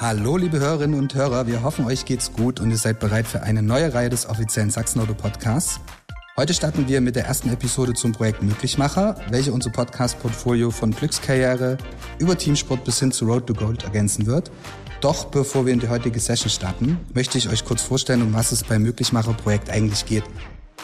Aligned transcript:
Hallo 0.00 0.36
liebe 0.36 0.58
Hörerinnen 0.60 0.98
und 0.98 1.14
Hörer, 1.14 1.46
wir 1.46 1.62
hoffen 1.62 1.86
euch 1.86 2.04
geht's 2.04 2.32
gut 2.32 2.60
und 2.60 2.70
ihr 2.70 2.76
seid 2.76 3.00
bereit 3.00 3.26
für 3.26 3.42
eine 3.42 3.62
neue 3.62 3.92
Reihe 3.94 4.08
des 4.10 4.28
offiziellen 4.28 4.70
Sachsenauto 4.70 5.14
Podcasts. 5.14 5.80
Heute 6.36 6.54
starten 6.54 6.86
wir 6.88 7.00
mit 7.00 7.16
der 7.16 7.26
ersten 7.26 7.50
Episode 7.52 7.94
zum 7.94 8.12
Projekt 8.12 8.42
Möglichmacher, 8.42 9.16
welche 9.30 9.52
unser 9.52 9.70
Podcast-Portfolio 9.70 10.70
von 10.70 10.92
Glückskarriere 10.92 11.78
über 12.18 12.36
Teamsport 12.36 12.84
bis 12.84 13.00
hin 13.00 13.12
zu 13.12 13.24
Road 13.24 13.46
to 13.46 13.54
Gold 13.54 13.84
ergänzen 13.84 14.26
wird. 14.26 14.50
Doch 15.00 15.26
bevor 15.26 15.66
wir 15.66 15.72
in 15.72 15.80
die 15.80 15.88
heutige 15.88 16.20
Session 16.20 16.50
starten, 16.50 16.98
möchte 17.14 17.38
ich 17.38 17.48
euch 17.48 17.64
kurz 17.64 17.82
vorstellen, 17.82 18.22
um 18.22 18.34
was 18.34 18.52
es 18.52 18.62
beim 18.62 18.82
Möglichmacher-Projekt 18.82 19.70
eigentlich 19.70 20.06
geht. 20.06 20.24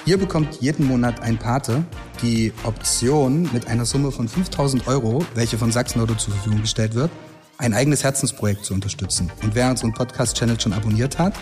Ihr 0.07 0.19
bekommt 0.19 0.61
jeden 0.61 0.87
Monat 0.87 1.21
ein 1.23 1.39
Pate, 1.39 1.85
die 2.23 2.53
Option 2.65 3.49
mit 3.53 3.69
einer 3.69 3.85
Summe 3.85 4.11
von 4.11 4.29
5000 4.29 4.87
Euro, 4.87 5.25
welche 5.35 5.59
von 5.59 5.73
Sachsen-Auto 5.73 6.15
zur 6.15 6.35
Verfügung 6.35 6.61
gestellt 6.61 6.95
wird, 6.95 7.11
ein 7.59 7.75
eigenes 7.75 8.05
Herzensprojekt 8.05 8.65
zu 8.65 8.75
unterstützen. 8.75 9.31
Und 9.43 9.55
wer 9.55 9.71
unseren 9.71 9.95
Podcast-Channel 9.95 10.61
schon 10.61 10.73
abonniert 10.73 11.19
hat, 11.19 11.35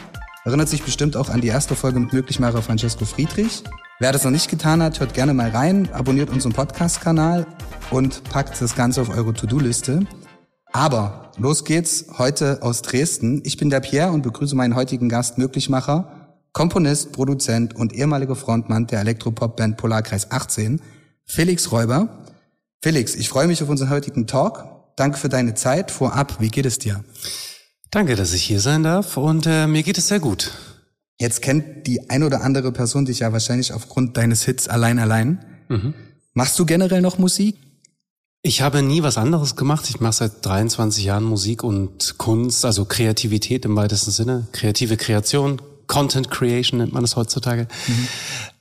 erinnert 0.44 0.68
sich 0.68 0.82
bestimmt 0.82 1.16
auch 1.16 1.28
an 1.28 1.40
die 1.40 1.48
erste 1.48 1.74
Folge 1.74 2.00
mit 2.00 2.12
Möglichmacher 2.12 2.62
Francesco 2.62 3.04
Friedrich, 3.04 3.64
Wer 4.02 4.10
das 4.10 4.24
noch 4.24 4.32
nicht 4.32 4.50
getan 4.50 4.82
hat, 4.82 4.98
hört 4.98 5.14
gerne 5.14 5.32
mal 5.32 5.50
rein, 5.50 5.88
abonniert 5.92 6.28
unseren 6.28 6.52
Podcast-Kanal 6.52 7.46
und 7.92 8.24
packt 8.24 8.60
das 8.60 8.74
Ganze 8.74 9.00
auf 9.00 9.10
eure 9.10 9.32
To-Do-Liste. 9.32 10.08
Aber 10.72 11.30
los 11.38 11.64
geht's 11.64 12.06
heute 12.18 12.62
aus 12.62 12.82
Dresden. 12.82 13.42
Ich 13.44 13.58
bin 13.58 13.70
der 13.70 13.78
Pierre 13.78 14.10
und 14.10 14.22
begrüße 14.22 14.56
meinen 14.56 14.74
heutigen 14.74 15.08
Gast 15.08 15.38
Möglichmacher, 15.38 16.21
Komponist, 16.52 17.12
Produzent 17.12 17.74
und 17.74 17.94
ehemaliger 17.94 18.36
Frontmann 18.36 18.86
der 18.86 19.00
Elektropop-Band 19.00 19.78
Polarkreis 19.78 20.30
18, 20.30 20.80
Felix 21.24 21.72
Räuber. 21.72 22.26
Felix, 22.82 23.14
ich 23.14 23.28
freue 23.28 23.46
mich 23.46 23.62
auf 23.62 23.68
unseren 23.68 23.90
heutigen 23.90 24.26
Talk. 24.26 24.64
Danke 24.96 25.16
für 25.16 25.28
deine 25.28 25.54
Zeit. 25.54 25.90
Vorab, 25.90 26.40
wie 26.40 26.50
geht 26.50 26.66
es 26.66 26.78
dir? 26.78 27.02
Danke, 27.90 28.16
dass 28.16 28.34
ich 28.34 28.42
hier 28.42 28.60
sein 28.60 28.82
darf 28.82 29.16
und 29.16 29.46
äh, 29.46 29.66
mir 29.66 29.82
geht 29.82 29.98
es 29.98 30.08
sehr 30.08 30.20
gut. 30.20 30.52
Jetzt 31.18 31.40
kennt 31.40 31.86
die 31.86 32.10
ein 32.10 32.22
oder 32.22 32.42
andere 32.42 32.72
Person 32.72 33.04
dich 33.04 33.20
ja 33.20 33.32
wahrscheinlich 33.32 33.72
aufgrund 33.72 34.16
deines 34.16 34.44
Hits 34.44 34.68
Allein 34.68 34.98
Allein. 34.98 35.44
Mhm. 35.68 35.94
Machst 36.34 36.58
du 36.58 36.66
generell 36.66 37.00
noch 37.00 37.18
Musik? 37.18 37.56
Ich 38.42 38.60
habe 38.60 38.82
nie 38.82 39.02
was 39.02 39.18
anderes 39.18 39.54
gemacht. 39.54 39.88
Ich 39.88 40.00
mache 40.00 40.14
seit 40.14 40.44
23 40.44 41.04
Jahren 41.04 41.22
Musik 41.22 41.62
und 41.62 42.18
Kunst, 42.18 42.64
also 42.64 42.84
Kreativität 42.84 43.64
im 43.64 43.76
weitesten 43.76 44.10
Sinne, 44.10 44.48
kreative 44.52 44.96
Kreation, 44.96 45.62
Content 45.86 46.30
Creation 46.30 46.78
nennt 46.78 46.92
man 46.92 47.04
es 47.04 47.16
heutzutage. 47.16 47.66
Mhm. 47.86 48.08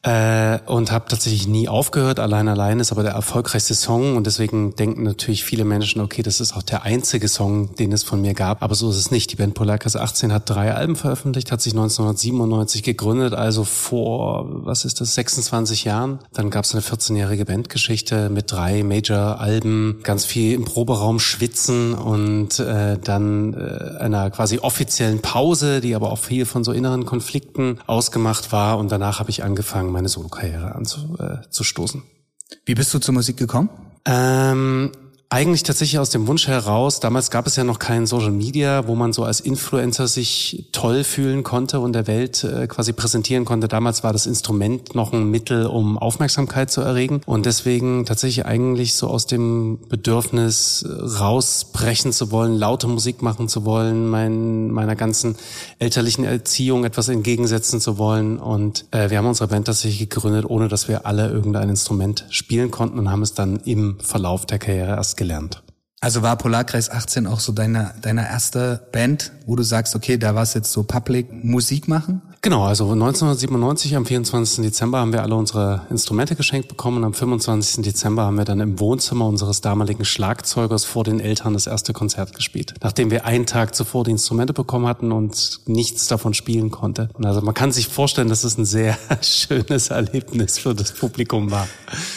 Äh, 0.04 0.58
und 0.66 0.92
habe 0.92 1.06
tatsächlich 1.08 1.48
nie 1.48 1.68
aufgehört. 1.68 2.20
Allein 2.20 2.48
allein 2.48 2.80
ist 2.80 2.92
aber 2.92 3.04
der 3.04 3.12
erfolgreichste 3.12 3.76
Song 3.76 4.18
und 4.18 4.26
deswegen 4.26 4.76
denken 4.76 5.04
natürlich 5.04 5.44
viele 5.44 5.64
Menschen, 5.64 6.02
okay, 6.02 6.24
das 6.24 6.40
ist 6.40 6.56
auch 6.56 6.64
der 6.64 6.82
einzige 6.84 7.28
Song, 7.28 7.76
den 7.76 7.92
es 7.92 8.02
von 8.02 8.20
mir 8.20 8.34
gab. 8.34 8.64
Aber 8.64 8.74
so 8.74 8.90
ist 8.90 8.96
es 8.96 9.12
nicht. 9.12 9.32
Die 9.32 9.36
Band 9.36 9.54
Polarkasse 9.54 10.02
18 10.02 10.34
hat 10.34 10.50
drei 10.50 10.74
Alben 10.74 10.96
veröffentlicht, 10.96 11.52
hat 11.52 11.62
sich 11.62 11.74
1997 11.74 12.82
gegründet, 12.82 13.36
also 13.36 13.64
vor, 13.64 14.48
was 14.66 14.86
ist 14.86 15.02
das, 15.02 15.14
26 15.14 15.84
Jahren. 15.84 16.18
Dann 16.34 16.50
gab 16.50 16.66
es 16.66 16.74
eine 16.74 16.82
14-jährige 16.82 17.46
Bandgeschichte 17.46 18.30
mit 18.30 18.52
drei 18.52 18.82
Major-Alben, 18.84 20.00
ganz 20.02 20.26
viel 20.26 20.54
im 20.54 20.66
Proberaum 20.66 21.20
schwitzen 21.20 21.94
und 21.94 22.60
äh, 22.60 22.98
dann 22.98 23.54
äh, 23.54 24.00
einer 24.00 24.32
quasi 24.32 24.58
offiziellen 24.58 25.22
Pause, 25.22 25.80
die 25.80 25.94
aber 25.94 26.12
auch 26.12 26.18
viel 26.18 26.48
von 26.48 26.64
so 26.64 26.72
inneren 26.72 27.06
Konflikten 27.06 27.78
ausgemacht 27.86 28.52
war. 28.52 28.80
Und 28.80 28.92
danach 28.92 29.20
habe 29.20 29.30
ich 29.30 29.44
angefangen, 29.44 29.91
meine 29.92 30.10
Solokarriere 30.10 30.76
anzustoßen. 30.76 32.02
Äh, 32.02 32.56
Wie 32.66 32.76
bist 32.76 32.94
du 32.94 33.00
zur 33.00 33.14
Musik 33.14 33.38
gekommen? 33.38 33.70
Ähm, 34.06 34.92
eigentlich 35.34 35.64
tatsächlich 35.64 35.98
aus 35.98 36.10
dem 36.10 36.28
Wunsch 36.28 36.48
heraus, 36.48 37.00
damals 37.00 37.32
gab 37.32 37.48
es 37.48 37.56
ja 37.56 37.64
noch 37.64 37.80
kein 37.80 38.06
Social 38.06 38.32
Media, 38.32 38.86
wo 38.88 38.96
man 38.96 39.14
so 39.14 39.24
als 39.24 39.40
Influencer 39.40 40.10
sich 40.10 40.66
toll 40.74 41.06
fühlen 41.06 41.44
konnte 41.44 41.80
und 41.80 41.94
der 41.94 42.06
Welt 42.06 42.44
äh, 42.44 42.68
quasi 42.68 42.92
präsentieren 42.92 43.46
konnte. 43.46 43.70
Damals 43.70 44.04
war 44.04 44.12
das 44.12 44.26
Instrument 44.26 44.94
noch 44.94 45.14
ein 45.14 45.32
Mittel, 45.32 45.68
um 45.68 45.98
Aufmerksamkeit 45.98 46.70
zu 46.70 46.82
erregen 46.82 47.22
und 47.26 47.46
deswegen 47.46 48.06
tatsächlich 48.06 48.46
eigentlich 48.46 48.96
so 48.96 49.08
aus 49.08 49.26
dem 49.26 49.80
Bedürfnis 49.88 50.86
rausbrechen 51.00 52.12
zu 52.12 52.32
wollen, 52.32 52.58
laute 52.58 52.90
Musik 52.90 53.22
machen 53.22 53.48
zu 53.48 53.64
wollen, 53.64 54.10
mein, 54.10 54.70
meiner 54.70 54.98
ganzen 54.98 55.38
elterlichen 55.80 56.26
Erziehung 56.26 56.84
etwas 56.84 57.08
entgegensetzen 57.08 57.80
zu 57.80 57.98
wollen 57.98 58.38
und 58.38 58.84
äh, 58.92 59.10
wir 59.10 59.18
haben 59.18 59.28
unsere 59.28 59.48
Band 59.48 59.68
tatsächlich 59.68 60.10
gegründet, 60.10 60.44
ohne 60.46 60.68
dass 60.68 60.90
wir 60.90 61.06
alle 61.06 61.30
irgendein 61.30 61.70
Instrument 61.70 62.26
spielen 62.32 62.70
konnten 62.70 63.00
und 63.00 63.10
haben 63.10 63.22
es 63.22 63.34
dann 63.34 63.62
im 63.64 63.98
Verlauf 64.02 64.46
der 64.46 64.60
Karriere 64.60 64.98
erst 64.98 65.21
gelernt. 65.22 65.62
Also 66.04 66.24
war 66.24 66.36
Polarkreis 66.36 66.90
18 66.90 67.28
auch 67.28 67.40
so 67.40 67.52
deine, 67.52 67.94
deine 68.02 68.28
erste 68.28 68.88
Band, 68.92 69.32
wo 69.46 69.56
du 69.56 69.62
sagst, 69.62 69.96
okay, 69.96 70.18
da 70.18 70.34
war 70.34 70.42
es 70.42 70.56
jetzt 70.56 70.72
so 70.72 70.82
Public 70.82 71.44
Musik 71.44 71.88
machen? 71.88 72.24
Genau, 72.42 72.64
also 72.64 72.86
1997 72.92 73.96
am 73.96 74.08
24. 74.08 74.64
Dezember 74.64 74.98
haben 74.98 75.14
wir 75.14 75.22
alle 75.22 75.36
unsere 75.36 75.86
Instrumente 75.92 76.36
geschenkt 76.36 76.70
bekommen 76.70 76.98
und 76.98 77.04
am 77.04 77.14
25. 77.14 77.84
Dezember 77.84 78.24
haben 78.24 78.36
wir 78.36 78.46
dann 78.46 78.62
im 78.62 78.80
Wohnzimmer 78.80 79.28
unseres 79.28 79.62
damaligen 79.62 80.04
Schlagzeugers 80.04 80.86
vor 80.86 81.04
den 81.04 81.20
Eltern 81.20 81.54
das 81.54 81.68
erste 81.68 81.94
Konzert 81.94 82.34
gespielt. 82.34 82.74
Nachdem 82.82 83.12
wir 83.12 83.26
einen 83.26 83.46
Tag 83.46 83.76
zuvor 83.76 84.04
die 84.04 84.10
Instrumente 84.10 84.54
bekommen 84.54 84.88
hatten 84.88 85.12
und 85.12 85.60
nichts 85.68 86.08
davon 86.08 86.34
spielen 86.34 86.72
konnte. 86.72 87.10
Also 87.24 87.42
man 87.42 87.54
kann 87.54 87.72
sich 87.72 87.88
vorstellen, 87.90 88.30
dass 88.30 88.44
es 88.44 88.58
ein 88.58 88.66
sehr 88.66 88.98
schönes 89.22 89.90
Erlebnis 89.90 90.58
für 90.58 90.74
das 90.74 90.94
Publikum 90.94 91.52
war. 91.52 91.68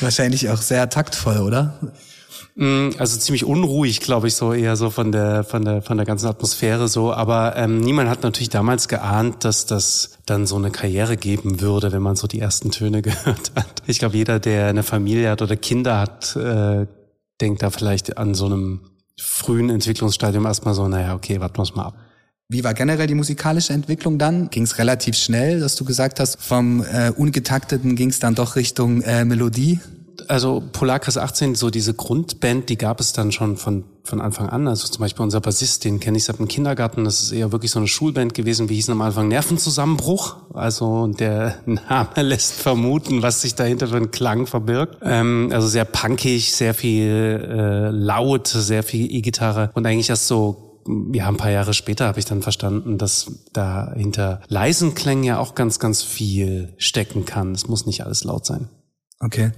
Wahrscheinlich 0.00 0.48
auch 0.48 0.62
sehr 0.62 0.88
taktvoll, 0.88 1.40
oder? 1.40 1.74
Mm, 2.56 2.90
also 2.98 3.18
ziemlich 3.18 3.44
unruhig, 3.44 4.00
glaube 4.00 4.28
ich, 4.28 4.36
so 4.36 4.52
eher 4.52 4.76
so 4.76 4.90
von 4.90 5.10
der 5.10 5.42
von 5.42 5.64
der 5.64 5.82
von 5.82 5.96
der 5.96 6.06
ganzen 6.06 6.26
Atmosphäre 6.26 6.86
so. 6.86 7.12
Aber 7.12 7.56
ähm, 7.56 7.80
niemand 7.80 8.08
hat 8.08 8.22
natürlich 8.22 8.48
damals 8.48 8.86
geahnt, 8.86 9.44
dass 9.44 9.66
das 9.66 10.18
dann 10.26 10.46
so 10.46 10.56
eine 10.56 10.70
Karriere 10.70 11.16
geben 11.16 11.60
würde, 11.60 11.90
wenn 11.90 12.02
man 12.02 12.14
so 12.14 12.28
die 12.28 12.38
ersten 12.38 12.70
Töne 12.70 13.02
gehört 13.02 13.52
hat. 13.56 13.82
Ich 13.86 13.98
glaube, 13.98 14.16
jeder, 14.16 14.38
der 14.38 14.68
eine 14.68 14.84
Familie 14.84 15.30
hat 15.30 15.42
oder 15.42 15.56
Kinder 15.56 15.98
hat, 15.98 16.36
äh, 16.36 16.86
denkt 17.40 17.62
da 17.62 17.70
vielleicht 17.70 18.18
an 18.18 18.34
so 18.34 18.46
einem 18.46 18.82
frühen 19.18 19.70
Entwicklungsstadium 19.70 20.46
erstmal 20.46 20.74
so, 20.74 20.86
naja, 20.86 21.14
okay, 21.14 21.40
warten 21.40 21.58
wir 21.58 21.66
mal 21.74 21.86
ab. 21.86 21.94
Wie 22.48 22.62
war 22.62 22.74
generell 22.74 23.06
die 23.06 23.14
musikalische 23.14 23.72
Entwicklung 23.72 24.18
dann? 24.18 24.50
Ging 24.50 24.64
es 24.64 24.78
relativ 24.78 25.16
schnell, 25.16 25.60
dass 25.60 25.76
du 25.76 25.84
gesagt 25.84 26.20
hast, 26.20 26.40
vom 26.40 26.84
äh, 26.84 27.10
Ungetakteten 27.10 27.96
ging 27.96 28.10
es 28.10 28.20
dann 28.20 28.34
doch 28.34 28.54
Richtung 28.54 29.02
äh, 29.02 29.24
Melodie? 29.24 29.80
Also 30.28 30.62
Polarkreis 30.72 31.16
18, 31.16 31.54
so 31.54 31.70
diese 31.70 31.94
Grundband, 31.94 32.68
die 32.68 32.78
gab 32.78 33.00
es 33.00 33.12
dann 33.12 33.32
schon 33.32 33.56
von, 33.56 33.84
von 34.02 34.20
Anfang 34.20 34.48
an. 34.48 34.68
Also 34.68 34.88
zum 34.88 35.00
Beispiel 35.00 35.22
unser 35.22 35.40
Bassist, 35.40 35.84
den 35.84 36.00
kenne 36.00 36.18
ich 36.18 36.24
seit 36.24 36.38
dem 36.38 36.48
Kindergarten. 36.48 37.04
Das 37.04 37.22
ist 37.22 37.32
eher 37.32 37.52
wirklich 37.52 37.70
so 37.70 37.78
eine 37.78 37.88
Schulband 37.88 38.34
gewesen. 38.34 38.68
Wir 38.68 38.76
hießen 38.76 38.92
am 38.92 39.00
Anfang 39.02 39.28
Nervenzusammenbruch. 39.28 40.36
Also 40.52 41.06
der 41.08 41.56
Name 41.66 42.22
lässt 42.22 42.54
vermuten, 42.54 43.22
was 43.22 43.42
sich 43.42 43.54
dahinter 43.54 43.88
für 43.88 43.96
einen 43.96 44.10
Klang 44.10 44.46
verbirgt. 44.46 44.98
Ähm, 45.02 45.50
also 45.52 45.66
sehr 45.66 45.84
punkig, 45.84 46.54
sehr 46.54 46.74
viel 46.74 47.48
äh, 47.48 47.90
laut, 47.90 48.48
sehr 48.48 48.82
viel 48.82 49.10
E-Gitarre 49.10 49.70
und 49.74 49.86
eigentlich 49.86 50.10
erst 50.10 50.28
so 50.28 50.64
ja, 51.12 51.28
ein 51.28 51.36
paar 51.36 51.50
Jahre 51.50 51.74
später 51.74 52.06
habe 52.06 52.18
ich 52.18 52.24
dann 52.24 52.42
verstanden, 52.42 52.98
dass 52.98 53.30
da 53.52 53.92
hinter 53.94 54.40
leisen 54.48 54.94
Klängen 54.94 55.24
ja 55.24 55.38
auch 55.38 55.54
ganz, 55.54 55.78
ganz 55.78 56.02
viel 56.02 56.74
stecken 56.76 57.24
kann. 57.24 57.52
Es 57.52 57.68
muss 57.68 57.86
nicht 57.86 58.04
alles 58.04 58.24
laut 58.24 58.44
sein. 58.44 58.68
Okay. 59.20 59.52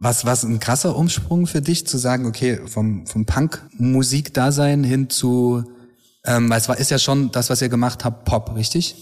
Was, 0.00 0.24
was 0.24 0.44
ein 0.44 0.60
krasser 0.60 0.96
Umsprung 0.96 1.46
für 1.46 1.60
dich, 1.60 1.86
zu 1.86 1.98
sagen, 1.98 2.26
okay, 2.26 2.60
vom, 2.66 3.06
vom 3.06 3.26
Punk-Musik-Dasein 3.26 4.84
hin 4.84 5.10
zu, 5.10 5.64
ähm, 6.24 6.48
weil 6.48 6.58
es 6.58 6.68
war, 6.68 6.78
ist 6.78 6.90
ja 6.90 6.98
schon 6.98 7.32
das, 7.32 7.50
was 7.50 7.62
ihr 7.62 7.68
gemacht 7.68 8.04
habt, 8.04 8.24
Pop, 8.24 8.54
richtig? 8.54 8.94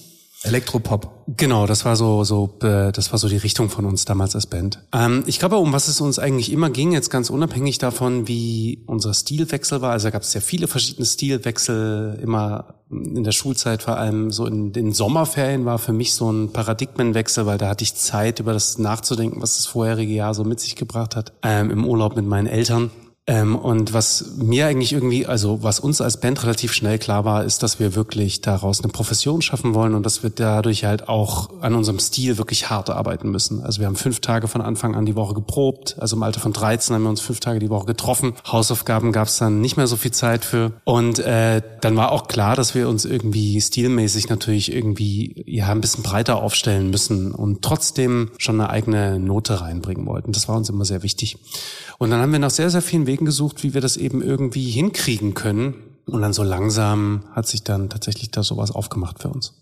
Elektropop. 0.46 1.24
Genau, 1.36 1.66
das 1.66 1.84
war 1.84 1.96
so, 1.96 2.24
so, 2.24 2.54
äh, 2.62 2.92
das 2.92 3.10
war 3.12 3.18
so 3.18 3.28
die 3.28 3.36
Richtung 3.36 3.68
von 3.68 3.84
uns 3.84 4.04
damals 4.04 4.34
als 4.34 4.46
Band. 4.46 4.82
Ähm, 4.92 5.24
ich 5.26 5.38
glaube, 5.38 5.56
um 5.56 5.72
was 5.72 5.88
es 5.88 6.00
uns 6.00 6.18
eigentlich 6.18 6.52
immer 6.52 6.70
ging, 6.70 6.92
jetzt 6.92 7.10
ganz 7.10 7.30
unabhängig 7.30 7.78
davon, 7.78 8.28
wie 8.28 8.84
unser 8.86 9.12
Stilwechsel 9.12 9.80
war. 9.80 9.92
Also 9.92 10.10
gab 10.10 10.22
es 10.22 10.32
ja 10.34 10.40
viele 10.40 10.68
verschiedene 10.68 11.06
Stilwechsel, 11.06 12.18
immer 12.22 12.76
in 12.90 13.24
der 13.24 13.32
Schulzeit, 13.32 13.82
vor 13.82 13.96
allem 13.96 14.30
so 14.30 14.46
in 14.46 14.72
den 14.72 14.92
Sommerferien 14.92 15.64
war 15.64 15.78
für 15.78 15.92
mich 15.92 16.14
so 16.14 16.30
ein 16.30 16.52
Paradigmenwechsel, 16.52 17.44
weil 17.44 17.58
da 17.58 17.68
hatte 17.68 17.82
ich 17.82 17.96
Zeit, 17.96 18.38
über 18.38 18.52
das 18.52 18.78
nachzudenken, 18.78 19.42
was 19.42 19.56
das 19.56 19.66
vorherige 19.66 20.12
Jahr 20.12 20.34
so 20.34 20.44
mit 20.44 20.60
sich 20.60 20.76
gebracht 20.76 21.16
hat. 21.16 21.32
Ähm, 21.42 21.70
Im 21.70 21.84
Urlaub 21.84 22.14
mit 22.14 22.26
meinen 22.26 22.46
Eltern. 22.46 22.90
Ähm, 23.28 23.56
und 23.56 23.92
was 23.92 24.36
mir 24.36 24.66
eigentlich 24.66 24.92
irgendwie, 24.92 25.26
also 25.26 25.62
was 25.62 25.80
uns 25.80 26.00
als 26.00 26.20
Band 26.20 26.44
relativ 26.44 26.72
schnell 26.72 26.98
klar 26.98 27.24
war, 27.24 27.44
ist, 27.44 27.62
dass 27.62 27.80
wir 27.80 27.96
wirklich 27.96 28.40
daraus 28.40 28.80
eine 28.80 28.92
Profession 28.92 29.42
schaffen 29.42 29.74
wollen 29.74 29.94
und 29.94 30.06
dass 30.06 30.22
wir 30.22 30.30
dadurch 30.30 30.84
halt 30.84 31.08
auch 31.08 31.50
an 31.60 31.74
unserem 31.74 31.98
Stil 31.98 32.38
wirklich 32.38 32.70
hart 32.70 32.88
arbeiten 32.88 33.30
müssen. 33.30 33.64
Also 33.64 33.80
wir 33.80 33.88
haben 33.88 33.96
fünf 33.96 34.20
Tage 34.20 34.46
von 34.46 34.60
Anfang 34.60 34.94
an 34.94 35.06
die 35.06 35.16
Woche 35.16 35.34
geprobt. 35.34 35.96
Also 35.98 36.14
im 36.14 36.22
Alter 36.22 36.38
von 36.38 36.52
13 36.52 36.94
haben 36.94 37.02
wir 37.02 37.10
uns 37.10 37.20
fünf 37.20 37.40
Tage 37.40 37.58
die 37.58 37.68
Woche 37.68 37.86
getroffen. 37.86 38.34
Hausaufgaben 38.46 39.10
gab 39.10 39.26
es 39.26 39.38
dann 39.38 39.60
nicht 39.60 39.76
mehr 39.76 39.88
so 39.88 39.96
viel 39.96 40.12
Zeit 40.12 40.44
für. 40.44 40.72
Und 40.84 41.18
äh, 41.18 41.62
dann 41.80 41.96
war 41.96 42.12
auch 42.12 42.28
klar, 42.28 42.54
dass 42.54 42.76
wir 42.76 42.88
uns 42.88 43.04
irgendwie 43.04 43.60
stilmäßig 43.60 44.28
natürlich 44.28 44.72
irgendwie 44.72 45.42
ja 45.46 45.66
ein 45.68 45.80
bisschen 45.80 46.04
breiter 46.04 46.36
aufstellen 46.36 46.90
müssen 46.90 47.32
und 47.32 47.62
trotzdem 47.62 48.30
schon 48.38 48.60
eine 48.60 48.70
eigene 48.70 49.18
Note 49.18 49.60
reinbringen 49.60 50.06
wollten. 50.06 50.30
Das 50.30 50.48
war 50.48 50.56
uns 50.56 50.68
immer 50.68 50.84
sehr 50.84 51.02
wichtig. 51.02 51.38
Und 51.98 52.10
dann 52.10 52.20
haben 52.20 52.32
wir 52.32 52.38
nach 52.38 52.50
sehr, 52.50 52.70
sehr 52.70 52.82
vielen 52.82 53.06
Wegen 53.06 53.15
Wegen 53.16 53.24
gesucht, 53.24 53.62
wie 53.62 53.72
wir 53.72 53.80
das 53.80 53.96
eben 53.96 54.20
irgendwie 54.20 54.70
hinkriegen 54.70 55.32
können. 55.32 55.74
Und 56.04 56.20
dann 56.20 56.34
so 56.34 56.42
langsam 56.42 57.24
hat 57.32 57.46
sich 57.46 57.62
dann 57.62 57.88
tatsächlich 57.88 58.30
da 58.30 58.42
sowas 58.42 58.70
aufgemacht 58.70 59.22
für 59.22 59.28
uns. 59.28 59.54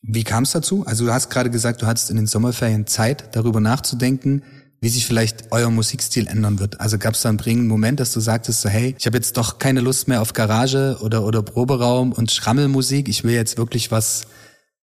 Wie 0.00 0.22
kam 0.22 0.44
es 0.44 0.52
dazu? 0.52 0.84
Also 0.86 1.04
du 1.06 1.12
hast 1.12 1.28
gerade 1.28 1.50
gesagt, 1.50 1.82
du 1.82 1.86
hattest 1.86 2.08
in 2.08 2.16
den 2.16 2.28
Sommerferien 2.28 2.86
Zeit, 2.86 3.34
darüber 3.34 3.58
nachzudenken, 3.58 4.44
wie 4.80 4.88
sich 4.88 5.06
vielleicht 5.06 5.50
euer 5.50 5.70
Musikstil 5.70 6.28
ändern 6.28 6.60
wird. 6.60 6.80
Also 6.80 6.98
gab 6.98 7.14
es 7.14 7.22
da 7.22 7.30
einen 7.30 7.38
prägenden 7.38 7.68
Moment, 7.68 7.98
dass 7.98 8.12
du 8.12 8.20
sagtest 8.20 8.60
so, 8.60 8.68
hey, 8.68 8.94
ich 8.96 9.06
habe 9.06 9.16
jetzt 9.16 9.36
doch 9.36 9.58
keine 9.58 9.80
Lust 9.80 10.06
mehr 10.06 10.22
auf 10.22 10.32
Garage 10.32 10.98
oder, 11.02 11.24
oder 11.24 11.42
Proberaum 11.42 12.12
und 12.12 12.30
Schrammelmusik. 12.30 13.08
Ich 13.08 13.24
will 13.24 13.34
jetzt 13.34 13.58
wirklich 13.58 13.90
was 13.90 14.26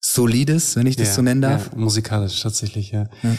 Solides, 0.00 0.76
wenn 0.76 0.86
ich 0.86 0.96
das 0.96 1.08
ja, 1.08 1.14
so 1.14 1.22
nennen 1.22 1.42
darf. 1.42 1.70
Ja, 1.72 1.78
musikalisch 1.78 2.40
tatsächlich, 2.40 2.90
ja. 2.90 3.06
ja. 3.22 3.36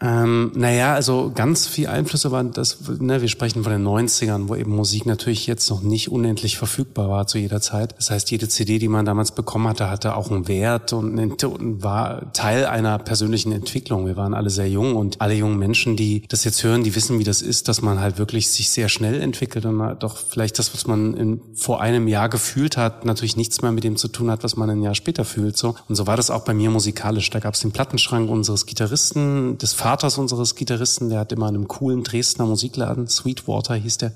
Ähm, 0.00 0.52
naja, 0.54 0.94
also 0.94 1.32
ganz 1.34 1.66
viel 1.66 1.88
Einflüsse 1.88 2.30
waren 2.30 2.52
das, 2.52 2.78
ne, 2.98 3.20
wir 3.20 3.28
sprechen 3.28 3.62
von 3.62 3.72
den 3.72 3.86
90ern, 3.86 4.48
wo 4.48 4.54
eben 4.54 4.74
Musik 4.74 5.06
natürlich 5.06 5.46
jetzt 5.46 5.70
noch 5.70 5.82
nicht 5.82 6.10
unendlich 6.10 6.58
verfügbar 6.58 7.08
war 7.08 7.26
zu 7.26 7.38
jeder 7.38 7.60
Zeit. 7.60 7.94
Das 7.96 8.10
heißt, 8.10 8.30
jede 8.30 8.48
CD, 8.48 8.78
die 8.78 8.88
man 8.88 9.04
damals 9.04 9.32
bekommen 9.32 9.68
hatte, 9.68 9.90
hatte 9.90 10.16
auch 10.16 10.30
einen 10.30 10.48
Wert 10.48 10.92
und, 10.92 11.42
und 11.44 11.82
war 11.82 12.32
Teil 12.32 12.66
einer 12.66 12.98
persönlichen 12.98 13.52
Entwicklung. 13.52 14.06
Wir 14.06 14.16
waren 14.16 14.34
alle 14.34 14.50
sehr 14.50 14.68
jung 14.68 14.96
und 14.96 15.20
alle 15.20 15.34
jungen 15.34 15.58
Menschen, 15.58 15.96
die 15.96 16.22
das 16.28 16.44
jetzt 16.44 16.62
hören, 16.62 16.84
die 16.84 16.94
wissen, 16.94 17.18
wie 17.18 17.24
das 17.24 17.42
ist, 17.42 17.68
dass 17.68 17.82
man 17.82 18.00
halt 18.00 18.18
wirklich 18.18 18.50
sich 18.50 18.70
sehr 18.70 18.88
schnell 18.88 19.20
entwickelt 19.20 19.66
und 19.66 19.78
doch 20.00 20.16
vielleicht 20.16 20.58
das, 20.58 20.74
was 20.74 20.86
man 20.86 21.14
in, 21.14 21.40
vor 21.54 21.80
einem 21.80 22.08
Jahr 22.08 22.28
gefühlt 22.28 22.76
hat, 22.76 23.04
natürlich 23.04 23.36
nichts 23.36 23.62
mehr 23.62 23.72
mit 23.72 23.84
dem 23.84 23.96
zu 23.96 24.08
tun 24.08 24.30
hat, 24.30 24.44
was 24.44 24.56
man 24.56 24.70
ein 24.70 24.82
Jahr 24.82 24.94
später 24.94 25.24
fühlt. 25.24 25.56
So. 25.56 25.74
Und 25.88 25.94
so 25.94 26.06
war 26.06 26.16
das 26.16 26.30
auch 26.30 26.44
bei 26.44 26.54
mir 26.54 26.70
musikalisch. 26.70 27.30
Da 27.30 27.40
gab 27.40 27.54
es 27.54 27.60
den 27.60 27.72
Plattenschrank 27.72 28.30
unseres 28.30 28.66
Gitarristen, 28.66 29.58
des 29.58 29.72
Vaters 29.78 30.18
unseres 30.18 30.56
Gitarristen, 30.56 31.08
der 31.08 31.20
hat 31.20 31.30
immer 31.30 31.48
in 31.48 31.54
einem 31.54 31.68
coolen 31.68 32.02
Dresdner 32.02 32.46
Musikladen, 32.46 33.06
Sweetwater 33.06 33.74
hieß 33.76 33.98
der, 33.98 34.12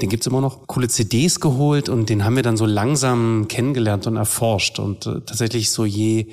den 0.00 0.08
gibt's 0.08 0.26
immer 0.26 0.40
noch, 0.40 0.66
coole 0.66 0.88
CDs 0.88 1.38
geholt 1.38 1.90
und 1.90 2.08
den 2.08 2.24
haben 2.24 2.34
wir 2.34 2.42
dann 2.42 2.56
so 2.56 2.64
langsam 2.64 3.46
kennengelernt 3.46 4.06
und 4.06 4.16
erforscht 4.16 4.78
und 4.78 5.06
äh, 5.06 5.20
tatsächlich 5.20 5.70
so 5.70 5.84
je 5.84 6.28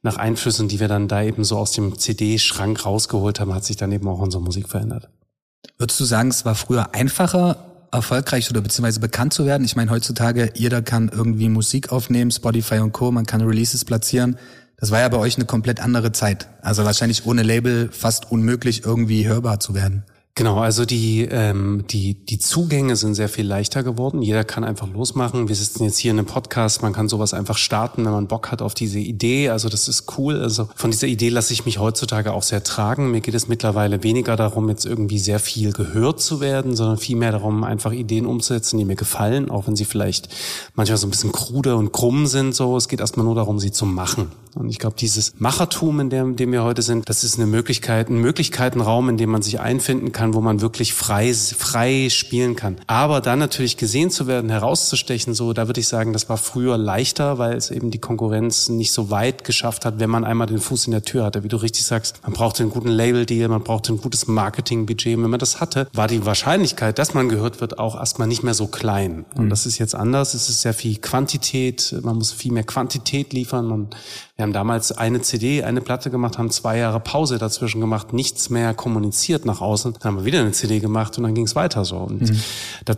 nach 0.00 0.16
Einflüssen, 0.16 0.66
die 0.66 0.80
wir 0.80 0.88
dann 0.88 1.08
da 1.08 1.22
eben 1.22 1.44
so 1.44 1.58
aus 1.58 1.72
dem 1.72 1.98
CD-Schrank 1.98 2.86
rausgeholt 2.86 3.38
haben, 3.38 3.54
hat 3.54 3.66
sich 3.66 3.76
dann 3.76 3.92
eben 3.92 4.08
auch 4.08 4.18
unsere 4.18 4.42
Musik 4.42 4.68
verändert. 4.68 5.10
Würdest 5.76 6.00
du 6.00 6.04
sagen, 6.04 6.30
es 6.30 6.46
war 6.46 6.54
früher 6.54 6.94
einfacher, 6.94 7.86
erfolgreich 7.92 8.50
oder 8.50 8.62
beziehungsweise 8.62 9.00
bekannt 9.00 9.34
zu 9.34 9.44
werden? 9.44 9.64
Ich 9.64 9.76
meine, 9.76 9.90
heutzutage 9.90 10.50
jeder 10.56 10.80
kann 10.80 11.10
irgendwie 11.12 11.50
Musik 11.50 11.92
aufnehmen, 11.92 12.30
Spotify 12.30 12.78
und 12.78 12.92
Co., 12.92 13.12
man 13.12 13.26
kann 13.26 13.42
Releases 13.42 13.84
platzieren. 13.84 14.38
Das 14.82 14.90
war 14.90 14.98
ja 14.98 15.08
bei 15.08 15.18
euch 15.18 15.36
eine 15.36 15.44
komplett 15.44 15.78
andere 15.78 16.10
Zeit. 16.10 16.48
Also 16.60 16.84
wahrscheinlich 16.84 17.24
ohne 17.24 17.44
Label 17.44 17.88
fast 17.92 18.32
unmöglich 18.32 18.84
irgendwie 18.84 19.28
hörbar 19.28 19.60
zu 19.60 19.76
werden. 19.76 20.02
Genau, 20.34 20.58
also 20.58 20.84
die, 20.84 21.28
ähm, 21.30 21.84
die, 21.88 22.14
die 22.14 22.40
Zugänge 22.40 22.96
sind 22.96 23.14
sehr 23.14 23.28
viel 23.28 23.46
leichter 23.46 23.84
geworden. 23.84 24.22
Jeder 24.22 24.42
kann 24.42 24.64
einfach 24.64 24.88
losmachen. 24.92 25.46
Wir 25.46 25.54
sitzen 25.54 25.84
jetzt 25.84 25.98
hier 25.98 26.10
in 26.10 26.18
einem 26.18 26.26
Podcast, 26.26 26.82
man 26.82 26.92
kann 26.92 27.08
sowas 27.08 27.32
einfach 27.32 27.58
starten, 27.58 28.04
wenn 28.04 28.10
man 28.10 28.26
Bock 28.26 28.50
hat 28.50 28.60
auf 28.60 28.74
diese 28.74 28.98
Idee. 28.98 29.50
Also 29.50 29.68
das 29.68 29.86
ist 29.86 30.18
cool. 30.18 30.42
Also 30.42 30.68
von 30.74 30.90
dieser 30.90 31.06
Idee 31.06 31.28
lasse 31.28 31.52
ich 31.52 31.64
mich 31.64 31.78
heutzutage 31.78 32.32
auch 32.32 32.42
sehr 32.42 32.64
tragen. 32.64 33.12
Mir 33.12 33.20
geht 33.20 33.34
es 33.34 33.46
mittlerweile 33.46 34.02
weniger 34.02 34.34
darum, 34.34 34.68
jetzt 34.68 34.84
irgendwie 34.84 35.20
sehr 35.20 35.38
viel 35.38 35.72
gehört 35.72 36.20
zu 36.20 36.40
werden, 36.40 36.74
sondern 36.74 36.98
vielmehr 36.98 37.30
darum, 37.30 37.62
einfach 37.62 37.92
Ideen 37.92 38.26
umzusetzen, 38.26 38.78
die 38.78 38.84
mir 38.84 38.96
gefallen, 38.96 39.48
auch 39.48 39.68
wenn 39.68 39.76
sie 39.76 39.84
vielleicht 39.84 40.28
manchmal 40.74 40.98
so 40.98 41.06
ein 41.06 41.10
bisschen 41.10 41.30
krude 41.30 41.76
und 41.76 41.92
krumm 41.92 42.26
sind. 42.26 42.52
So, 42.52 42.76
es 42.76 42.88
geht 42.88 42.98
erstmal 42.98 43.26
nur 43.26 43.36
darum, 43.36 43.60
sie 43.60 43.70
zu 43.70 43.86
machen. 43.86 44.32
Und 44.54 44.68
ich 44.68 44.78
glaube, 44.78 44.96
dieses 44.98 45.34
Machertum, 45.38 46.00
in 46.00 46.10
dem, 46.10 46.30
in 46.30 46.36
dem 46.36 46.52
wir 46.52 46.64
heute 46.64 46.82
sind, 46.82 47.08
das 47.08 47.22
ist 47.22 47.36
eine 47.36 47.46
Möglichkeit, 47.46 48.10
ein 48.10 48.18
Möglichkeitenraum, 48.18 49.08
in 49.08 49.16
dem 49.16 49.30
man 49.30 49.42
sich 49.42 49.60
einfinden 49.60 50.12
kann 50.12 50.32
wo 50.34 50.40
man 50.40 50.60
wirklich 50.60 50.94
frei, 50.94 51.32
frei 51.34 52.08
spielen 52.10 52.56
kann. 52.56 52.76
Aber 52.86 53.20
dann 53.20 53.38
natürlich 53.38 53.76
gesehen 53.76 54.10
zu 54.10 54.26
werden, 54.26 54.50
herauszustechen, 54.50 55.34
so, 55.34 55.52
da 55.52 55.66
würde 55.66 55.80
ich 55.80 55.88
sagen, 55.88 56.12
das 56.12 56.28
war 56.28 56.36
früher 56.36 56.78
leichter, 56.78 57.38
weil 57.38 57.56
es 57.56 57.70
eben 57.70 57.90
die 57.90 57.98
Konkurrenz 57.98 58.68
nicht 58.68 58.92
so 58.92 59.10
weit 59.10 59.44
geschafft 59.44 59.84
hat, 59.84 59.98
wenn 59.98 60.10
man 60.10 60.24
einmal 60.24 60.46
den 60.46 60.58
Fuß 60.58 60.86
in 60.86 60.92
der 60.92 61.02
Tür 61.02 61.24
hatte. 61.24 61.44
Wie 61.44 61.48
du 61.48 61.56
richtig 61.56 61.84
sagst, 61.84 62.20
man 62.22 62.32
brauchte 62.32 62.62
einen 62.62 62.72
guten 62.72 62.88
Label-Deal, 62.88 63.48
man 63.48 63.62
brauchte 63.62 63.92
ein 63.92 64.00
gutes 64.00 64.26
Marketing-Budget. 64.26 65.20
Wenn 65.22 65.30
man 65.30 65.40
das 65.40 65.60
hatte, 65.60 65.88
war 65.92 66.08
die 66.08 66.24
Wahrscheinlichkeit, 66.24 66.98
dass 66.98 67.14
man 67.14 67.28
gehört 67.28 67.60
wird, 67.60 67.78
auch 67.78 67.98
erstmal 67.98 68.28
nicht 68.28 68.42
mehr 68.42 68.54
so 68.54 68.66
klein. 68.66 69.24
Und 69.34 69.46
mhm. 69.46 69.50
das 69.50 69.66
ist 69.66 69.78
jetzt 69.78 69.94
anders. 69.94 70.34
Es 70.34 70.48
ist 70.48 70.62
sehr 70.62 70.74
viel 70.74 70.98
Quantität. 70.98 71.94
Man 72.02 72.16
muss 72.16 72.32
viel 72.32 72.52
mehr 72.52 72.64
Quantität 72.64 73.32
liefern. 73.32 73.66
Man 73.66 73.90
wir 74.42 74.46
haben 74.46 74.52
damals 74.52 74.90
eine 74.90 75.22
CD, 75.22 75.62
eine 75.62 75.80
Platte 75.80 76.10
gemacht, 76.10 76.36
haben 76.36 76.50
zwei 76.50 76.76
Jahre 76.76 76.98
Pause 76.98 77.38
dazwischen 77.38 77.80
gemacht, 77.80 78.12
nichts 78.12 78.50
mehr 78.50 78.74
kommuniziert 78.74 79.44
nach 79.44 79.60
außen. 79.60 79.92
Dann 79.92 80.02
haben 80.02 80.16
wir 80.16 80.24
wieder 80.24 80.40
eine 80.40 80.50
CD 80.50 80.80
gemacht 80.80 81.16
und 81.16 81.22
dann 81.22 81.32
ging 81.36 81.44
es 81.44 81.54
weiter 81.54 81.84
so. 81.84 81.98
Und 81.98 82.22
mhm. 82.22 82.40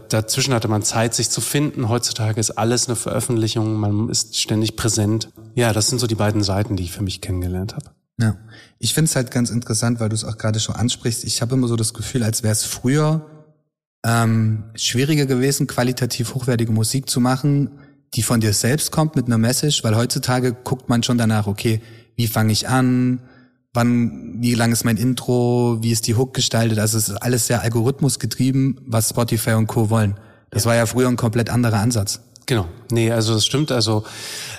dazwischen 0.09 0.55
hatte 0.55 0.69
man 0.69 0.83
Zeit, 0.83 1.13
sich 1.13 1.29
zu 1.29 1.43
finden. 1.43 1.91
Heutzutage 1.91 2.41
ist 2.41 2.53
alles 2.53 2.89
eine 2.89 2.97
Veröffentlichung, 2.97 3.75
man 3.75 4.09
ist 4.09 4.39
ständig 4.41 4.75
präsent. 4.75 5.29
Ja, 5.55 5.75
das 5.75 5.89
sind 5.89 5.99
so 5.99 6.07
die 6.07 6.15
beiden 6.15 6.43
Seiten, 6.43 6.77
die 6.77 6.85
ich 6.85 6.93
für 6.93 7.03
mich 7.03 7.21
kennengelernt 7.21 7.75
habe. 7.75 7.91
Ja, 8.19 8.37
ich 8.79 8.95
finde 8.95 9.11
es 9.11 9.17
halt 9.17 9.31
ganz 9.31 9.51
interessant, 9.51 10.01
weil 10.01 10.09
du 10.09 10.15
es 10.15 10.25
auch 10.25 10.39
gerade 10.39 10.61
schon 10.61 10.77
ansprichst. 10.77 11.25
Ich 11.25 11.43
habe 11.43 11.57
immer 11.57 11.69
so 11.69 11.77
das 11.77 11.93
Gefühl, 11.93 12.23
als 12.23 12.43
wäre 12.43 12.53
es 12.53 12.65
früher 12.65 13.27
ähm, 14.03 14.65
schwieriger 14.77 15.27
gewesen, 15.27 15.67
qualitativ 15.67 16.35
hochwertige 16.35 16.73
Musik 16.73 17.11
zu 17.11 17.21
machen, 17.21 17.71
die 18.15 18.23
von 18.23 18.41
dir 18.41 18.53
selbst 18.53 18.93
kommt 18.93 19.17
mit 19.17 19.27
einer 19.27 19.39
Message, 19.39 19.83
weil 19.85 19.97
heutzutage 19.97 20.53
guckt 20.53 20.89
man 20.89 21.03
schon 21.03 21.19
danach, 21.19 21.47
okay, 21.47 21.81
wie 22.17 22.27
fange 22.27 22.53
ich 22.53 22.69
an, 22.69 23.21
wann, 23.73 24.37
wie 24.39 24.55
lang 24.55 24.73
ist 24.73 24.85
mein 24.85 24.97
Intro, 24.97 25.79
wie 25.81 25.91
ist 25.91 26.07
die 26.07 26.15
Hook 26.15 26.33
gestaltet, 26.33 26.79
also 26.79 26.97
es 26.97 27.09
ist 27.09 27.17
alles 27.17 27.47
sehr 27.47 27.63
algorithmusgetrieben, 27.63 28.81
was 28.87 29.11
Spotify 29.11 29.53
und 29.53 29.67
Co. 29.67 29.91
wollen. 29.91 30.15
Das 30.51 30.65
ja. 30.65 30.71
war 30.71 30.77
ja 30.77 30.87
früher 30.87 31.09
ein 31.09 31.17
komplett 31.17 31.51
anderer 31.51 31.81
Ansatz. 31.81 32.21
Genau. 32.47 32.67
Nee, 32.91 33.11
also 33.11 33.33
das 33.35 33.47
stimmt. 33.47 33.73
Also 33.73 34.05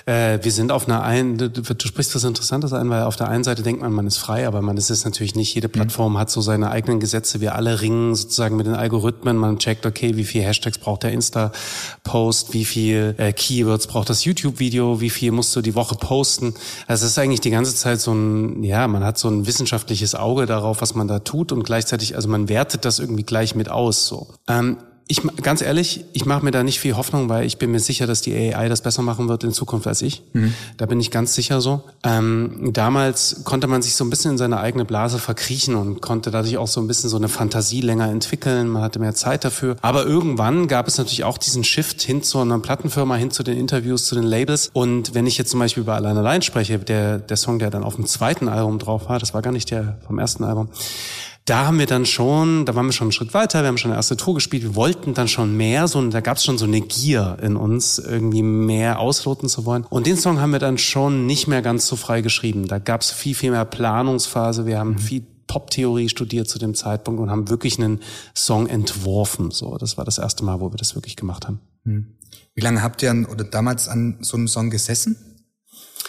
äh, 0.06 0.40
wir 0.42 0.50
sind 0.50 0.72
auf 0.72 0.88
einer 0.88 1.02
einen, 1.02 1.38
du, 1.38 1.48
du 1.48 1.86
sprichst 1.86 2.14
was 2.14 2.24
Interessantes 2.24 2.72
ein, 2.72 2.90
weil 2.90 3.02
auf 3.02 3.14
der 3.14 3.28
einen 3.28 3.44
Seite 3.44 3.62
denkt 3.62 3.80
man, 3.80 3.92
man 3.92 4.06
ist 4.06 4.18
frei, 4.18 4.46
aber 4.46 4.60
man 4.60 4.76
ist 4.76 4.90
es 4.90 5.04
natürlich 5.04 5.36
nicht. 5.36 5.54
Jede 5.54 5.68
Plattform 5.68 6.14
mhm. 6.14 6.18
hat 6.18 6.30
so 6.30 6.40
seine 6.40 6.70
eigenen 6.70 6.98
Gesetze. 6.98 7.40
Wir 7.40 7.54
alle 7.54 7.80
ringen 7.80 8.16
sozusagen 8.16 8.56
mit 8.56 8.66
den 8.66 8.74
Algorithmen. 8.74 9.36
Man 9.36 9.58
checkt, 9.58 9.86
okay, 9.86 10.16
wie 10.16 10.24
viel 10.24 10.42
Hashtags 10.42 10.78
braucht 10.78 11.04
der 11.04 11.12
Insta-Post, 11.12 12.54
wie 12.54 12.64
viel 12.64 13.14
äh, 13.18 13.32
Keywords 13.32 13.86
braucht 13.86 14.10
das 14.10 14.24
YouTube-Video, 14.24 15.00
wie 15.00 15.10
viel 15.10 15.30
musst 15.30 15.54
du 15.54 15.60
die 15.60 15.76
Woche 15.76 15.94
posten. 15.94 16.54
Also 16.88 17.04
es 17.04 17.12
ist 17.12 17.18
eigentlich 17.18 17.40
die 17.40 17.50
ganze 17.50 17.74
Zeit 17.74 18.00
so 18.00 18.12
ein, 18.12 18.64
ja, 18.64 18.88
man 18.88 19.04
hat 19.04 19.16
so 19.18 19.28
ein 19.28 19.46
wissenschaftliches 19.46 20.16
Auge 20.16 20.46
darauf, 20.46 20.80
was 20.80 20.96
man 20.96 21.06
da 21.06 21.20
tut 21.20 21.52
und 21.52 21.62
gleichzeitig, 21.62 22.16
also 22.16 22.28
man 22.28 22.48
wertet 22.48 22.84
das 22.84 22.98
irgendwie 22.98 23.22
gleich 23.22 23.54
mit 23.54 23.68
aus. 23.68 24.06
So. 24.06 24.26
Ähm, 24.48 24.78
ich 25.08 25.22
ganz 25.40 25.62
ehrlich, 25.62 26.04
ich 26.14 26.26
mache 26.26 26.44
mir 26.44 26.50
da 26.50 26.64
nicht 26.64 26.80
viel 26.80 26.96
Hoffnung, 26.96 27.28
weil 27.28 27.46
ich 27.46 27.58
bin 27.58 27.70
mir 27.70 27.78
sicher, 27.78 28.08
dass 28.08 28.22
die 28.22 28.34
AI 28.34 28.68
das 28.68 28.80
besser 28.80 29.02
machen 29.02 29.28
wird 29.28 29.44
in 29.44 29.52
Zukunft 29.52 29.86
als 29.86 30.02
ich. 30.02 30.22
Mhm. 30.32 30.52
Da 30.78 30.86
bin 30.86 30.98
ich 30.98 31.12
ganz 31.12 31.34
sicher 31.34 31.60
so. 31.60 31.82
Ähm, 32.02 32.70
damals 32.72 33.44
konnte 33.44 33.68
man 33.68 33.82
sich 33.82 33.94
so 33.94 34.04
ein 34.04 34.10
bisschen 34.10 34.32
in 34.32 34.38
seine 34.38 34.58
eigene 34.58 34.84
Blase 34.84 35.20
verkriechen 35.20 35.76
und 35.76 36.02
konnte 36.02 36.32
dadurch 36.32 36.56
auch 36.56 36.66
so 36.66 36.80
ein 36.80 36.88
bisschen 36.88 37.08
so 37.08 37.18
eine 37.18 37.28
Fantasie 37.28 37.82
länger 37.82 38.10
entwickeln. 38.10 38.66
Man 38.68 38.82
hatte 38.82 38.98
mehr 38.98 39.14
Zeit 39.14 39.44
dafür. 39.44 39.76
Aber 39.80 40.04
irgendwann 40.04 40.66
gab 40.66 40.88
es 40.88 40.98
natürlich 40.98 41.22
auch 41.22 41.38
diesen 41.38 41.62
Shift 41.62 42.02
hin 42.02 42.24
zu 42.24 42.40
einer 42.40 42.58
Plattenfirma, 42.58 43.14
hin 43.14 43.30
zu 43.30 43.44
den 43.44 43.58
Interviews, 43.58 44.06
zu 44.06 44.16
den 44.16 44.24
Labels. 44.24 44.70
Und 44.72 45.14
wenn 45.14 45.26
ich 45.26 45.38
jetzt 45.38 45.50
zum 45.50 45.60
Beispiel 45.60 45.84
über 45.84 45.94
Allein 45.94 46.16
Allein 46.16 46.42
spreche, 46.42 46.80
der, 46.80 47.18
der 47.18 47.36
Song, 47.36 47.60
der 47.60 47.70
dann 47.70 47.84
auf 47.84 47.94
dem 47.94 48.06
zweiten 48.06 48.48
Album 48.48 48.80
drauf 48.80 49.08
war, 49.08 49.20
das 49.20 49.34
war 49.34 49.42
gar 49.42 49.52
nicht 49.52 49.70
der 49.70 49.98
vom 50.04 50.18
ersten 50.18 50.42
Album, 50.42 50.68
da 51.46 51.66
haben 51.66 51.78
wir 51.78 51.86
dann 51.86 52.06
schon, 52.06 52.66
da 52.66 52.74
waren 52.74 52.86
wir 52.86 52.92
schon 52.92 53.06
einen 53.06 53.12
Schritt 53.12 53.32
weiter, 53.32 53.62
wir 53.62 53.68
haben 53.68 53.78
schon 53.78 53.92
eine 53.92 53.98
erste 53.98 54.16
Tour 54.16 54.34
gespielt, 54.34 54.64
wir 54.64 54.74
wollten 54.74 55.14
dann 55.14 55.28
schon 55.28 55.56
mehr, 55.56 55.86
so, 55.86 56.04
da 56.08 56.20
gab 56.20 56.38
es 56.38 56.44
schon 56.44 56.58
so 56.58 56.64
eine 56.64 56.80
Gier 56.80 57.38
in 57.40 57.56
uns, 57.56 58.00
irgendwie 58.00 58.42
mehr 58.42 58.98
ausloten 58.98 59.48
zu 59.48 59.64
wollen. 59.64 59.84
Und 59.88 60.08
den 60.08 60.16
Song 60.16 60.40
haben 60.40 60.50
wir 60.50 60.58
dann 60.58 60.76
schon 60.76 61.24
nicht 61.24 61.46
mehr 61.46 61.62
ganz 61.62 61.86
so 61.86 61.94
frei 61.94 62.20
geschrieben. 62.20 62.66
Da 62.66 62.80
gab 62.80 63.02
es 63.02 63.12
viel, 63.12 63.36
viel 63.36 63.52
mehr 63.52 63.64
Planungsphase, 63.64 64.66
wir 64.66 64.80
haben 64.80 64.90
mhm. 64.90 64.98
viel 64.98 65.22
Pop-Theorie 65.46 66.08
studiert 66.08 66.48
zu 66.48 66.58
dem 66.58 66.74
Zeitpunkt 66.74 67.20
und 67.20 67.30
haben 67.30 67.48
wirklich 67.48 67.78
einen 67.78 68.00
Song 68.34 68.66
entworfen. 68.66 69.52
So, 69.52 69.78
das 69.78 69.96
war 69.96 70.04
das 70.04 70.18
erste 70.18 70.44
Mal, 70.44 70.58
wo 70.58 70.72
wir 70.72 70.76
das 70.76 70.96
wirklich 70.96 71.14
gemacht 71.14 71.46
haben. 71.46 71.60
Mhm. 71.84 72.08
Wie 72.56 72.60
lange 72.60 72.82
habt 72.82 73.04
ihr 73.04 73.10
an, 73.12 73.24
oder 73.24 73.44
damals 73.44 73.86
an 73.86 74.16
so 74.20 74.36
einem 74.36 74.48
Song 74.48 74.70
gesessen? 74.70 75.16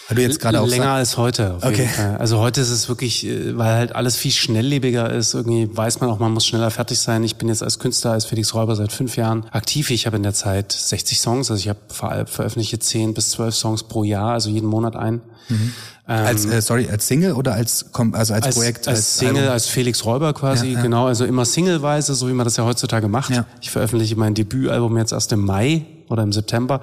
Weil 0.08 0.16
du 0.16 0.22
jetzt 0.22 0.40
gerade 0.40 0.60
auch 0.60 0.66
länger 0.66 0.92
als 0.92 1.18
heute. 1.18 1.56
okay. 1.60 1.86
Also 2.18 2.38
heute 2.38 2.62
ist 2.62 2.70
es 2.70 2.88
wirklich, 2.88 3.26
äh, 3.26 3.56
weil 3.58 3.74
halt 3.74 3.94
alles 3.94 4.16
viel 4.16 4.30
schnelllebiger 4.30 5.12
ist. 5.12 5.34
Irgendwie 5.34 5.68
weiß 5.70 6.00
man 6.00 6.08
auch, 6.08 6.18
man 6.18 6.32
muss 6.32 6.46
schneller 6.46 6.70
fertig 6.70 6.98
sein. 6.98 7.22
Ich 7.24 7.36
bin 7.36 7.48
jetzt 7.48 7.62
als 7.62 7.78
Künstler, 7.78 8.12
als 8.12 8.24
Felix 8.24 8.54
Räuber 8.54 8.74
seit 8.74 8.90
fünf 8.90 9.16
Jahren 9.16 9.44
aktiv. 9.50 9.90
Ich 9.90 10.06
habe 10.06 10.16
in 10.16 10.22
der 10.22 10.32
Zeit 10.32 10.72
60 10.72 11.20
Songs, 11.20 11.50
also 11.50 11.60
ich 11.60 11.68
habe 11.68 11.78
veröffentliche 11.88 12.78
10 12.78 13.12
bis 13.12 13.30
12 13.32 13.54
Songs 13.54 13.82
pro 13.82 14.02
Jahr, 14.02 14.32
also 14.32 14.48
jeden 14.48 14.68
Monat 14.68 14.96
ein. 14.96 15.20
Mhm. 15.50 15.74
Ähm, 16.08 16.26
als 16.26 16.46
äh, 16.46 16.62
sorry, 16.62 16.88
als 16.90 17.06
Single 17.06 17.32
oder 17.32 17.52
als 17.52 17.84
also 17.92 18.14
als, 18.14 18.30
als 18.30 18.54
Projekt? 18.56 18.88
Als, 18.88 18.98
als 18.98 19.18
Single, 19.18 19.36
Album? 19.36 19.52
als 19.52 19.66
Felix 19.66 20.06
Räuber 20.06 20.32
quasi, 20.32 20.68
ja, 20.68 20.72
ja. 20.74 20.82
genau. 20.82 21.06
Also 21.06 21.26
immer 21.26 21.44
singleweise, 21.44 22.14
so 22.14 22.28
wie 22.28 22.32
man 22.32 22.44
das 22.44 22.56
ja 22.56 22.64
heutzutage 22.64 23.08
macht. 23.08 23.30
Ja. 23.30 23.44
Ich 23.60 23.70
veröffentliche 23.70 24.16
mein 24.16 24.32
Debütalbum 24.32 24.96
jetzt 24.96 25.12
erst 25.12 25.32
im 25.32 25.44
Mai 25.44 25.84
oder 26.10 26.22
im 26.22 26.32
September, 26.32 26.80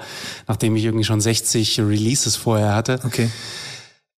nachdem 0.47 0.75
ich 0.75 0.83
irgendwie 0.83 1.05
schon 1.05 1.21
60 1.21 1.79
Releases 1.79 2.35
vorher 2.35 2.75
hatte. 2.75 2.99
Okay. 3.05 3.29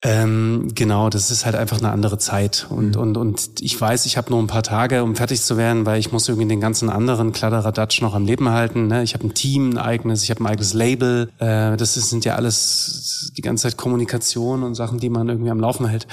Ähm, 0.03 0.67
genau, 0.75 1.09
das 1.09 1.31
ist 1.31 1.45
halt 1.45 1.55
einfach 1.55 1.79
eine 1.79 1.91
andere 1.91 2.19
Zeit. 2.19 2.67
Und, 2.69 2.95
mhm. 2.95 3.01
und, 3.01 3.17
und 3.17 3.49
ich 3.61 3.79
weiß, 3.79 4.05
ich 4.05 4.15
habe 4.15 4.29
nur 4.29 4.39
ein 4.39 4.47
paar 4.47 4.61
Tage, 4.61 5.03
um 5.03 5.15
fertig 5.15 5.41
zu 5.41 5.57
werden, 5.57 5.87
weil 5.87 5.99
ich 5.99 6.11
muss 6.11 6.29
irgendwie 6.29 6.47
den 6.47 6.61
ganzen 6.61 6.89
anderen 6.89 7.31
Kladderadatsch 7.31 8.01
noch 8.01 8.13
am 8.13 8.25
Leben 8.25 8.49
halten. 8.49 8.87
Ne? 8.87 9.01
Ich 9.01 9.15
habe 9.15 9.25
ein 9.25 9.33
Team, 9.33 9.71
ein 9.71 9.77
eigenes, 9.79 10.21
ich 10.21 10.29
habe 10.29 10.43
ein 10.43 10.47
eigenes 10.47 10.73
Label. 10.73 11.31
Äh, 11.39 11.77
das 11.77 11.97
ist, 11.97 12.11
sind 12.11 12.25
ja 12.25 12.35
alles 12.35 13.31
die 13.35 13.41
ganze 13.41 13.63
Zeit 13.63 13.77
Kommunikation 13.77 14.61
und 14.61 14.75
Sachen, 14.75 14.99
die 14.99 15.09
man 15.09 15.29
irgendwie 15.29 15.49
am 15.49 15.59
Laufen 15.59 15.87
hält. 15.87 16.05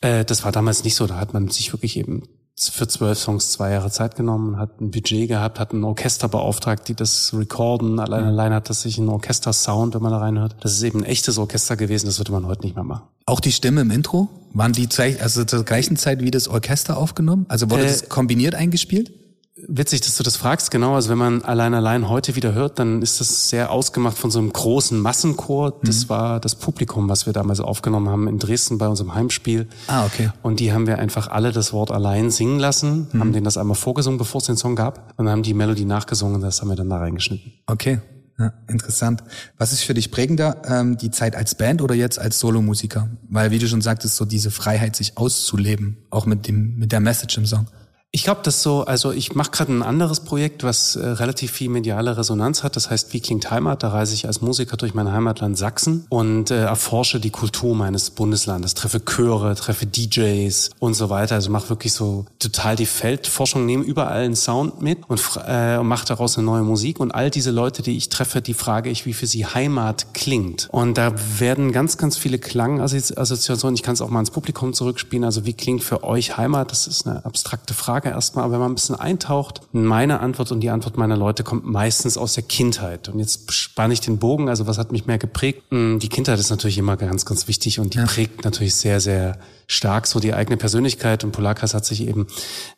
Äh, 0.00 0.24
das 0.24 0.44
war 0.44 0.52
damals 0.52 0.84
nicht 0.84 0.94
so. 0.94 1.06
Da 1.06 1.16
hat 1.20 1.34
man 1.34 1.48
sich 1.48 1.72
wirklich 1.74 1.98
eben 1.98 2.22
für 2.66 2.88
zwölf 2.88 3.18
Songs 3.18 3.52
zwei 3.52 3.70
Jahre 3.70 3.90
Zeit 3.90 4.16
genommen, 4.16 4.58
hat 4.58 4.80
ein 4.80 4.90
Budget 4.90 5.28
gehabt, 5.28 5.60
hat 5.60 5.72
ein 5.72 5.84
Orchester 5.84 6.28
beauftragt, 6.28 6.88
die 6.88 6.94
das 6.94 7.32
recorden. 7.32 8.00
Allein, 8.00 8.22
mhm. 8.22 8.28
allein 8.28 8.52
hat 8.52 8.68
das 8.68 8.82
sich 8.82 8.98
ein 8.98 9.08
Orchester-Sound, 9.08 9.94
wenn 9.94 10.02
man 10.02 10.10
da 10.10 10.18
reinhört. 10.18 10.56
Das 10.60 10.72
ist 10.72 10.82
eben 10.82 11.00
ein 11.00 11.04
echtes 11.04 11.38
Orchester 11.38 11.76
gewesen, 11.76 12.06
das 12.06 12.18
würde 12.18 12.32
man 12.32 12.46
heute 12.46 12.62
nicht 12.62 12.74
mehr 12.74 12.84
machen. 12.84 13.02
Auch 13.26 13.40
die 13.40 13.52
Stimme 13.52 13.82
im 13.82 13.90
Intro? 13.90 14.28
Waren 14.54 14.72
die 14.72 14.88
also 15.20 15.44
zur 15.44 15.64
gleichen 15.64 15.96
Zeit 15.96 16.22
wie 16.22 16.30
das 16.30 16.48
Orchester 16.48 16.96
aufgenommen? 16.96 17.46
Also 17.48 17.70
wurde 17.70 17.84
äh, 17.84 17.88
das 17.88 18.08
kombiniert 18.08 18.54
eingespielt? 18.54 19.12
Witzig, 19.66 20.02
dass 20.02 20.16
du 20.16 20.22
das 20.22 20.36
fragst, 20.36 20.70
genau. 20.70 20.94
Also 20.94 21.10
wenn 21.10 21.18
man 21.18 21.42
allein 21.42 21.74
allein 21.74 22.08
heute 22.08 22.36
wieder 22.36 22.54
hört, 22.54 22.78
dann 22.78 23.02
ist 23.02 23.20
das 23.20 23.48
sehr 23.48 23.70
ausgemacht 23.70 24.16
von 24.16 24.30
so 24.30 24.38
einem 24.38 24.52
großen 24.52 24.98
Massenchor. 24.98 25.80
Das 25.82 26.04
mhm. 26.04 26.08
war 26.10 26.40
das 26.40 26.54
Publikum, 26.54 27.08
was 27.08 27.26
wir 27.26 27.32
damals 27.32 27.60
aufgenommen 27.60 28.08
haben 28.08 28.28
in 28.28 28.38
Dresden 28.38 28.78
bei 28.78 28.86
unserem 28.86 29.14
Heimspiel. 29.14 29.68
Ah, 29.88 30.06
okay. 30.06 30.30
Und 30.42 30.60
die 30.60 30.72
haben 30.72 30.86
wir 30.86 30.98
einfach 30.98 31.28
alle 31.28 31.52
das 31.52 31.72
Wort 31.72 31.90
allein 31.90 32.30
singen 32.30 32.58
lassen, 32.58 33.08
mhm. 33.12 33.20
haben 33.20 33.32
denen 33.32 33.44
das 33.44 33.58
einmal 33.58 33.76
vorgesungen, 33.76 34.18
bevor 34.18 34.40
es 34.40 34.46
den 34.46 34.56
Song 34.56 34.76
gab, 34.76 35.12
und 35.16 35.24
dann 35.24 35.32
haben 35.32 35.42
die 35.42 35.54
Melodie 35.54 35.84
nachgesungen 35.84 36.40
das 36.40 36.60
haben 36.60 36.68
wir 36.68 36.76
dann 36.76 36.88
da 36.88 36.98
reingeschnitten. 36.98 37.52
Okay. 37.66 38.00
Ja, 38.38 38.52
interessant. 38.68 39.24
Was 39.56 39.72
ist 39.72 39.82
für 39.82 39.94
dich 39.94 40.12
prägender, 40.12 40.62
ähm, 40.64 40.96
die 40.96 41.10
Zeit 41.10 41.34
als 41.34 41.56
Band 41.56 41.82
oder 41.82 41.96
jetzt 41.96 42.20
als 42.20 42.38
Solomusiker? 42.38 43.08
Weil, 43.28 43.50
wie 43.50 43.58
du 43.58 43.66
schon 43.66 43.80
sagtest, 43.80 44.14
so 44.14 44.24
diese 44.24 44.52
Freiheit, 44.52 44.94
sich 44.94 45.16
auszuleben, 45.16 45.98
auch 46.10 46.24
mit 46.24 46.46
dem 46.46 46.76
mit 46.76 46.92
der 46.92 47.00
Message 47.00 47.36
im 47.36 47.46
Song. 47.46 47.66
Ich 48.10 48.24
glaube, 48.24 48.40
das 48.42 48.62
so, 48.62 48.86
also 48.86 49.12
ich 49.12 49.34
mache 49.34 49.50
gerade 49.50 49.70
ein 49.70 49.82
anderes 49.82 50.20
Projekt, 50.20 50.64
was 50.64 50.96
äh, 50.96 51.06
relativ 51.06 51.52
viel 51.52 51.68
mediale 51.68 52.16
Resonanz 52.16 52.62
hat. 52.62 52.74
Das 52.74 52.88
heißt, 52.88 53.12
wie 53.12 53.20
klingt 53.20 53.50
Heimat? 53.50 53.82
Da 53.82 53.90
reise 53.90 54.14
ich 54.14 54.26
als 54.26 54.40
Musiker 54.40 54.78
durch 54.78 54.94
mein 54.94 55.12
Heimatland 55.12 55.58
Sachsen 55.58 56.06
und 56.08 56.50
äh, 56.50 56.62
erforsche 56.62 57.20
die 57.20 57.28
Kultur 57.28 57.74
meines 57.74 58.10
Bundeslandes, 58.10 58.72
treffe 58.72 59.04
Chöre, 59.04 59.54
treffe 59.56 59.84
DJs 59.84 60.70
und 60.78 60.94
so 60.94 61.10
weiter. 61.10 61.34
Also 61.34 61.50
mache 61.50 61.68
wirklich 61.68 61.92
so 61.92 62.24
total 62.38 62.76
die 62.76 62.86
Feldforschung, 62.86 63.66
nehme 63.66 63.84
überall 63.84 64.24
einen 64.24 64.36
Sound 64.36 64.80
mit 64.80 65.00
und 65.06 65.20
äh, 65.46 65.82
mache 65.82 66.06
daraus 66.06 66.38
eine 66.38 66.46
neue 66.46 66.62
Musik. 66.62 67.00
Und 67.00 67.14
all 67.14 67.28
diese 67.28 67.50
Leute, 67.50 67.82
die 67.82 67.98
ich 67.98 68.08
treffe, 68.08 68.40
die 68.40 68.54
frage 68.54 68.88
ich, 68.88 69.04
wie 69.04 69.12
für 69.12 69.26
sie 69.26 69.44
Heimat 69.44 70.14
klingt. 70.14 70.68
Und 70.72 70.96
da 70.96 71.12
werden 71.38 71.72
ganz, 71.72 71.98
ganz 71.98 72.16
viele 72.16 72.38
Klangassoziationen. 72.38 73.74
Ich 73.74 73.82
kann 73.82 73.92
es 73.92 74.00
auch 74.00 74.08
mal 74.08 74.20
ins 74.20 74.30
Publikum 74.30 74.72
zurückspielen. 74.72 75.24
Also 75.24 75.44
wie 75.44 75.52
klingt 75.52 75.82
für 75.82 76.04
euch 76.04 76.38
Heimat? 76.38 76.72
Das 76.72 76.86
ist 76.86 77.06
eine 77.06 77.22
abstrakte 77.26 77.74
Frage. 77.74 77.97
Frage 77.98 78.14
erstmal, 78.14 78.44
aber 78.44 78.54
wenn 78.54 78.60
man 78.60 78.72
ein 78.72 78.74
bisschen 78.76 78.94
eintaucht, 78.94 79.62
meine 79.72 80.20
Antwort 80.20 80.52
und 80.52 80.60
die 80.60 80.70
Antwort 80.70 80.96
meiner 80.96 81.16
Leute 81.16 81.42
kommt 81.42 81.66
meistens 81.66 82.16
aus 82.16 82.34
der 82.34 82.44
Kindheit. 82.44 83.08
Und 83.08 83.18
jetzt 83.18 83.52
spanne 83.52 83.92
ich 83.92 84.00
den 84.00 84.18
Bogen, 84.18 84.48
also 84.48 84.68
was 84.68 84.78
hat 84.78 84.92
mich 84.92 85.06
mehr 85.06 85.18
geprägt? 85.18 85.64
Hm, 85.70 85.98
die 85.98 86.08
Kindheit 86.08 86.38
ist 86.38 86.50
natürlich 86.50 86.78
immer 86.78 86.96
ganz, 86.96 87.24
ganz 87.24 87.48
wichtig 87.48 87.80
und 87.80 87.94
die 87.94 87.98
ja. 87.98 88.06
prägt 88.06 88.44
natürlich 88.44 88.76
sehr, 88.76 89.00
sehr 89.00 89.38
stark 89.66 90.06
so 90.06 90.20
die 90.20 90.32
eigene 90.32 90.56
Persönlichkeit. 90.56 91.24
Und 91.24 91.32
Polarkreis 91.32 91.74
hat 91.74 91.84
sich 91.84 92.06
eben 92.06 92.28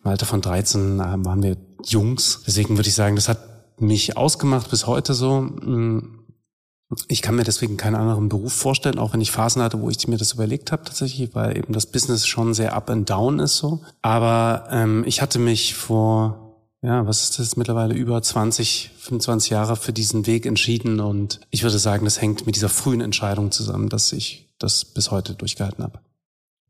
im 0.03 0.11
Alter 0.11 0.25
von 0.25 0.41
13 0.41 1.00
äh, 1.00 1.03
waren 1.03 1.43
wir 1.43 1.59
Jungs. 1.85 2.43
Deswegen 2.47 2.79
würde 2.79 2.89
ich 2.89 2.95
sagen, 2.95 3.17
das 3.17 3.29
hat 3.29 3.41
mich 3.79 4.17
ausgemacht 4.17 4.71
bis 4.71 4.87
heute 4.87 5.12
so. 5.12 5.50
Ich 7.07 7.23
kann 7.23 7.37
mir 7.37 7.45
deswegen 7.45 7.77
keinen 7.77 7.95
anderen 7.95 8.29
Beruf 8.29 8.53
vorstellen, 8.53 8.99
auch 8.99 9.13
wenn 9.13 9.21
ich 9.21 9.31
Phasen 9.31 9.63
hatte, 9.63 9.81
wo 9.81 9.91
ich 9.91 10.09
mir 10.09 10.17
das 10.17 10.33
überlegt 10.33 10.73
habe 10.73 10.83
tatsächlich, 10.85 11.35
weil 11.35 11.57
eben 11.57 11.73
das 11.73 11.87
Business 11.87 12.27
schon 12.27 12.53
sehr 12.53 12.75
up 12.75 12.91
and 12.91 13.09
down 13.09 13.39
ist 13.39 13.59
so. 13.59 13.81
Aber 14.03 14.67
ähm, 14.71 15.05
ich 15.07 15.23
hatte 15.23 15.39
mich 15.39 15.75
vor, 15.75 16.57
ja, 16.83 17.07
was 17.07 17.23
ist 17.23 17.39
das 17.39 17.57
mittlerweile, 17.57 17.95
über 17.95 18.21
20, 18.21 18.91
25 18.99 19.51
Jahre 19.51 19.77
für 19.77 19.93
diesen 19.93 20.27
Weg 20.27 20.47
entschieden 20.47 20.99
und 20.99 21.41
ich 21.51 21.63
würde 21.63 21.79
sagen, 21.79 22.05
das 22.05 22.21
hängt 22.21 22.47
mit 22.47 22.57
dieser 22.57 22.69
frühen 22.69 23.01
Entscheidung 23.01 23.53
zusammen, 23.53 23.89
dass 23.89 24.13
ich 24.13 24.53
das 24.59 24.85
bis 24.85 25.13
heute 25.13 25.35
durchgehalten 25.35 25.85
habe. 25.85 26.01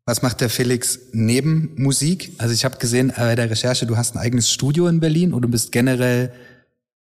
Was 0.05 0.23
macht 0.23 0.41
der 0.41 0.51
Felix 0.51 0.99
neben 1.13 1.73
Musik? 1.77 2.33
Also 2.39 2.53
ich 2.53 2.65
habe 2.65 2.79
gesehen 2.79 3.13
bei 3.17 3.37
der 3.37 3.49
Recherche, 3.51 3.87
du 3.87 3.97
hast 3.97 4.15
ein 4.15 4.19
eigenes 4.19 4.51
Studio 4.51 4.87
in 4.89 5.01
Berlin 5.01 5.33
und 5.33 5.43
du 5.43 5.49
bist 5.49 5.73
generell 5.73 6.33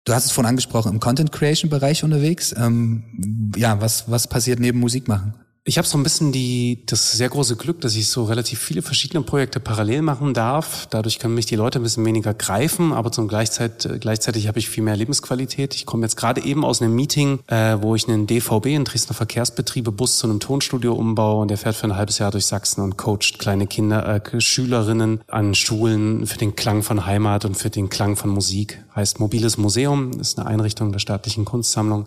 Du 0.04 0.12
hast 0.12 0.26
es 0.26 0.32
vorhin 0.32 0.50
angesprochen, 0.50 0.92
im 0.92 1.00
Content 1.00 1.32
Creation 1.32 1.70
Bereich 1.70 2.04
unterwegs. 2.04 2.54
Ähm, 2.56 3.52
ja, 3.56 3.80
was, 3.80 4.10
was 4.10 4.28
passiert 4.28 4.60
neben 4.60 4.78
Musik 4.78 5.08
machen? 5.08 5.34
Ich 5.66 5.78
habe 5.78 5.88
so 5.88 5.96
ein 5.96 6.02
bisschen 6.02 6.30
die, 6.30 6.82
das 6.84 7.12
sehr 7.12 7.30
große 7.30 7.56
Glück, 7.56 7.80
dass 7.80 7.96
ich 7.96 8.08
so 8.08 8.24
relativ 8.24 8.58
viele 8.58 8.82
verschiedene 8.82 9.22
Projekte 9.22 9.60
parallel 9.60 10.02
machen 10.02 10.34
darf. 10.34 10.86
Dadurch 10.90 11.18
können 11.18 11.34
mich 11.34 11.46
die 11.46 11.56
Leute 11.56 11.80
ein 11.80 11.82
bisschen 11.82 12.04
weniger 12.04 12.34
greifen, 12.34 12.92
aber 12.92 13.10
zum 13.10 13.28
Gleichzeit, 13.28 13.88
gleichzeitig 13.98 14.46
habe 14.46 14.58
ich 14.58 14.68
viel 14.68 14.84
mehr 14.84 14.94
Lebensqualität. 14.94 15.74
Ich 15.74 15.86
komme 15.86 16.04
jetzt 16.04 16.16
gerade 16.16 16.44
eben 16.44 16.66
aus 16.66 16.82
einem 16.82 16.94
Meeting, 16.94 17.38
äh, 17.46 17.78
wo 17.80 17.94
ich 17.94 18.06
einen 18.06 18.26
DVB, 18.26 18.66
einen 18.74 18.84
Dresdner 18.84 19.14
Verkehrsbetriebe, 19.14 19.90
Bus 19.90 20.18
zu 20.18 20.26
einem 20.26 20.38
Tonstudio 20.38 20.92
umbaue 20.92 21.40
und 21.40 21.48
der 21.48 21.56
fährt 21.56 21.76
für 21.76 21.86
ein 21.86 21.96
halbes 21.96 22.18
Jahr 22.18 22.30
durch 22.30 22.44
Sachsen 22.44 22.82
und 22.82 22.98
coacht 22.98 23.38
kleine 23.38 23.66
Kinder, 23.66 24.06
äh, 24.06 24.40
Schülerinnen 24.42 25.22
an 25.28 25.54
Schulen 25.54 26.26
für 26.26 26.36
den 26.36 26.56
Klang 26.56 26.82
von 26.82 27.06
Heimat 27.06 27.46
und 27.46 27.56
für 27.56 27.70
den 27.70 27.88
Klang 27.88 28.16
von 28.16 28.28
Musik. 28.28 28.84
Heißt 28.94 29.18
Mobiles 29.18 29.56
Museum, 29.56 30.20
ist 30.20 30.38
eine 30.38 30.46
Einrichtung 30.46 30.92
der 30.92 30.98
staatlichen 30.98 31.46
Kunstsammlung. 31.46 32.04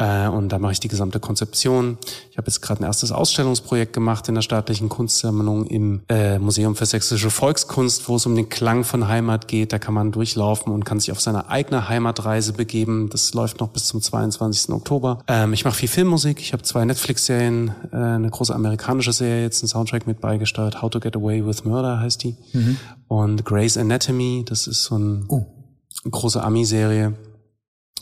Äh, 0.00 0.28
und 0.28 0.48
da 0.48 0.58
mache 0.58 0.72
ich 0.72 0.80
die 0.80 0.88
gesamte 0.88 1.20
Konzeption. 1.20 1.98
Ich 2.30 2.38
habe 2.38 2.46
jetzt 2.48 2.62
gerade 2.62 2.80
ein 2.80 2.84
erstes 2.84 3.12
Ausstellungsprojekt 3.12 3.92
gemacht 3.92 4.28
in 4.28 4.34
der 4.34 4.42
staatlichen 4.42 4.88
Kunstsammlung 4.88 5.66
im 5.66 6.02
äh, 6.08 6.38
Museum 6.38 6.74
für 6.74 6.86
sächsische 6.86 7.30
Volkskunst, 7.30 8.08
wo 8.08 8.16
es 8.16 8.24
um 8.24 8.34
den 8.34 8.48
Klang 8.48 8.84
von 8.84 9.08
Heimat 9.08 9.46
geht. 9.46 9.72
Da 9.72 9.78
kann 9.78 9.92
man 9.92 10.10
durchlaufen 10.10 10.72
und 10.72 10.84
kann 10.84 10.98
sich 11.00 11.12
auf 11.12 11.20
seine 11.20 11.50
eigene 11.50 11.88
Heimatreise 11.88 12.54
begeben. 12.54 13.10
Das 13.10 13.34
läuft 13.34 13.60
noch 13.60 13.68
bis 13.68 13.86
zum 13.86 14.00
22. 14.00 14.70
Oktober. 14.70 15.18
Ähm, 15.28 15.52
ich 15.52 15.64
mache 15.64 15.76
viel 15.76 15.88
Filmmusik. 15.88 16.40
Ich 16.40 16.54
habe 16.54 16.62
zwei 16.62 16.84
Netflix-Serien, 16.86 17.74
äh, 17.92 17.96
eine 17.96 18.30
große 18.30 18.54
amerikanische 18.54 19.12
Serie, 19.12 19.42
jetzt 19.42 19.62
einen 19.62 19.68
Soundtrack 19.68 20.06
mit 20.06 20.20
beigesteuert. 20.20 20.80
How 20.80 20.88
to 20.88 20.98
Get 20.98 21.14
Away 21.14 21.46
with 21.46 21.64
Murder 21.64 22.00
heißt 22.00 22.22
die. 22.22 22.36
Mhm. 22.54 22.78
Und 23.08 23.44
Grey's 23.44 23.76
Anatomy, 23.76 24.44
das 24.48 24.66
ist 24.66 24.84
so 24.84 24.96
ein, 24.96 25.26
oh. 25.28 25.44
eine 26.04 26.10
große 26.10 26.42
Ami-Serie 26.42 27.14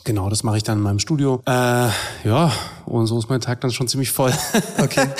Genau, 0.03 0.29
das 0.29 0.43
mache 0.43 0.57
ich 0.57 0.63
dann 0.63 0.79
in 0.79 0.83
meinem 0.83 0.99
Studio. 0.99 1.41
Äh, 1.45 1.51
ja, 1.51 2.51
und 2.85 3.07
so 3.07 3.19
ist 3.19 3.29
mein 3.29 3.41
Tag 3.41 3.61
dann 3.61 3.71
schon 3.71 3.87
ziemlich 3.87 4.11
voll. 4.11 4.33
okay. 4.77 5.07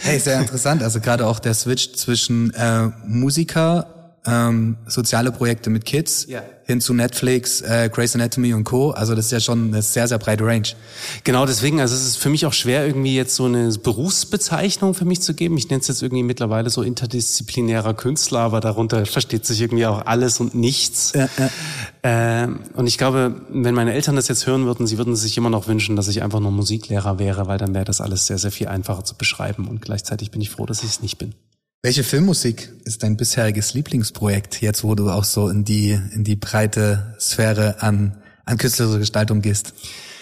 Hey, 0.00 0.18
sehr 0.20 0.40
interessant. 0.40 0.82
Also 0.82 1.00
gerade 1.00 1.26
auch 1.26 1.38
der 1.38 1.54
Switch 1.54 1.92
zwischen 1.92 2.54
äh, 2.54 2.88
Musiker, 3.04 3.97
ähm, 4.28 4.76
soziale 4.86 5.32
Projekte 5.32 5.70
mit 5.70 5.84
Kids, 5.84 6.26
ja 6.28 6.42
hin 6.68 6.82
zu 6.82 6.92
Netflix, 6.92 7.62
äh, 7.62 7.88
Grey's 7.90 8.14
Anatomy 8.14 8.52
und 8.52 8.64
Co. 8.64 8.90
Also 8.90 9.14
das 9.14 9.24
ist 9.24 9.30
ja 9.30 9.40
schon 9.40 9.68
eine 9.68 9.80
sehr, 9.80 10.06
sehr 10.06 10.18
breite 10.18 10.44
Range. 10.44 10.68
Genau, 11.24 11.46
deswegen, 11.46 11.80
also 11.80 11.94
es 11.94 12.04
ist 12.04 12.18
für 12.18 12.28
mich 12.28 12.44
auch 12.44 12.52
schwer, 12.52 12.86
irgendwie 12.86 13.16
jetzt 13.16 13.34
so 13.34 13.46
eine 13.46 13.70
Berufsbezeichnung 13.70 14.92
für 14.92 15.06
mich 15.06 15.22
zu 15.22 15.32
geben. 15.32 15.56
Ich 15.56 15.70
nenne 15.70 15.80
es 15.80 15.88
jetzt 15.88 16.02
irgendwie 16.02 16.22
mittlerweile 16.22 16.68
so 16.68 16.82
interdisziplinärer 16.82 17.94
Künstler, 17.94 18.40
aber 18.40 18.60
darunter 18.60 19.06
versteht 19.06 19.46
sich 19.46 19.62
irgendwie 19.62 19.86
auch 19.86 20.04
alles 20.04 20.40
und 20.40 20.54
nichts. 20.54 21.14
Ja, 21.14 21.30
ja. 21.38 22.44
Äh, 22.44 22.48
und 22.74 22.86
ich 22.86 22.98
glaube, 22.98 23.40
wenn 23.48 23.74
meine 23.74 23.94
Eltern 23.94 24.16
das 24.16 24.28
jetzt 24.28 24.46
hören 24.46 24.66
würden, 24.66 24.86
sie 24.86 24.98
würden 24.98 25.16
sich 25.16 25.38
immer 25.38 25.48
noch 25.48 25.68
wünschen, 25.68 25.96
dass 25.96 26.06
ich 26.08 26.22
einfach 26.22 26.40
nur 26.40 26.50
Musiklehrer 26.50 27.18
wäre, 27.18 27.46
weil 27.46 27.56
dann 27.56 27.72
wäre 27.72 27.86
das 27.86 28.02
alles 28.02 28.26
sehr, 28.26 28.36
sehr 28.36 28.52
viel 28.52 28.68
einfacher 28.68 29.04
zu 29.04 29.14
beschreiben. 29.14 29.68
Und 29.68 29.80
gleichzeitig 29.80 30.30
bin 30.30 30.42
ich 30.42 30.50
froh, 30.50 30.66
dass 30.66 30.82
ich 30.82 30.90
es 30.90 31.00
nicht 31.00 31.16
bin. 31.16 31.32
Welche 31.80 32.02
Filmmusik 32.02 32.72
ist 32.84 33.04
dein 33.04 33.16
bisheriges 33.16 33.72
Lieblingsprojekt, 33.72 34.60
jetzt 34.60 34.82
wo 34.82 34.96
du 34.96 35.10
auch 35.10 35.22
so 35.22 35.48
in 35.48 35.64
die, 35.64 35.90
in 35.90 36.24
die 36.24 36.34
breite 36.34 37.14
Sphäre 37.20 37.82
an, 37.82 38.20
an 38.44 38.58
künstlerische 38.58 38.98
Gestaltung 38.98 39.42
gehst? 39.42 39.74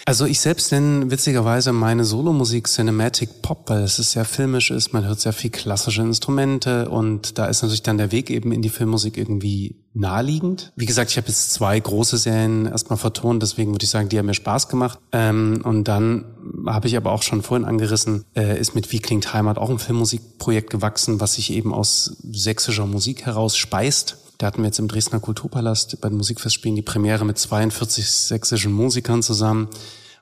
Also 0.07 0.25
ich 0.25 0.39
selbst 0.39 0.71
nenne 0.71 1.11
witzigerweise 1.11 1.73
meine 1.73 2.05
Solomusik 2.05 2.69
Cinematic 2.69 3.41
Pop, 3.41 3.69
weil 3.69 3.83
es 3.83 3.97
sehr 3.97 4.23
filmisch 4.23 4.71
ist, 4.71 4.93
man 4.93 5.03
hört 5.05 5.19
sehr 5.19 5.33
viel 5.33 5.49
klassische 5.49 6.01
Instrumente 6.01 6.87
und 6.87 7.37
da 7.37 7.47
ist 7.47 7.61
natürlich 7.61 7.83
dann 7.83 7.97
der 7.97 8.13
Weg 8.13 8.29
eben 8.29 8.53
in 8.53 8.61
die 8.61 8.69
Filmmusik 8.69 9.17
irgendwie 9.17 9.75
naheliegend. 9.93 10.71
Wie 10.77 10.85
gesagt, 10.85 11.11
ich 11.11 11.17
habe 11.17 11.27
jetzt 11.27 11.51
zwei 11.51 11.77
große 11.77 12.15
Serien 12.17 12.67
erstmal 12.67 12.97
vertont, 12.97 13.43
deswegen 13.43 13.73
würde 13.73 13.83
ich 13.83 13.89
sagen, 13.89 14.07
die 14.07 14.17
haben 14.17 14.27
mir 14.27 14.33
Spaß 14.33 14.69
gemacht. 14.69 14.97
Ähm, 15.11 15.59
und 15.65 15.89
dann 15.89 16.23
habe 16.65 16.87
ich 16.87 16.95
aber 16.95 17.11
auch 17.11 17.23
schon 17.23 17.41
vorhin 17.41 17.67
angerissen, 17.67 18.23
äh, 18.33 18.57
ist 18.57 18.75
mit 18.75 18.93
Wie 18.93 18.99
klingt 18.99 19.33
Heimat 19.33 19.57
auch 19.57 19.69
ein 19.69 19.77
Filmmusikprojekt 19.77 20.69
gewachsen, 20.69 21.19
was 21.19 21.33
sich 21.33 21.51
eben 21.51 21.73
aus 21.73 22.15
sächsischer 22.31 22.85
Musik 22.85 23.25
heraus 23.25 23.57
speist. 23.57 24.19
Da 24.37 24.47
hatten 24.47 24.59
wir 24.59 24.67
jetzt 24.67 24.79
im 24.79 24.87
Dresdner 24.87 25.19
Kulturpalast 25.19 25.99
bei 25.99 26.09
den 26.09 26.17
Musikfestspielen 26.17 26.75
die 26.75 26.83
Premiere 26.83 27.25
mit 27.25 27.39
42 27.39 28.07
sächsischen 28.07 28.71
Musikern 28.71 29.23
zusammen. 29.23 29.67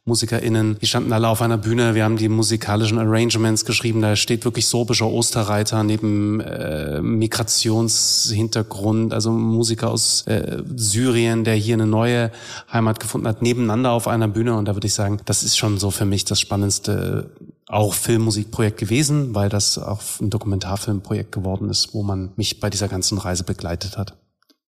MusikerInnen, 0.08 0.78
die 0.80 0.86
standen 0.86 1.12
alle 1.14 1.28
auf 1.28 1.42
einer 1.42 1.58
Bühne, 1.58 1.96
wir 1.96 2.04
haben 2.04 2.18
die 2.18 2.30
musikalischen 2.30 3.00
Arrangements 3.00 3.66
geschrieben, 3.66 4.04
da 4.04 4.16
steht 4.16 4.46
wirklich 4.46 4.68
sorbischer 4.68 5.08
Osterreiter 5.08 5.84
neben 5.84 6.42
äh, 6.42 7.02
Migrationshintergrund, 7.02 9.16
also 9.16 9.32
Musiker 9.32 9.90
aus 9.90 10.28
äh, 10.28 10.62
Syrien, 10.76 11.44
der 11.44 11.56
hier 11.56 11.74
eine 11.74 11.88
neue 11.88 12.30
Heimat 12.72 13.00
gefunden 13.00 13.28
hat, 13.28 13.42
nebeneinander 13.42 13.94
auf 13.94 14.08
einer 14.08 14.28
Bühne. 14.28 14.56
Und 14.56 14.66
da 14.66 14.76
würde 14.76 14.86
ich 14.86 14.94
sagen, 14.94 15.22
das 15.26 15.42
ist 15.42 15.58
schon 15.58 15.80
so 15.80 15.90
für 15.90 16.06
mich 16.06 16.24
das 16.24 16.40
spannendste 16.40 17.32
auch 17.68 17.94
Filmmusikprojekt 17.94 18.78
gewesen, 18.78 19.34
weil 19.34 19.50
das 19.50 19.78
auch 19.78 20.02
ein 20.22 20.30
Dokumentarfilmprojekt 20.30 21.32
geworden 21.32 21.70
ist, 21.70 21.94
wo 21.94 22.04
man 22.04 22.32
mich 22.36 22.60
bei 22.60 22.70
dieser 22.70 22.88
ganzen 22.88 23.18
Reise 23.18 23.44
begleitet 23.44 23.98
hat. 23.98 24.18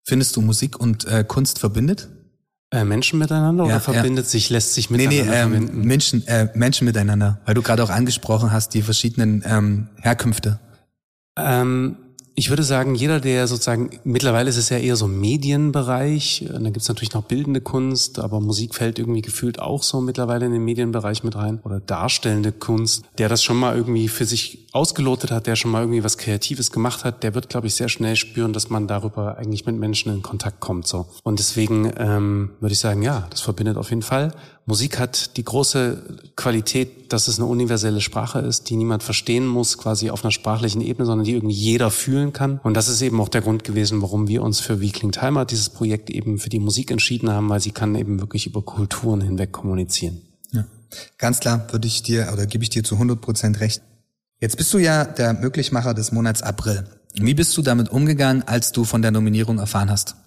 Findest 0.04 0.36
du 0.36 0.42
Musik 0.42 0.80
und 0.80 1.06
äh, 1.06 1.24
Kunst 1.28 1.60
verbindet? 1.60 2.10
Äh, 2.72 2.84
Menschen 2.84 3.20
miteinander 3.20 3.66
ja, 3.66 3.70
oder 3.72 3.80
verbindet 3.80 4.26
ja. 4.26 4.30
sich, 4.30 4.50
lässt 4.50 4.74
sich 4.74 4.90
miteinander 4.90 5.24
nee, 5.24 5.30
nee, 5.30 5.36
ähm, 5.36 5.52
verbinden? 5.52 5.88
Menschen, 5.88 6.28
äh, 6.28 6.50
Menschen 6.54 6.86
miteinander, 6.86 7.40
weil 7.46 7.54
du 7.54 7.62
gerade 7.62 7.84
auch 7.84 7.90
angesprochen 7.90 8.52
hast, 8.52 8.74
die 8.74 8.82
verschiedenen 8.82 9.44
ähm, 9.46 9.90
Herkünfte. 10.02 10.60
Ähm, 11.38 11.98
ich 12.40 12.50
würde 12.50 12.62
sagen, 12.62 12.94
jeder, 12.94 13.20
der 13.20 13.48
sozusagen, 13.48 13.90
mittlerweile 14.04 14.48
ist 14.48 14.58
es 14.58 14.70
ja 14.70 14.78
eher 14.78 14.96
so 14.96 15.08
Medienbereich, 15.08 16.46
dann 16.48 16.66
gibt 16.66 16.78
es 16.78 16.88
natürlich 16.88 17.16
noch 17.16 17.24
bildende 17.24 17.62
Kunst, 17.62 18.20
aber 18.20 18.40
Musik 18.40 18.76
fällt 18.76 19.00
irgendwie 19.00 19.24
gefühlt 19.24 19.60
auch 19.60 19.82
so 19.82 20.02
mittlerweile 20.02 20.46
in 20.46 20.52
den 20.52 20.64
Medienbereich 20.64 21.24
mit 21.24 21.36
rein. 21.36 21.60
Oder 21.64 21.80
darstellende 21.80 22.52
Kunst, 22.52 23.06
der 23.18 23.28
das 23.28 23.44
schon 23.44 23.58
mal 23.58 23.76
irgendwie 23.76 24.08
für 24.08 24.26
sich 24.26 24.68
ausgelotet 24.72 25.32
hat, 25.32 25.48
der 25.48 25.56
schon 25.56 25.72
mal 25.72 25.82
irgendwie 25.82 26.04
was 26.04 26.20
Kreatives 26.20 26.72
gemacht 26.72 27.04
hat, 27.04 27.24
der 27.24 27.34
wird, 27.34 27.50
glaube 27.50 27.66
ich, 27.66 27.74
sehr 27.74 27.90
schnell 27.90 28.16
spüren, 28.16 28.54
dass 28.54 28.70
man 28.70 28.88
darüber 28.88 29.40
eigentlich 29.40 29.66
mit 29.66 29.76
Menschen 29.76 30.14
in 30.14 30.22
Kontakt 30.22 30.60
kommt. 30.60 30.86
so. 30.86 31.08
Und 31.24 31.40
deswegen 31.40 31.92
ähm, 31.98 32.52
würde 32.60 32.74
ich 32.74 32.80
sagen, 32.80 33.02
ja, 33.02 33.26
das 33.32 33.42
verbindet 33.42 33.78
auf 33.78 33.90
jeden 33.90 34.04
Fall. 34.04 34.32
Musik 34.70 35.00
hat 35.00 35.38
die 35.38 35.46
große 35.46 36.04
Qualität, 36.36 37.14
dass 37.14 37.30
es 37.30 37.40
eine 37.40 37.48
universelle 37.48 38.02
Sprache 38.02 38.40
ist, 38.40 38.70
die 38.70 38.76
niemand 38.76 39.02
verstehen 39.02 39.48
muss, 39.48 39.78
quasi 39.78 40.10
auf 40.10 40.26
einer 40.26 40.32
sprachlichen 40.32 40.82
Ebene, 40.82 41.06
sondern 41.06 41.24
die 41.24 41.36
irgendwie 41.36 41.56
jeder 41.56 41.90
fühlen 41.90 42.34
kann. 42.34 42.60
Und 42.64 42.74
das 42.74 42.90
ist 42.90 43.02
eben 43.02 43.22
auch 43.22 43.30
der 43.30 43.40
Grund 43.40 43.64
gewesen, 43.64 44.02
warum 44.02 44.28
wir 44.28 44.44
uns 44.44 44.60
für 44.60 44.82
Wie 44.82 44.92
klingt 44.92 45.22
Heimat, 45.22 45.52
dieses 45.52 45.70
Projekt 45.70 46.10
eben 46.10 46.38
für 46.38 46.50
die 46.50 46.60
Musik 46.60 46.92
entschieden 46.92 47.32
haben, 47.32 47.48
weil 47.48 47.62
sie 47.62 47.72
kann 47.72 47.96
eben 47.96 48.20
wirklich 48.20 48.46
über 48.46 48.62
Kulturen 48.62 49.22
hinweg 49.22 49.54
kommunizieren. 49.54 50.22
Ja. 50.52 50.66
Ganz 51.18 51.40
klar 51.40 51.66
würde 51.72 51.88
ich 51.88 52.04
dir 52.04 52.30
oder 52.34 52.46
gebe 52.46 52.62
ich 52.66 52.70
dir 52.70 52.84
zu 52.84 52.96
100 52.96 53.22
Prozent 53.22 53.62
recht. 53.62 53.82
Jetzt 54.42 54.58
bist 54.58 54.74
du 54.74 54.80
ja 54.80 55.06
der 55.06 55.34
Möglichmacher 55.34 55.94
des 55.94 56.12
Monats 56.12 56.44
April. 56.44 56.90
Wie 57.14 57.34
bist 57.34 57.56
du 57.56 57.62
damit 57.62 57.88
umgegangen, 57.88 58.44
als 58.46 58.74
du 58.74 58.84
von 58.84 59.02
der 59.02 59.12
Nominierung 59.12 59.60
erfahren 59.60 59.90
hast? 59.90 60.18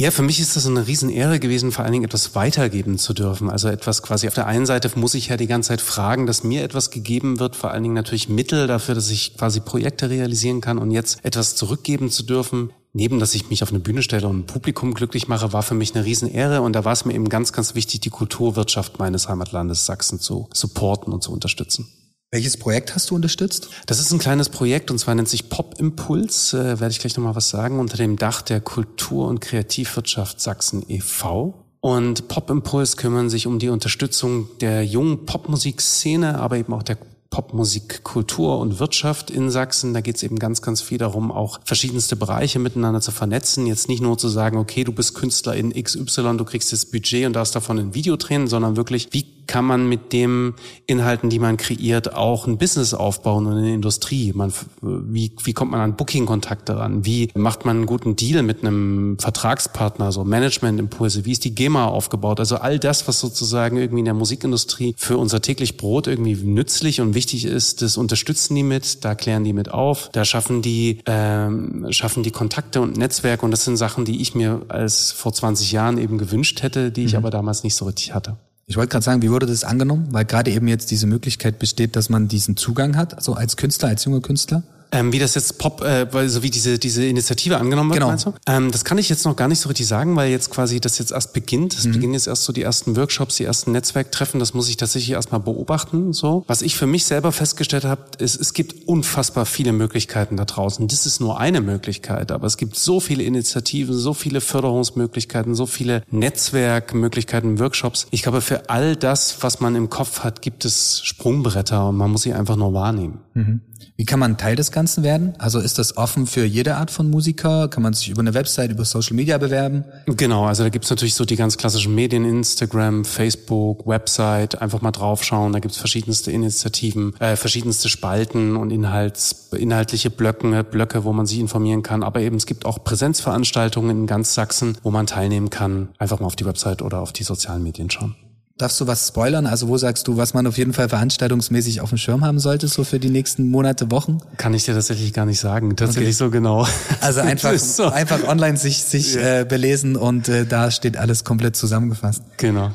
Ja, 0.00 0.12
für 0.12 0.22
mich 0.22 0.38
ist 0.38 0.54
das 0.54 0.64
eine 0.64 0.86
Riesenehre 0.86 1.40
gewesen, 1.40 1.72
vor 1.72 1.82
allen 1.82 1.92
Dingen 1.92 2.04
etwas 2.04 2.36
weitergeben 2.36 2.98
zu 2.98 3.14
dürfen. 3.14 3.50
Also 3.50 3.66
etwas 3.66 4.00
quasi 4.00 4.28
auf 4.28 4.34
der 4.34 4.46
einen 4.46 4.64
Seite 4.64 4.92
muss 4.94 5.14
ich 5.14 5.26
ja 5.26 5.36
die 5.36 5.48
ganze 5.48 5.70
Zeit 5.70 5.80
fragen, 5.80 6.24
dass 6.24 6.44
mir 6.44 6.62
etwas 6.62 6.92
gegeben 6.92 7.40
wird, 7.40 7.56
vor 7.56 7.72
allen 7.72 7.82
Dingen 7.82 7.96
natürlich 7.96 8.28
Mittel 8.28 8.68
dafür, 8.68 8.94
dass 8.94 9.10
ich 9.10 9.36
quasi 9.36 9.58
Projekte 9.58 10.08
realisieren 10.08 10.60
kann 10.60 10.78
und 10.78 10.92
jetzt 10.92 11.24
etwas 11.24 11.56
zurückgeben 11.56 12.10
zu 12.12 12.22
dürfen. 12.22 12.70
Neben, 12.92 13.18
dass 13.18 13.34
ich 13.34 13.50
mich 13.50 13.64
auf 13.64 13.70
eine 13.70 13.80
Bühne 13.80 14.04
stelle 14.04 14.28
und 14.28 14.38
ein 14.38 14.46
Publikum 14.46 14.94
glücklich 14.94 15.26
mache, 15.26 15.52
war 15.52 15.64
für 15.64 15.74
mich 15.74 15.96
eine 15.96 16.04
Riesenehre 16.04 16.62
und 16.62 16.74
da 16.74 16.84
war 16.84 16.92
es 16.92 17.04
mir 17.04 17.14
eben 17.14 17.28
ganz, 17.28 17.52
ganz 17.52 17.74
wichtig, 17.74 17.98
die 17.98 18.10
Kulturwirtschaft 18.10 19.00
meines 19.00 19.28
Heimatlandes 19.28 19.84
Sachsen 19.84 20.20
zu 20.20 20.48
supporten 20.54 21.12
und 21.12 21.24
zu 21.24 21.32
unterstützen. 21.32 21.88
Welches 22.30 22.58
Projekt 22.58 22.94
hast 22.94 23.08
du 23.08 23.14
unterstützt? 23.14 23.70
Das 23.86 24.00
ist 24.00 24.12
ein 24.12 24.18
kleines 24.18 24.50
Projekt 24.50 24.90
und 24.90 24.98
zwar 24.98 25.14
nennt 25.14 25.30
sich 25.30 25.48
Pop 25.48 25.76
Impuls, 25.78 26.52
äh, 26.52 26.78
werde 26.78 26.90
ich 26.90 26.98
gleich 26.98 27.16
nochmal 27.16 27.34
was 27.34 27.48
sagen, 27.48 27.80
unter 27.80 27.96
dem 27.96 28.16
Dach 28.16 28.42
der 28.42 28.60
Kultur- 28.60 29.28
und 29.28 29.40
Kreativwirtschaft 29.40 30.38
Sachsen 30.38 30.84
e.V. 30.88 31.54
Und 31.80 32.28
Pop 32.28 32.50
Impuls 32.50 32.98
kümmern 32.98 33.30
sich 33.30 33.46
um 33.46 33.58
die 33.58 33.70
Unterstützung 33.70 34.48
der 34.60 34.84
jungen 34.84 35.24
Popmusikszene, 35.24 36.38
aber 36.38 36.58
eben 36.58 36.74
auch 36.74 36.82
der 36.82 36.98
Popmusik, 37.30 38.04
Kultur 38.04 38.58
und 38.58 38.78
Wirtschaft 38.78 39.30
in 39.30 39.50
Sachsen. 39.50 39.94
Da 39.94 40.02
geht 40.02 40.16
es 40.16 40.22
eben 40.22 40.38
ganz, 40.38 40.60
ganz 40.60 40.82
viel 40.82 40.98
darum, 40.98 41.32
auch 41.32 41.60
verschiedenste 41.64 42.14
Bereiche 42.14 42.58
miteinander 42.58 43.00
zu 43.00 43.10
vernetzen. 43.10 43.66
Jetzt 43.66 43.88
nicht 43.88 44.02
nur 44.02 44.18
zu 44.18 44.28
sagen, 44.28 44.58
okay, 44.58 44.84
du 44.84 44.92
bist 44.92 45.14
Künstler 45.14 45.54
in 45.54 45.72
XY, 45.72 46.36
du 46.36 46.44
kriegst 46.44 46.74
das 46.74 46.84
Budget 46.84 47.26
und 47.26 47.32
darfst 47.32 47.54
davon 47.54 47.78
ein 47.78 47.94
Video 47.94 48.16
drehen, 48.16 48.48
sondern 48.48 48.76
wirklich, 48.76 49.08
wie 49.12 49.37
kann 49.48 49.64
man 49.64 49.88
mit 49.88 50.12
dem 50.12 50.54
Inhalten, 50.86 51.30
die 51.30 51.40
man 51.40 51.56
kreiert, 51.56 52.14
auch 52.14 52.46
ein 52.46 52.58
Business 52.58 52.94
aufbauen 52.94 53.46
und 53.46 53.54
eine 53.54 53.74
Industrie? 53.74 54.32
Man, 54.34 54.52
wie, 54.80 55.32
wie 55.42 55.52
kommt 55.54 55.72
man 55.72 55.80
an 55.80 55.96
Booking-Kontakte 55.96 56.76
ran? 56.76 57.04
Wie 57.04 57.30
macht 57.34 57.64
man 57.64 57.78
einen 57.78 57.86
guten 57.86 58.14
Deal 58.14 58.42
mit 58.42 58.62
einem 58.62 59.18
Vertragspartner, 59.18 60.12
so 60.12 60.22
Management-Impulse? 60.22 61.24
Wie 61.24 61.32
ist 61.32 61.44
die 61.44 61.54
GEMA 61.54 61.86
aufgebaut? 61.86 62.38
Also 62.38 62.56
all 62.56 62.78
das, 62.78 63.08
was 63.08 63.18
sozusagen 63.18 63.78
irgendwie 63.78 64.00
in 64.00 64.04
der 64.04 64.14
Musikindustrie 64.14 64.94
für 64.96 65.16
unser 65.16 65.40
täglich 65.40 65.76
Brot 65.76 66.06
irgendwie 66.06 66.34
nützlich 66.34 67.00
und 67.00 67.14
wichtig 67.14 67.46
ist, 67.46 67.82
das 67.82 67.96
unterstützen 67.96 68.54
die 68.54 68.62
mit, 68.62 69.04
da 69.04 69.14
klären 69.14 69.44
die 69.44 69.54
mit 69.54 69.70
auf, 69.70 70.10
da 70.12 70.26
schaffen 70.26 70.60
die, 70.60 70.98
ähm, 71.06 71.86
schaffen 71.90 72.22
die 72.22 72.30
Kontakte 72.30 72.82
und 72.82 72.98
Netzwerke 72.98 73.46
und 73.46 73.50
das 73.50 73.64
sind 73.64 73.78
Sachen, 73.78 74.04
die 74.04 74.20
ich 74.20 74.34
mir 74.34 74.62
als 74.68 75.10
vor 75.10 75.32
20 75.32 75.72
Jahren 75.72 75.96
eben 75.96 76.18
gewünscht 76.18 76.62
hätte, 76.62 76.92
die 76.92 77.04
ich 77.04 77.12
mhm. 77.12 77.18
aber 77.18 77.30
damals 77.30 77.64
nicht 77.64 77.74
so 77.74 77.86
richtig 77.86 78.12
hatte. 78.12 78.36
Ich 78.70 78.76
wollte 78.76 78.90
gerade 78.90 79.04
sagen, 79.04 79.22
wie 79.22 79.30
wurde 79.30 79.46
das 79.46 79.64
angenommen? 79.64 80.08
Weil 80.10 80.26
gerade 80.26 80.50
eben 80.50 80.68
jetzt 80.68 80.90
diese 80.90 81.06
Möglichkeit 81.06 81.58
besteht, 81.58 81.96
dass 81.96 82.10
man 82.10 82.28
diesen 82.28 82.58
Zugang 82.58 82.98
hat, 82.98 83.22
so 83.22 83.32
als 83.32 83.56
Künstler, 83.56 83.88
als 83.88 84.04
junger 84.04 84.20
Künstler. 84.20 84.62
Ähm, 84.90 85.12
wie 85.12 85.18
das 85.18 85.34
jetzt 85.34 85.58
Pop, 85.58 85.82
äh, 85.82 86.06
so 86.28 86.42
wie 86.42 86.50
diese 86.50 86.78
diese 86.78 87.04
Initiative 87.04 87.58
angenommen 87.58 87.90
wird, 87.90 87.98
genau. 87.98 88.08
meinst 88.08 88.26
du? 88.26 88.34
Ähm, 88.46 88.70
das 88.70 88.84
kann 88.84 88.96
ich 88.96 89.08
jetzt 89.08 89.24
noch 89.24 89.36
gar 89.36 89.48
nicht 89.48 89.60
so 89.60 89.68
richtig 89.68 89.86
sagen, 89.86 90.16
weil 90.16 90.30
jetzt 90.30 90.50
quasi 90.50 90.80
das 90.80 90.98
jetzt 90.98 91.12
erst 91.12 91.34
beginnt. 91.34 91.74
Es 91.74 91.86
mhm. 91.86 91.92
beginnen 91.92 92.14
jetzt 92.14 92.26
erst 92.26 92.44
so 92.44 92.52
die 92.52 92.62
ersten 92.62 92.96
Workshops, 92.96 93.36
die 93.36 93.44
ersten 93.44 93.72
Netzwerktreffen. 93.72 94.40
Das 94.40 94.54
muss 94.54 94.68
ich 94.68 94.76
tatsächlich 94.78 95.10
erstmal 95.10 95.40
beobachten. 95.40 96.12
So, 96.12 96.44
was 96.46 96.62
ich 96.62 96.76
für 96.76 96.86
mich 96.86 97.04
selber 97.04 97.32
festgestellt 97.32 97.84
habe, 97.84 98.02
ist, 98.18 98.40
es 98.40 98.54
gibt 98.54 98.88
unfassbar 98.88 99.44
viele 99.44 99.72
Möglichkeiten 99.72 100.36
da 100.36 100.46
draußen. 100.46 100.88
Das 100.88 101.04
ist 101.04 101.20
nur 101.20 101.38
eine 101.38 101.60
Möglichkeit, 101.60 102.32
aber 102.32 102.46
es 102.46 102.56
gibt 102.56 102.76
so 102.76 103.00
viele 103.00 103.24
Initiativen, 103.24 103.94
so 103.94 104.14
viele 104.14 104.40
Förderungsmöglichkeiten, 104.40 105.54
so 105.54 105.66
viele 105.66 106.02
Netzwerkmöglichkeiten, 106.10 107.58
Workshops. 107.58 108.06
Ich 108.10 108.22
glaube, 108.22 108.40
für 108.40 108.70
all 108.70 108.96
das, 108.96 109.42
was 109.42 109.60
man 109.60 109.74
im 109.76 109.90
Kopf 109.90 110.20
hat, 110.20 110.40
gibt 110.40 110.64
es 110.64 111.02
Sprungbretter 111.04 111.88
und 111.88 111.96
man 111.96 112.10
muss 112.10 112.22
sie 112.22 112.32
einfach 112.32 112.56
nur 112.56 112.72
wahrnehmen. 112.72 113.20
Mhm. 113.34 113.60
Wie 113.96 114.04
kann 114.04 114.18
man 114.18 114.36
Teil 114.36 114.56
des 114.56 114.70
Ganzen 114.70 115.02
werden? 115.02 115.34
Also 115.38 115.58
ist 115.58 115.78
das 115.78 115.96
offen 115.96 116.26
für 116.26 116.44
jede 116.44 116.76
Art 116.76 116.90
von 116.90 117.10
Musiker? 117.10 117.68
Kann 117.68 117.82
man 117.82 117.94
sich 117.94 118.08
über 118.08 118.20
eine 118.20 118.34
Website, 118.34 118.70
über 118.70 118.84
Social 118.84 119.16
Media 119.16 119.38
bewerben? 119.38 119.84
Genau, 120.06 120.46
also 120.46 120.62
da 120.62 120.68
gibt's 120.68 120.90
natürlich 120.90 121.14
so 121.14 121.24
die 121.24 121.36
ganz 121.36 121.56
klassischen 121.56 121.94
Medien, 121.94 122.24
Instagram, 122.24 123.04
Facebook, 123.04 123.86
Website, 123.86 124.60
einfach 124.60 124.82
mal 124.82 124.92
draufschauen. 124.92 125.52
Da 125.52 125.58
gibt's 125.58 125.76
verschiedenste 125.76 126.30
Initiativen, 126.30 127.14
äh, 127.20 127.36
verschiedenste 127.36 127.88
Spalten 127.88 128.56
und 128.56 128.70
Inhalts, 128.70 129.48
inhaltliche 129.56 130.10
Blöcke, 130.10 130.64
Blöcke, 130.64 131.04
wo 131.04 131.12
man 131.12 131.26
sich 131.26 131.38
informieren 131.38 131.82
kann. 131.82 132.02
Aber 132.02 132.20
eben 132.20 132.36
es 132.36 132.46
gibt 132.46 132.66
auch 132.66 132.84
Präsenzveranstaltungen 132.84 133.90
in 134.02 134.06
ganz 134.06 134.34
Sachsen, 134.34 134.78
wo 134.82 134.90
man 134.90 135.06
teilnehmen 135.06 135.50
kann. 135.50 135.88
Einfach 135.98 136.20
mal 136.20 136.26
auf 136.26 136.36
die 136.36 136.46
Website 136.46 136.82
oder 136.82 137.00
auf 137.00 137.12
die 137.12 137.24
sozialen 137.24 137.62
Medien 137.62 137.90
schauen. 137.90 138.14
Darfst 138.58 138.80
du 138.80 138.88
was 138.88 139.06
spoilern? 139.06 139.46
Also 139.46 139.68
wo 139.68 139.78
sagst 139.78 140.08
du, 140.08 140.16
was 140.16 140.34
man 140.34 140.44
auf 140.48 140.58
jeden 140.58 140.72
Fall 140.72 140.88
veranstaltungsmäßig 140.88 141.80
auf 141.80 141.90
dem 141.90 141.98
Schirm 141.98 142.24
haben 142.24 142.40
sollte, 142.40 142.66
so 142.66 142.82
für 142.82 142.98
die 142.98 143.08
nächsten 143.08 143.48
Monate, 143.48 143.92
Wochen? 143.92 144.18
Kann 144.36 144.52
ich 144.52 144.64
dir 144.64 144.74
tatsächlich 144.74 145.12
gar 145.12 145.26
nicht 145.26 145.38
sagen. 145.38 145.76
Tatsächlich 145.76 146.16
okay. 146.16 146.24
so 146.24 146.30
genau. 146.30 146.66
Also 147.00 147.20
einfach, 147.22 147.56
so. 147.56 147.86
einfach 147.86 148.26
online 148.26 148.56
sich, 148.56 148.82
sich 148.82 149.14
ja. 149.14 149.40
äh, 149.40 149.44
belesen 149.44 149.94
und 149.94 150.28
äh, 150.28 150.44
da 150.44 150.72
steht 150.72 150.96
alles 150.96 151.22
komplett 151.22 151.54
zusammengefasst. 151.54 152.24
Genau. 152.38 152.72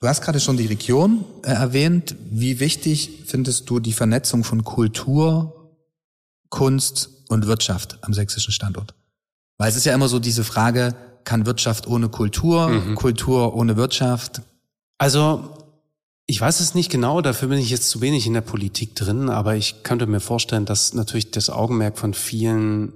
Du 0.00 0.06
hast 0.06 0.22
gerade 0.22 0.38
schon 0.38 0.56
die 0.56 0.66
Region 0.66 1.24
äh, 1.42 1.50
erwähnt. 1.50 2.14
Wie 2.30 2.60
wichtig 2.60 3.24
findest 3.26 3.68
du 3.68 3.80
die 3.80 3.92
Vernetzung 3.92 4.44
von 4.44 4.62
Kultur, 4.62 5.72
Kunst 6.48 7.08
und 7.28 7.48
Wirtschaft 7.48 7.98
am 8.02 8.14
sächsischen 8.14 8.52
Standort? 8.52 8.94
Weil 9.58 9.68
es 9.68 9.74
ist 9.74 9.84
ja 9.84 9.94
immer 9.94 10.06
so 10.06 10.20
diese 10.20 10.44
Frage, 10.44 10.94
kann 11.24 11.44
Wirtschaft 11.44 11.88
ohne 11.88 12.08
Kultur, 12.08 12.68
mhm. 12.68 12.94
Kultur 12.94 13.56
ohne 13.56 13.76
Wirtschaft? 13.76 14.42
Also 14.98 15.50
ich 16.26 16.40
weiß 16.40 16.60
es 16.60 16.74
nicht 16.74 16.90
genau, 16.90 17.20
dafür 17.20 17.48
bin 17.48 17.58
ich 17.58 17.70
jetzt 17.70 17.90
zu 17.90 18.00
wenig 18.00 18.26
in 18.26 18.32
der 18.32 18.40
Politik 18.40 18.94
drin, 18.96 19.28
aber 19.28 19.56
ich 19.56 19.82
könnte 19.82 20.06
mir 20.06 20.20
vorstellen, 20.20 20.64
dass 20.64 20.94
natürlich 20.94 21.30
das 21.30 21.50
Augenmerk 21.50 21.98
von 21.98 22.14
vielen 22.14 22.92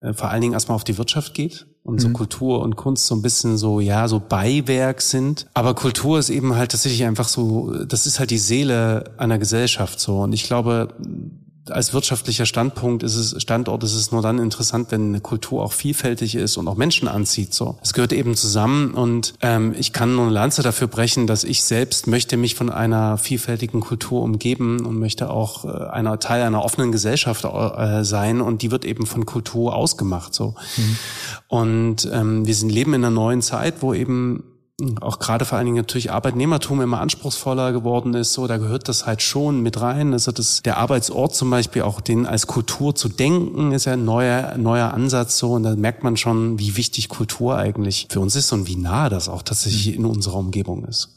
äh, 0.00 0.12
vor 0.12 0.30
allen 0.30 0.40
Dingen 0.40 0.54
erstmal 0.54 0.76
auf 0.76 0.84
die 0.84 0.98
Wirtschaft 0.98 1.34
geht 1.34 1.66
und 1.82 1.94
mhm. 1.94 2.00
so 2.00 2.08
Kultur 2.10 2.62
und 2.62 2.76
Kunst 2.76 3.06
so 3.06 3.14
ein 3.14 3.22
bisschen 3.22 3.58
so, 3.58 3.80
ja, 3.80 4.08
so 4.08 4.20
Beiwerk 4.20 5.00
sind. 5.02 5.46
Aber 5.54 5.74
Kultur 5.74 6.18
ist 6.18 6.30
eben 6.30 6.54
halt 6.54 6.72
tatsächlich 6.72 7.04
einfach 7.04 7.28
so, 7.28 7.84
das 7.84 8.06
ist 8.06 8.18
halt 8.18 8.30
die 8.30 8.38
Seele 8.38 9.14
einer 9.18 9.38
Gesellschaft 9.38 10.00
so. 10.00 10.20
Und 10.20 10.32
ich 10.32 10.44
glaube, 10.44 10.94
als 11.68 11.92
wirtschaftlicher 11.92 12.46
Standpunkt 12.46 13.02
ist 13.02 13.16
es, 13.16 13.40
Standort 13.40 13.84
ist 13.84 13.94
es 13.94 14.12
nur 14.12 14.22
dann 14.22 14.38
interessant, 14.38 14.90
wenn 14.90 15.08
eine 15.08 15.20
Kultur 15.20 15.62
auch 15.62 15.72
vielfältig 15.72 16.34
ist 16.34 16.56
und 16.56 16.66
auch 16.68 16.76
Menschen 16.76 17.08
anzieht. 17.08 17.52
So, 17.52 17.78
es 17.82 17.92
gehört 17.92 18.12
eben 18.12 18.34
zusammen 18.34 18.92
und 18.94 19.34
ähm, 19.42 19.74
ich 19.78 19.92
kann 19.92 20.14
nur 20.14 20.24
eine 20.24 20.34
Lanze 20.34 20.62
dafür 20.62 20.88
brechen, 20.88 21.26
dass 21.26 21.44
ich 21.44 21.62
selbst 21.62 22.06
möchte 22.06 22.36
mich 22.36 22.54
von 22.54 22.70
einer 22.70 23.18
vielfältigen 23.18 23.80
Kultur 23.80 24.22
umgeben 24.22 24.84
und 24.86 24.98
möchte 24.98 25.30
auch 25.30 25.64
äh, 25.64 25.68
einer 25.90 26.18
Teil 26.18 26.42
einer 26.42 26.64
offenen 26.64 26.92
Gesellschaft 26.92 27.44
äh, 27.44 28.04
sein 28.04 28.40
und 28.40 28.62
die 28.62 28.70
wird 28.70 28.84
eben 28.84 29.06
von 29.06 29.26
Kultur 29.26 29.74
ausgemacht. 29.74 30.34
So 30.34 30.54
mhm. 30.76 30.96
und 31.48 32.10
ähm, 32.12 32.46
wir 32.46 32.54
sind 32.54 32.70
leben 32.70 32.94
in 32.94 33.04
einer 33.04 33.14
neuen 33.14 33.42
Zeit, 33.42 33.82
wo 33.82 33.92
eben 33.92 34.44
auch 35.00 35.18
gerade 35.18 35.44
vor 35.44 35.58
allen 35.58 35.66
Dingen 35.66 35.76
natürlich 35.76 36.10
Arbeitnehmertum 36.10 36.80
immer 36.80 37.00
anspruchsvoller 37.00 37.72
geworden 37.72 38.14
ist, 38.14 38.32
so 38.32 38.46
da 38.46 38.56
gehört 38.56 38.88
das 38.88 39.06
halt 39.06 39.22
schon 39.22 39.62
mit 39.62 39.80
rein. 39.80 40.12
Also 40.12 40.32
das 40.32 40.62
der 40.62 40.78
Arbeitsort 40.78 41.34
zum 41.34 41.50
Beispiel 41.50 41.82
auch 41.82 42.00
den 42.00 42.26
als 42.26 42.46
Kultur 42.46 42.94
zu 42.94 43.08
denken 43.08 43.72
ist 43.72 43.86
ja 43.86 43.94
ein 43.94 44.04
neuer 44.04 44.56
neuer 44.56 44.92
Ansatz 44.92 45.38
so 45.38 45.52
und 45.52 45.62
da 45.62 45.74
merkt 45.76 46.04
man 46.04 46.16
schon, 46.16 46.58
wie 46.58 46.76
wichtig 46.76 47.08
Kultur 47.08 47.56
eigentlich 47.56 48.08
für 48.10 48.20
uns 48.20 48.36
ist 48.36 48.52
und 48.52 48.66
wie 48.66 48.76
nah 48.76 49.08
das 49.08 49.28
auch 49.28 49.42
tatsächlich 49.42 49.94
in 49.94 50.04
unserer 50.04 50.36
Umgebung 50.36 50.84
ist. 50.84 51.10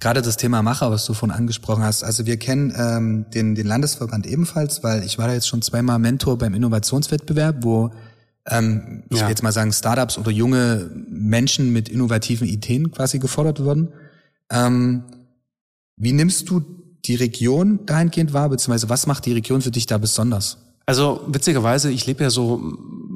Gerade 0.00 0.22
das 0.22 0.36
Thema 0.36 0.62
Macher, 0.62 0.90
was 0.90 1.06
du 1.06 1.14
vorhin 1.14 1.36
angesprochen 1.36 1.82
hast. 1.82 2.04
Also 2.04 2.24
wir 2.24 2.36
kennen 2.36 2.72
ähm, 2.76 3.26
den, 3.34 3.54
den 3.54 3.66
Landesverband 3.66 4.26
ebenfalls, 4.26 4.84
weil 4.84 5.02
ich 5.02 5.18
war 5.18 5.26
da 5.26 5.34
jetzt 5.34 5.48
schon 5.48 5.60
zweimal 5.60 5.98
Mentor 5.98 6.38
beim 6.38 6.54
Innovationswettbewerb, 6.54 7.56
wo 7.62 7.90
ähm, 8.50 9.04
ich 9.10 9.20
will 9.20 9.28
jetzt 9.28 9.42
mal 9.42 9.52
sagen 9.52 9.72
Startups 9.72 10.18
oder 10.18 10.30
junge 10.30 10.90
Menschen 11.08 11.72
mit 11.72 11.88
innovativen 11.88 12.48
Ideen 12.48 12.90
quasi 12.90 13.18
gefordert 13.18 13.62
wurden. 13.62 13.92
Ähm, 14.50 15.04
wie 15.96 16.12
nimmst 16.12 16.48
du 16.48 16.62
die 17.04 17.14
Region 17.14 17.86
dahingehend 17.86 18.32
wahr, 18.32 18.48
beziehungsweise 18.48 18.88
was 18.88 19.06
macht 19.06 19.26
die 19.26 19.32
Region 19.32 19.62
für 19.62 19.70
dich 19.70 19.86
da 19.86 19.98
besonders? 19.98 20.58
Also 20.86 21.20
witzigerweise, 21.26 21.90
ich 21.90 22.06
lebe 22.06 22.22
ja 22.22 22.30
so 22.30 22.62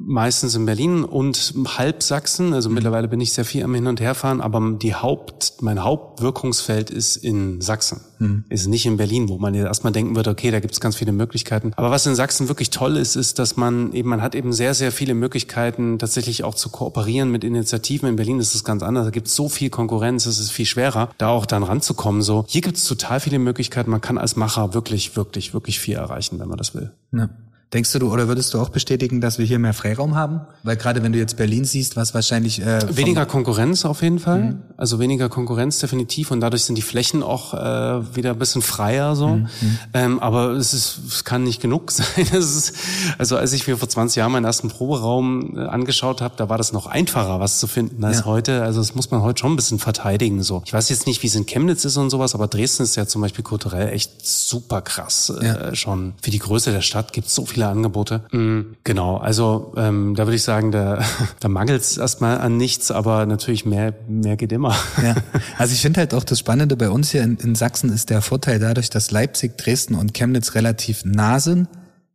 meistens 0.07 0.55
in 0.55 0.67
Berlin 0.67 1.05
und 1.05 1.55
halb 1.67 2.03
Sachsen. 2.03 2.53
Also 2.53 2.69
mhm. 2.69 2.77
mittlerweile 2.77 3.09
bin 3.09 3.21
ich 3.21 3.33
sehr 3.33 3.45
viel 3.45 3.65
am 3.65 3.75
Hin- 3.75 3.87
und 3.87 4.01
Herfahren, 4.01 4.41
aber 4.41 4.77
die 4.81 4.95
Haupt, 4.95 5.55
mein 5.61 5.83
Hauptwirkungsfeld 5.83 6.91
ist 6.91 7.17
in 7.17 7.61
Sachsen. 7.61 8.01
Mhm. 8.19 8.45
Ist 8.49 8.67
nicht 8.69 8.87
in 8.87 8.97
Berlin, 8.97 9.29
wo 9.29 9.39
man 9.39 9.55
ja 9.55 9.65
erstmal 9.65 9.93
denken 9.93 10.17
würde, 10.17 10.31
okay, 10.31 10.51
da 10.51 10.61
gibt 10.61 10.75
es 10.75 10.81
ganz 10.81 10.97
viele 10.97 11.13
Möglichkeiten. 11.13 11.73
Aber 11.77 11.91
was 11.91 12.07
in 12.07 12.15
Sachsen 12.15 12.49
wirklich 12.49 12.71
toll 12.71 12.97
ist, 12.97 13.17
ist, 13.17 13.39
dass 13.39 13.57
man 13.57 13.93
eben, 13.93 14.09
man 14.09 14.23
hat 14.23 14.35
eben 14.35 14.53
sehr, 14.53 14.75
sehr 14.75 14.93
viele 14.93 15.15
Möglichkeiten, 15.15 15.99
tatsächlich 15.99 16.45
auch 16.45 16.55
zu 16.55 16.71
kooperieren 16.71 17.31
mit 17.31 17.45
Initiativen. 17.45 18.09
In 18.09 18.17
Berlin 18.17 18.39
ist 18.39 18.55
es 18.55 18.65
ganz 18.65 18.83
anders. 18.83 19.05
Da 19.05 19.11
gibt 19.11 19.27
es 19.27 19.35
so 19.35 19.49
viel 19.49 19.71
Konkurrenz, 19.71 20.27
es 20.27 20.39
ist 20.39 20.51
viel 20.51 20.67
schwerer, 20.67 21.11
da 21.19 21.29
auch 21.29 21.47
dann 21.47 21.63
ranzukommen. 21.63 22.23
So, 22.23 22.45
hier 22.49 22.61
gibt 22.61 22.77
es 22.77 22.85
total 22.85 23.21
viele 23.21 23.39
Möglichkeiten. 23.39 23.91
Man 23.91 24.01
kann 24.01 24.19
als 24.19 24.37
Macher 24.37 24.75
wirklich, 24.75 25.17
wirklich, 25.17 25.55
wirklich 25.55 25.81
viel 25.81 25.97
erreichen, 25.97 26.39
wenn 26.39 26.49
man 26.49 26.59
das 26.59 26.75
will. 26.75 26.93
Ja. 27.13 27.29
Denkst 27.73 27.91
du 27.93 28.13
oder 28.13 28.29
würdest 28.29 28.53
du 28.53 28.61
auch 28.61 28.69
bestätigen, 28.69 29.23
dass 29.23 29.39
wir 29.39 29.47
hier 29.47 29.59
mehr 29.59 29.73
Freiraum 29.73 30.15
haben? 30.15 30.43
Weil 30.63 30.77
gerade 30.77 31.03
wenn 31.03 31.13
du 31.13 31.19
jetzt 31.19 31.39
Berlin 31.39 31.65
siehst, 31.65 31.97
was 31.97 32.13
wahrscheinlich 32.13 32.61
äh, 32.61 32.81
weniger 32.95 33.25
Konkurrenz 33.25 33.87
auf 33.87 34.03
jeden 34.03 34.19
Fall, 34.19 34.43
mhm. 34.43 34.63
also 34.77 34.99
weniger 34.99 35.31
Konkurrenz 35.31 35.79
definitiv 35.79 36.31
und 36.33 36.41
dadurch 36.41 36.65
sind 36.65 36.77
die 36.77 36.83
Flächen 36.83 37.23
auch 37.23 37.55
äh, 37.55 38.15
wieder 38.15 38.33
ein 38.33 38.39
bisschen 38.39 38.61
freier 38.61 39.17
so. 39.17 39.29
Mhm. 39.29 39.49
Ähm, 39.95 40.19
aber 40.21 40.51
es 40.51 40.75
ist, 40.75 41.01
es 41.09 41.25
kann 41.25 41.45
nicht 41.45 41.63
genug 41.63 41.91
sein. 41.91 42.27
Ist, 42.33 42.75
also 43.17 43.39
als 43.39 43.55
ich 43.55 43.67
mir 43.67 43.79
vor 43.79 43.89
20 43.89 44.17
Jahren 44.17 44.33
meinen 44.33 44.45
ersten 44.45 44.69
Proberaum 44.69 45.57
äh, 45.57 45.61
angeschaut 45.61 46.21
habe, 46.21 46.35
da 46.37 46.51
war 46.51 46.59
das 46.59 46.75
noch 46.75 46.85
einfacher, 46.85 47.41
was 47.41 47.59
zu 47.59 47.67
finden 47.67 48.05
als 48.05 48.19
ja. 48.19 48.25
heute. 48.27 48.65
Also 48.65 48.81
das 48.81 48.95
muss 48.95 49.11
man 49.11 49.23
heute 49.23 49.41
schon 49.41 49.53
ein 49.53 49.57
bisschen 49.57 49.79
verteidigen 49.79 50.43
so. 50.43 50.63
Ich 50.67 50.75
weiß 50.75 50.91
jetzt 50.91 51.07
nicht, 51.07 51.23
wie 51.23 51.29
es 51.29 51.35
in 51.37 51.47
Chemnitz 51.47 51.87
ist 51.87 51.97
und 51.97 52.11
sowas, 52.11 52.35
aber 52.35 52.49
Dresden 52.49 52.83
ist 52.83 52.97
ja 52.97 53.07
zum 53.07 53.23
Beispiel 53.23 53.45
kulturell 53.45 53.89
echt 53.89 54.27
super 54.27 54.83
krass 54.83 55.33
ja. 55.41 55.55
äh, 55.55 55.75
schon. 55.75 56.13
Für 56.21 56.31
die 56.31 56.39
Größe 56.39 56.71
der 56.71 56.83
Stadt 56.83 57.15
gibt 57.15 57.29
es 57.29 57.35
so 57.35 57.47
viele 57.47 57.62
viele 57.63 57.71
Angebote. 57.71 58.23
Mhm, 58.33 58.77
genau, 58.85 59.17
also 59.17 59.73
ähm, 59.77 60.15
da 60.15 60.27
würde 60.27 60.37
ich 60.37 60.43
sagen, 60.43 60.73
da, 60.73 61.03
da 61.41 61.49
mangelt 61.49 61.83
es 61.83 61.97
erstmal 61.97 62.39
an 62.39 62.57
nichts, 62.57 62.91
aber 62.91 63.27
natürlich 63.27 63.65
mehr, 63.65 63.95
mehr 64.09 64.37
geht 64.37 64.53
immer. 64.53 64.75
Ja. 65.03 65.15
Also 65.59 65.75
ich 65.75 65.83
finde 65.83 66.01
halt 66.01 66.15
auch 66.15 66.25
das 66.25 66.39
Spannende 66.39 66.77
bei 66.77 66.91
uns 66.91 67.11
hier 67.11 67.23
in, 67.23 67.37
in 67.37 67.55
Sachsen 67.55 67.93
ist 67.93 68.11
der 68.11 68.21
Vorteil 68.21 68.59
dadurch, 68.59 68.91
dass 68.91 69.11
Leipzig, 69.11 69.57
Dresden 69.57 69.95
und 69.95 70.15
Chemnitz 70.15 70.55
relativ 70.55 71.05
nah 71.05 71.39
sind, 71.41 71.69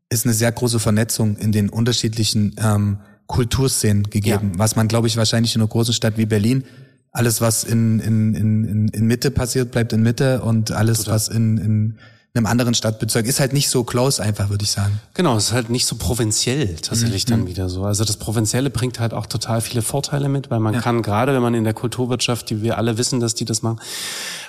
ist 0.09 0.25
eine 0.25 0.33
sehr 0.33 0.51
große 0.51 0.79
Vernetzung 0.79 1.37
in 1.37 1.51
den 1.51 1.69
unterschiedlichen 1.69 2.55
ähm, 2.57 2.97
Kulturszenen 3.27 4.03
gegeben, 4.03 4.51
ja. 4.53 4.59
was 4.59 4.75
man, 4.75 4.87
glaube 4.87 5.07
ich, 5.07 5.17
wahrscheinlich 5.17 5.55
in 5.55 5.61
einer 5.61 5.69
großen 5.69 5.93
Stadt 5.93 6.17
wie 6.17 6.25
Berlin 6.25 6.63
alles, 7.11 7.41
was 7.41 7.63
in, 7.63 7.99
in, 7.99 8.35
in, 8.35 8.87
in 8.89 9.07
Mitte 9.07 9.31
passiert, 9.31 9.71
bleibt 9.71 9.93
in 9.93 10.03
Mitte 10.03 10.41
und 10.41 10.71
alles, 10.71 10.99
Total. 10.99 11.15
was 11.15 11.27
in, 11.29 11.57
in 11.57 11.97
einem 12.37 12.45
anderen 12.45 12.73
Stadtbezirk. 12.73 13.25
Ist 13.25 13.39
halt 13.39 13.53
nicht 13.53 13.69
so 13.69 13.83
close 13.83 14.21
einfach, 14.21 14.49
würde 14.49 14.63
ich 14.63 14.71
sagen. 14.71 14.99
Genau, 15.13 15.35
es 15.35 15.45
ist 15.45 15.51
halt 15.51 15.69
nicht 15.69 15.85
so 15.85 15.95
provinziell 15.95 16.75
tatsächlich 16.75 17.25
mhm. 17.27 17.31
dann 17.31 17.47
wieder 17.47 17.69
so. 17.69 17.83
Also 17.83 18.03
das 18.03 18.17
Provinzielle 18.17 18.69
bringt 18.69 18.99
halt 18.99 19.13
auch 19.13 19.25
total 19.25 19.61
viele 19.61 19.81
Vorteile 19.81 20.29
mit, 20.29 20.49
weil 20.49 20.59
man 20.59 20.75
ja. 20.75 20.81
kann, 20.81 21.01
gerade 21.01 21.33
wenn 21.33 21.41
man 21.41 21.53
in 21.53 21.63
der 21.63 21.73
Kulturwirtschaft, 21.73 22.49
die 22.49 22.61
wir 22.61 22.77
alle 22.77 22.97
wissen, 22.97 23.19
dass 23.19 23.35
die 23.35 23.45
das 23.45 23.61
machen, 23.61 23.79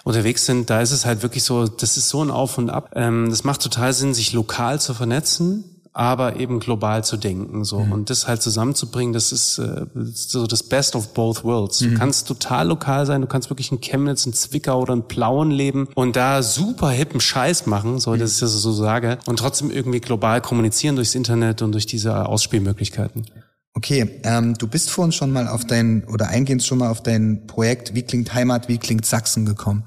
unterwegs 0.04 0.46
sind, 0.46 0.70
da 0.70 0.80
ist 0.80 0.92
es 0.92 1.04
halt 1.04 1.22
wirklich 1.22 1.42
so, 1.42 1.66
das 1.66 1.96
ist 1.96 2.08
so 2.08 2.22
ein 2.22 2.30
Auf 2.30 2.58
und 2.58 2.70
Ab. 2.70 2.90
Ähm, 2.94 3.30
das 3.30 3.44
macht 3.44 3.62
total 3.62 3.92
Sinn, 3.92 4.14
sich 4.14 4.32
lokal 4.32 4.80
zu 4.80 4.94
vernetzen 4.94 5.64
aber 5.92 6.36
eben 6.36 6.60
global 6.60 7.04
zu 7.04 7.16
denken 7.16 7.64
so 7.64 7.80
mhm. 7.80 7.92
und 7.92 8.10
das 8.10 8.28
halt 8.28 8.42
zusammenzubringen, 8.42 9.12
das 9.12 9.32
ist 9.32 9.58
äh, 9.58 9.86
so 9.94 10.46
das 10.46 10.62
Best 10.62 10.94
of 10.96 11.14
both 11.14 11.44
worlds. 11.44 11.80
Mhm. 11.80 11.90
Du 11.90 11.98
kannst 11.98 12.28
total 12.28 12.68
lokal 12.68 13.06
sein, 13.06 13.20
du 13.20 13.26
kannst 13.26 13.50
wirklich 13.50 13.72
in 13.72 13.80
Chemnitz, 13.80 14.26
in 14.26 14.32
Zwickau 14.32 14.80
oder 14.80 14.94
in 14.94 15.08
Plauen 15.08 15.50
leben 15.50 15.88
und 15.94 16.16
da 16.16 16.42
super 16.42 16.90
hippen 16.90 17.20
Scheiß 17.20 17.66
machen, 17.66 17.98
so 17.98 18.12
mhm. 18.12 18.18
dass 18.18 18.34
ich 18.34 18.40
das 18.40 18.52
so 18.52 18.72
sage, 18.72 19.18
und 19.26 19.38
trotzdem 19.38 19.70
irgendwie 19.70 20.00
global 20.00 20.40
kommunizieren 20.40 20.96
durchs 20.96 21.14
Internet 21.14 21.62
und 21.62 21.72
durch 21.72 21.86
diese 21.86 22.26
Ausspielmöglichkeiten. 22.26 23.26
Okay, 23.74 24.20
ähm, 24.24 24.54
du 24.58 24.66
bist 24.66 24.90
vorhin 24.90 25.12
schon 25.12 25.30
mal 25.30 25.46
auf 25.46 25.64
dein 25.64 26.04
oder 26.04 26.28
eingehend 26.28 26.64
schon 26.64 26.78
mal 26.78 26.90
auf 26.90 27.02
dein 27.02 27.46
Projekt 27.46 27.94
Wie 27.94 28.02
klingt 28.02 28.34
Heimat, 28.34 28.68
wie 28.68 28.78
klingt 28.78 29.06
Sachsen 29.06 29.46
gekommen. 29.46 29.84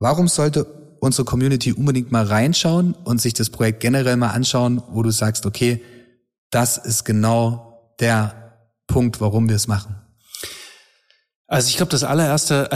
Warum 0.00 0.26
sollte 0.26 0.81
unsere 1.02 1.24
Community 1.24 1.72
unbedingt 1.72 2.12
mal 2.12 2.24
reinschauen 2.24 2.94
und 3.04 3.20
sich 3.20 3.34
das 3.34 3.50
Projekt 3.50 3.80
generell 3.80 4.16
mal 4.16 4.30
anschauen, 4.30 4.80
wo 4.92 5.02
du 5.02 5.10
sagst, 5.10 5.46
okay, 5.46 5.82
das 6.50 6.76
ist 6.78 7.02
genau 7.04 7.92
der 7.98 8.56
Punkt, 8.86 9.20
warum 9.20 9.48
wir 9.48 9.56
es 9.56 9.66
machen? 9.66 9.96
Also 11.48 11.68
ich 11.68 11.76
glaube, 11.76 11.90
das 11.90 12.04
allererste, 12.04 12.70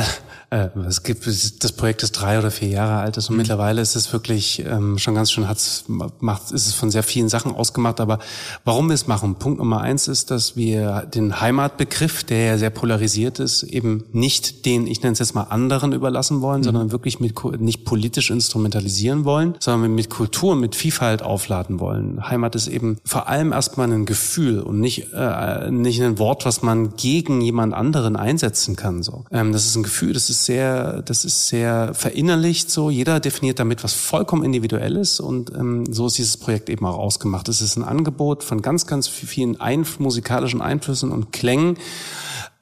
äh, 0.50 0.68
es 0.86 1.02
gibt 1.02 1.26
das 1.26 1.72
Projekt 1.72 2.02
ist 2.04 2.12
drei 2.12 2.38
oder 2.38 2.50
vier 2.50 2.68
Jahre 2.68 3.00
alt 3.00 3.16
ist 3.16 3.28
und 3.28 3.34
mhm. 3.34 3.38
mittlerweile 3.38 3.80
ist 3.80 3.96
es 3.96 4.12
wirklich 4.12 4.64
ähm, 4.64 4.96
schon 4.98 5.14
ganz 5.14 5.32
schön 5.32 5.48
hat's 5.48 5.84
macht 5.88 6.52
ist 6.52 6.66
es 6.66 6.74
von 6.74 6.90
sehr 6.90 7.02
vielen 7.02 7.28
Sachen 7.28 7.52
ausgemacht. 7.52 8.00
Aber 8.00 8.20
warum 8.64 8.88
wir 8.88 8.94
es 8.94 9.06
machen? 9.08 9.36
Punkt 9.36 9.58
Nummer 9.58 9.80
eins 9.80 10.06
ist, 10.06 10.30
dass 10.30 10.56
wir 10.56 11.08
den 11.12 11.40
Heimatbegriff, 11.40 12.22
der 12.22 12.46
ja 12.46 12.58
sehr 12.58 12.70
polarisiert 12.70 13.40
ist, 13.40 13.64
eben 13.64 14.04
nicht 14.12 14.66
den 14.66 14.86
ich 14.86 15.02
nenne 15.02 15.14
es 15.14 15.18
jetzt 15.18 15.34
mal 15.34 15.44
anderen 15.44 15.92
überlassen 15.92 16.42
wollen, 16.42 16.60
mhm. 16.60 16.64
sondern 16.64 16.92
wirklich 16.92 17.18
mit 17.18 17.34
nicht 17.60 17.84
politisch 17.84 18.30
instrumentalisieren 18.30 19.24
wollen, 19.24 19.54
sondern 19.58 19.94
mit 19.94 20.10
Kultur, 20.10 20.54
mit 20.54 20.76
Vielfalt 20.76 21.22
aufladen 21.22 21.80
wollen. 21.80 22.28
Heimat 22.28 22.54
ist 22.54 22.68
eben 22.68 22.98
vor 23.04 23.28
allem 23.28 23.52
erstmal 23.52 23.90
ein 23.90 24.06
Gefühl 24.06 24.60
und 24.60 24.80
nicht 24.80 25.12
äh, 25.12 25.70
nicht 25.72 26.00
ein 26.00 26.18
Wort, 26.18 26.44
was 26.44 26.62
man 26.62 26.94
gegen 26.96 27.40
jemand 27.40 27.74
anderen 27.74 28.14
einsetzen 28.14 28.76
kann. 28.76 29.02
So, 29.02 29.24
ähm, 29.32 29.52
das 29.52 29.66
ist 29.66 29.74
ein 29.74 29.82
Gefühl, 29.82 30.12
das 30.12 30.30
ist 30.30 30.35
ist 30.36 30.44
sehr, 30.44 31.02
das 31.02 31.24
ist 31.24 31.48
sehr 31.48 31.94
verinnerlicht 31.94 32.70
so. 32.70 32.90
Jeder 32.90 33.20
definiert 33.20 33.58
damit 33.58 33.82
was 33.82 33.94
vollkommen 33.94 34.44
individuelles 34.44 35.20
und 35.20 35.50
ähm, 35.54 35.84
so 35.92 36.06
ist 36.06 36.18
dieses 36.18 36.36
Projekt 36.36 36.68
eben 36.68 36.84
auch 36.84 36.98
ausgemacht. 36.98 37.48
Es 37.48 37.60
ist 37.60 37.76
ein 37.76 37.84
Angebot 37.84 38.44
von 38.44 38.62
ganz, 38.62 38.86
ganz 38.86 39.08
vielen 39.08 39.60
Einf 39.60 39.98
musikalischen 39.98 40.60
Einflüssen 40.60 41.10
und 41.10 41.32
Klängen. 41.32 41.78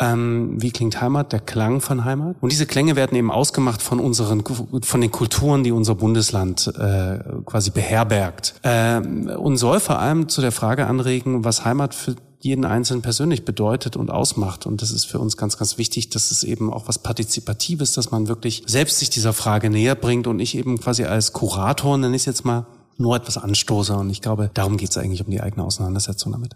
Ähm, 0.01 0.61
wie 0.61 0.71
klingt 0.71 1.01
Heimat? 1.01 1.33
Der 1.33 1.41
Klang 1.41 1.81
von 1.81 2.05
Heimat. 2.05 2.37
Und 2.41 2.51
diese 2.51 2.67
Klänge 2.67 2.97
werden 2.97 3.17
eben 3.17 3.31
ausgemacht 3.31 3.81
von 3.81 4.01
unseren, 4.01 4.43
von 4.83 5.01
den 5.01 5.11
Kulturen, 5.11 5.63
die 5.63 5.73
unser 5.73 5.95
Bundesland 5.95 6.73
äh, 6.79 7.19
quasi 7.45 7.71
beherbergt. 7.71 8.55
Äh, 8.63 8.99
und 8.99 9.57
soll 9.57 9.81
vor 9.81 9.99
allem 9.99 10.29
zu 10.29 10.41
der 10.41 10.53
Frage 10.53 10.87
anregen, 10.87 11.45
was 11.45 11.65
Heimat 11.65 11.95
für 11.95 12.17
jeden 12.45 12.67
Einzelnen 12.67 13.01
persönlich 13.01 13.47
bedeutet 13.47 13.97
und 13.97 14.11
ausmacht. 14.11 14.67
Und 14.67 14.83
das 14.83 14.91
ist 14.91 15.07
für 15.07 15.19
uns 15.19 15.39
ganz, 15.39 15.57
ganz 15.57 15.79
wichtig, 15.79 16.11
dass 16.11 16.31
es 16.31 16.43
eben 16.43 16.71
auch 16.71 16.89
was 16.89 16.99
Partizipatives, 16.99 17.93
dass 17.93 18.11
man 18.11 18.29
wirklich 18.29 18.63
selbst 18.67 18.99
sich 18.99 19.09
dieser 19.09 19.33
Frage 19.33 19.71
näher 19.71 19.95
bringt 19.95 20.27
und 20.27 20.41
ich 20.41 20.55
eben 20.55 20.79
quasi 20.79 21.05
als 21.05 21.33
Kurator, 21.33 21.97
nenne 21.97 22.15
ich 22.15 22.23
es 22.23 22.27
jetzt 22.27 22.45
mal, 22.45 22.67
nur 22.99 23.17
etwas 23.17 23.39
anstoße. 23.39 23.97
Und 23.97 24.11
ich 24.11 24.21
glaube, 24.21 24.51
darum 24.53 24.77
geht 24.77 24.91
es 24.91 24.99
eigentlich 24.99 25.25
um 25.25 25.31
die 25.31 25.41
eigene 25.41 25.65
Auseinandersetzung 25.65 26.33
damit. 26.33 26.55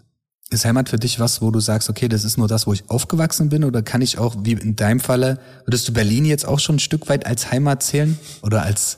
Ist 0.51 0.65
Heimat 0.65 0.89
für 0.89 0.97
dich 0.97 1.19
was, 1.19 1.43
wo 1.43 1.51
du 1.51 1.59
sagst, 1.59 1.91
okay, 1.91 2.07
das 2.09 2.23
ist 2.23 2.37
nur 2.37 2.47
das, 2.47 2.65
wo 2.65 2.73
ich 2.73 2.89
aufgewachsen 2.89 3.49
bin? 3.49 3.63
Oder 3.63 3.83
kann 3.83 4.01
ich 4.01 4.17
auch, 4.17 4.35
wie 4.41 4.53
in 4.53 4.75
deinem 4.75 4.99
Falle, 4.99 5.37
würdest 5.65 5.87
du 5.87 5.93
Berlin 5.93 6.25
jetzt 6.25 6.47
auch 6.47 6.57
schon 6.57 6.77
ein 6.77 6.79
Stück 6.79 7.07
weit 7.07 7.27
als 7.27 7.51
Heimat 7.51 7.83
zählen? 7.83 8.17
Oder 8.41 8.63
als 8.63 8.97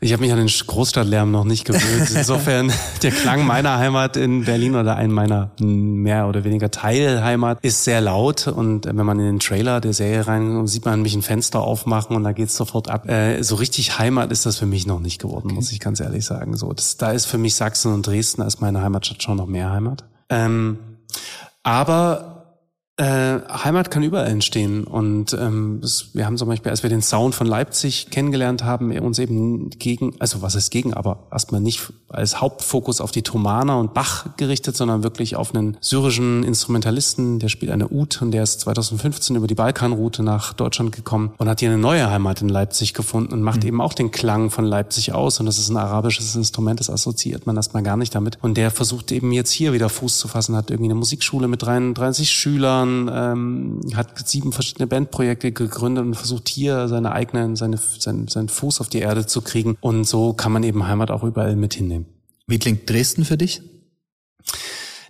ich 0.00 0.12
habe 0.12 0.22
mich 0.22 0.30
an 0.30 0.38
den 0.38 0.46
Großstadtlärm 0.46 1.32
noch 1.32 1.42
nicht 1.42 1.64
gewöhnt. 1.64 2.10
Insofern 2.14 2.72
der 3.02 3.10
Klang 3.10 3.44
meiner 3.44 3.78
Heimat 3.78 4.16
in 4.16 4.44
Berlin 4.44 4.76
oder 4.76 4.94
ein 4.94 5.10
meiner 5.10 5.50
mehr 5.58 6.28
oder 6.28 6.44
weniger 6.44 6.70
Teilheimat 6.70 7.58
ist 7.62 7.82
sehr 7.82 8.00
laut 8.00 8.46
und 8.46 8.86
wenn 8.86 9.04
man 9.04 9.18
in 9.18 9.26
den 9.26 9.38
Trailer 9.40 9.80
der 9.80 9.94
Serie 9.94 10.28
rein 10.28 10.64
sieht 10.68 10.84
man 10.84 11.02
mich 11.02 11.16
ein 11.16 11.22
Fenster 11.22 11.60
aufmachen 11.60 12.14
und 12.14 12.22
da 12.22 12.30
geht's 12.30 12.56
sofort 12.56 12.88
ab. 12.88 13.08
Äh, 13.08 13.42
so 13.42 13.56
richtig 13.56 13.98
Heimat 13.98 14.30
ist 14.30 14.46
das 14.46 14.58
für 14.58 14.66
mich 14.66 14.86
noch 14.86 15.00
nicht 15.00 15.20
geworden, 15.20 15.46
okay. 15.46 15.54
muss 15.54 15.72
ich 15.72 15.80
ganz 15.80 15.98
ehrlich 15.98 16.24
sagen. 16.24 16.56
So, 16.56 16.72
das, 16.72 16.96
da 16.96 17.10
ist 17.10 17.26
für 17.26 17.38
mich 17.38 17.56
Sachsen 17.56 17.92
und 17.92 18.06
Dresden 18.06 18.42
als 18.42 18.60
meine 18.60 18.80
Heimatstadt 18.80 19.24
schon 19.24 19.38
noch 19.38 19.46
mehr 19.46 19.70
Heimat. 19.72 20.04
Ähm, 20.30 20.98
aber 21.62 22.37
äh, 22.98 23.40
Heimat 23.48 23.90
kann 23.90 24.02
überall 24.02 24.26
entstehen. 24.26 24.84
Und 24.84 25.32
ähm, 25.32 25.78
das, 25.80 26.10
wir 26.14 26.26
haben 26.26 26.36
zum 26.36 26.48
Beispiel, 26.48 26.70
als 26.70 26.82
wir 26.82 26.90
den 26.90 27.00
Sound 27.00 27.34
von 27.34 27.46
Leipzig 27.46 28.10
kennengelernt 28.10 28.64
haben, 28.64 28.90
uns 28.98 29.20
eben 29.20 29.70
gegen, 29.70 30.16
also 30.18 30.42
was 30.42 30.56
ist 30.56 30.70
gegen, 30.70 30.94
aber 30.94 31.20
erstmal 31.30 31.60
nicht 31.60 31.92
als 32.08 32.40
Hauptfokus 32.40 33.00
auf 33.00 33.12
die 33.12 33.22
Thomaner 33.22 33.78
und 33.78 33.94
Bach 33.94 34.36
gerichtet, 34.36 34.76
sondern 34.76 35.04
wirklich 35.04 35.36
auf 35.36 35.54
einen 35.54 35.76
syrischen 35.80 36.42
Instrumentalisten, 36.42 37.38
der 37.38 37.48
spielt 37.48 37.70
eine 37.70 37.88
Ud 37.88 38.20
und 38.20 38.32
der 38.32 38.42
ist 38.42 38.60
2015 38.60 39.36
über 39.36 39.46
die 39.46 39.54
Balkanroute 39.54 40.24
nach 40.24 40.52
Deutschland 40.52 40.90
gekommen 40.90 41.32
und 41.38 41.48
hat 41.48 41.60
hier 41.60 41.68
eine 41.68 41.78
neue 41.78 42.10
Heimat 42.10 42.42
in 42.42 42.48
Leipzig 42.48 42.94
gefunden 42.94 43.32
und 43.32 43.42
macht 43.42 43.62
mhm. 43.62 43.68
eben 43.68 43.80
auch 43.80 43.94
den 43.94 44.10
Klang 44.10 44.50
von 44.50 44.64
Leipzig 44.64 45.12
aus. 45.12 45.38
Und 45.38 45.46
das 45.46 45.58
ist 45.58 45.68
ein 45.68 45.76
arabisches 45.76 46.34
Instrument, 46.34 46.80
das 46.80 46.90
assoziiert 46.90 47.46
man 47.46 47.54
erstmal 47.54 47.84
gar 47.84 47.96
nicht 47.96 48.14
damit. 48.14 48.38
Und 48.42 48.56
der 48.56 48.72
versucht 48.72 49.12
eben 49.12 49.30
jetzt 49.30 49.52
hier 49.52 49.72
wieder 49.72 49.88
Fuß 49.88 50.18
zu 50.18 50.26
fassen, 50.26 50.56
hat 50.56 50.70
irgendwie 50.70 50.90
eine 50.90 50.98
Musikschule 50.98 51.46
mit 51.46 51.62
33 51.62 52.30
Schülern, 52.30 52.87
ähm, 53.12 53.80
hat 53.94 54.28
sieben 54.28 54.52
verschiedene 54.52 54.86
Bandprojekte 54.86 55.52
gegründet 55.52 56.04
und 56.04 56.14
versucht 56.14 56.48
hier 56.48 56.88
seine 56.88 57.12
eigenen, 57.12 57.56
seine, 57.56 57.78
seinen, 57.98 58.28
seinen 58.28 58.48
Fuß 58.48 58.80
auf 58.80 58.88
die 58.88 59.00
Erde 59.00 59.26
zu 59.26 59.42
kriegen 59.42 59.76
und 59.80 60.04
so 60.04 60.32
kann 60.32 60.52
man 60.52 60.62
eben 60.62 60.86
Heimat 60.86 61.10
auch 61.10 61.24
überall 61.24 61.56
mit 61.56 61.74
hinnehmen. 61.74 62.06
Wie 62.46 62.58
klingt 62.58 62.88
Dresden 62.88 63.24
für 63.24 63.36
dich? 63.36 63.62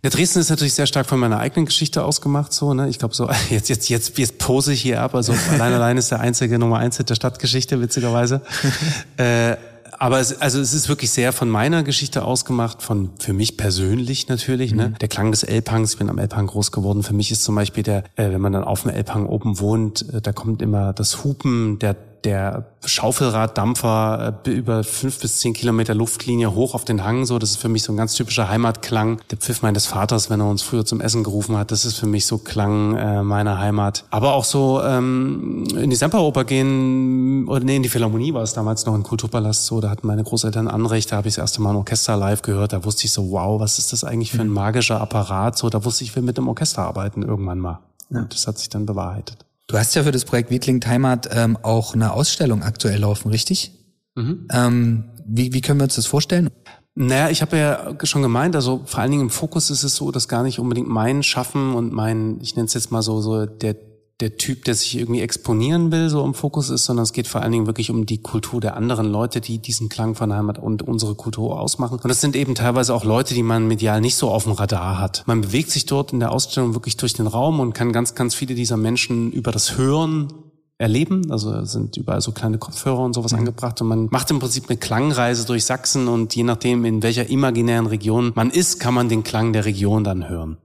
Ja, 0.02 0.10
Dresden 0.10 0.38
ist 0.38 0.48
natürlich 0.48 0.74
sehr 0.74 0.86
stark 0.86 1.06
von 1.06 1.18
meiner 1.18 1.40
eigenen 1.40 1.66
Geschichte 1.66 2.04
ausgemacht, 2.04 2.52
so, 2.52 2.72
ne. 2.72 2.88
Ich 2.88 2.98
glaube, 2.98 3.14
so, 3.14 3.28
jetzt, 3.50 3.68
jetzt, 3.68 3.88
jetzt, 3.88 4.18
jetzt 4.18 4.38
pose 4.38 4.72
ich 4.72 4.82
hier 4.82 5.02
ab. 5.02 5.14
Also 5.14 5.34
allein 5.50 5.72
allein 5.72 5.96
ist 5.96 6.10
der 6.10 6.20
einzige 6.20 6.58
Nummer 6.58 6.78
eins 6.78 6.98
der 6.98 7.14
Stadtgeschichte, 7.14 7.80
witzigerweise. 7.80 8.42
äh, 9.16 9.56
aber 9.98 10.20
es, 10.20 10.40
also 10.40 10.60
es 10.60 10.72
ist 10.72 10.88
wirklich 10.88 11.10
sehr 11.10 11.32
von 11.32 11.48
meiner 11.48 11.82
Geschichte 11.82 12.24
ausgemacht, 12.24 12.82
von 12.82 13.10
für 13.18 13.32
mich 13.32 13.56
persönlich 13.56 14.28
natürlich. 14.28 14.72
Ne? 14.72 14.86
Mhm. 14.86 14.92
Ne? 14.92 14.98
Der 15.00 15.08
Klang 15.08 15.30
des 15.30 15.42
Elbhangs, 15.42 15.92
ich 15.92 15.98
bin 15.98 16.08
am 16.08 16.18
Elbhang 16.18 16.46
groß 16.46 16.72
geworden. 16.72 17.02
Für 17.02 17.14
mich 17.14 17.30
ist 17.30 17.42
zum 17.42 17.54
Beispiel 17.54 17.82
der, 17.82 18.04
äh, 18.16 18.30
wenn 18.30 18.40
man 18.40 18.52
dann 18.52 18.64
auf 18.64 18.82
dem 18.82 18.90
Elbhang 18.90 19.26
oben 19.26 19.58
wohnt, 19.60 20.08
äh, 20.12 20.20
da 20.20 20.32
kommt 20.32 20.62
immer 20.62 20.92
das 20.92 21.24
Hupen 21.24 21.78
der 21.78 21.96
der 22.24 22.66
Schaufelraddampfer 22.84 24.40
äh, 24.44 24.50
über 24.50 24.82
fünf 24.84 25.20
bis 25.20 25.38
zehn 25.38 25.54
Kilometer 25.54 25.94
Luftlinie 25.94 26.54
hoch 26.54 26.74
auf 26.74 26.84
den 26.84 27.04
Hang. 27.04 27.24
So, 27.26 27.38
das 27.38 27.50
ist 27.50 27.56
für 27.58 27.68
mich 27.68 27.82
so 27.82 27.92
ein 27.92 27.96
ganz 27.96 28.14
typischer 28.14 28.48
Heimatklang. 28.48 29.20
Der 29.30 29.38
Pfiff 29.38 29.62
meines 29.62 29.86
Vaters, 29.86 30.30
wenn 30.30 30.40
er 30.40 30.48
uns 30.48 30.62
früher 30.62 30.84
zum 30.84 31.00
Essen 31.00 31.22
gerufen 31.22 31.56
hat, 31.56 31.70
das 31.70 31.84
ist 31.84 31.96
für 31.96 32.06
mich 32.06 32.26
so 32.26 32.38
Klang 32.38 32.96
äh, 32.96 33.22
meiner 33.22 33.58
Heimat. 33.58 34.04
Aber 34.10 34.34
auch 34.34 34.44
so 34.44 34.82
ähm, 34.82 35.64
in 35.76 35.90
die 35.90 35.96
Semperoper 35.96 36.44
gehen 36.44 37.46
oder 37.48 37.64
nee, 37.64 37.76
in 37.76 37.82
die 37.82 37.88
Philharmonie 37.88 38.34
war 38.34 38.42
es 38.42 38.54
damals 38.54 38.84
noch 38.86 38.94
in 38.94 39.02
Kulturpalast 39.02 39.66
so. 39.66 39.80
Da 39.80 39.90
hatten 39.90 40.06
meine 40.06 40.24
Großeltern 40.24 40.68
Anrecht. 40.68 41.12
Da 41.12 41.16
habe 41.16 41.28
ich 41.28 41.34
das 41.34 41.42
erste 41.42 41.62
Mal 41.62 41.70
ein 41.70 41.76
Orchester 41.76 42.16
live 42.16 42.42
gehört. 42.42 42.72
Da 42.72 42.84
wusste 42.84 43.04
ich 43.04 43.12
so, 43.12 43.30
wow, 43.30 43.60
was 43.60 43.78
ist 43.78 43.92
das 43.92 44.04
eigentlich 44.04 44.32
für 44.32 44.40
ein 44.40 44.48
mhm. 44.48 44.54
magischer 44.54 45.00
Apparat? 45.00 45.56
So, 45.56 45.70
da 45.70 45.84
wusste 45.84 46.04
ich, 46.04 46.08
ich 46.08 46.16
will 46.16 46.22
mit 46.22 46.38
dem 46.38 46.48
Orchester 46.48 46.82
arbeiten 46.82 47.22
irgendwann 47.22 47.58
mal. 47.58 47.80
Ja. 48.10 48.20
Und 48.20 48.32
das 48.32 48.46
hat 48.46 48.58
sich 48.58 48.70
dann 48.70 48.86
bewahrheitet. 48.86 49.44
Du 49.68 49.76
hast 49.76 49.94
ja 49.94 50.02
für 50.02 50.12
das 50.12 50.24
Projekt 50.24 50.50
Wiedling 50.50 50.82
Heimat 50.84 51.28
ähm, 51.30 51.58
auch 51.62 51.94
eine 51.94 52.14
Ausstellung 52.14 52.62
aktuell 52.62 53.00
laufen, 53.00 53.28
richtig? 53.28 53.72
Mhm. 54.14 54.48
Ähm, 54.50 55.04
wie, 55.26 55.52
wie 55.52 55.60
können 55.60 55.78
wir 55.78 55.84
uns 55.84 55.96
das 55.96 56.06
vorstellen? 56.06 56.48
Naja, 56.94 57.28
ich 57.28 57.42
habe 57.42 57.58
ja 57.58 57.94
schon 58.02 58.22
gemeint, 58.22 58.56
also 58.56 58.82
vor 58.86 59.00
allen 59.00 59.10
Dingen 59.10 59.24
im 59.24 59.30
Fokus 59.30 59.70
ist 59.70 59.84
es 59.84 59.94
so, 59.94 60.10
dass 60.10 60.26
gar 60.26 60.42
nicht 60.42 60.58
unbedingt 60.58 60.88
mein 60.88 61.22
Schaffen 61.22 61.74
und 61.74 61.92
mein, 61.92 62.40
ich 62.40 62.56
nenne 62.56 62.66
es 62.66 62.74
jetzt 62.74 62.90
mal 62.90 63.02
so, 63.02 63.20
so 63.20 63.44
der 63.44 63.76
der 64.20 64.36
Typ, 64.36 64.64
der 64.64 64.74
sich 64.74 64.98
irgendwie 64.98 65.20
exponieren 65.20 65.92
will, 65.92 66.08
so 66.08 66.24
im 66.24 66.34
Fokus 66.34 66.70
ist, 66.70 66.84
sondern 66.84 67.04
es 67.04 67.12
geht 67.12 67.28
vor 67.28 67.42
allen 67.42 67.52
Dingen 67.52 67.66
wirklich 67.66 67.90
um 67.90 68.04
die 68.04 68.20
Kultur 68.20 68.60
der 68.60 68.76
anderen 68.76 69.06
Leute, 69.06 69.40
die 69.40 69.58
diesen 69.58 69.88
Klang 69.88 70.16
von 70.16 70.32
Heimat 70.32 70.58
und 70.58 70.82
unsere 70.82 71.14
Kultur 71.14 71.60
ausmachen. 71.60 72.00
Und 72.02 72.08
das 72.08 72.20
sind 72.20 72.34
eben 72.34 72.56
teilweise 72.56 72.94
auch 72.94 73.04
Leute, 73.04 73.34
die 73.34 73.44
man 73.44 73.68
medial 73.68 74.00
nicht 74.00 74.16
so 74.16 74.30
auf 74.30 74.42
dem 74.44 74.52
Radar 74.52 74.98
hat. 74.98 75.22
Man 75.26 75.42
bewegt 75.42 75.70
sich 75.70 75.86
dort 75.86 76.12
in 76.12 76.18
der 76.18 76.32
Ausstellung 76.32 76.74
wirklich 76.74 76.96
durch 76.96 77.12
den 77.12 77.28
Raum 77.28 77.60
und 77.60 77.74
kann 77.74 77.92
ganz, 77.92 78.16
ganz 78.16 78.34
viele 78.34 78.56
dieser 78.56 78.76
Menschen 78.76 79.30
über 79.30 79.52
das 79.52 79.78
Hören 79.78 80.32
erleben. 80.78 81.30
Also 81.30 81.64
sind 81.64 81.96
überall 81.96 82.20
so 82.20 82.32
kleine 82.32 82.58
Kopfhörer 82.58 83.00
und 83.00 83.12
sowas 83.12 83.32
mhm. 83.32 83.40
angebracht 83.40 83.80
und 83.80 83.88
man 83.88 84.08
macht 84.10 84.30
im 84.32 84.40
Prinzip 84.40 84.64
eine 84.68 84.78
Klangreise 84.78 85.46
durch 85.46 85.64
Sachsen 85.64 86.08
und 86.08 86.34
je 86.34 86.42
nachdem, 86.42 86.84
in 86.84 87.04
welcher 87.04 87.28
imaginären 87.28 87.86
Region 87.86 88.32
man 88.34 88.50
ist, 88.50 88.80
kann 88.80 88.94
man 88.94 89.08
den 89.08 89.22
Klang 89.22 89.52
der 89.52 89.64
Region 89.64 90.02
dann 90.02 90.28
hören. 90.28 90.58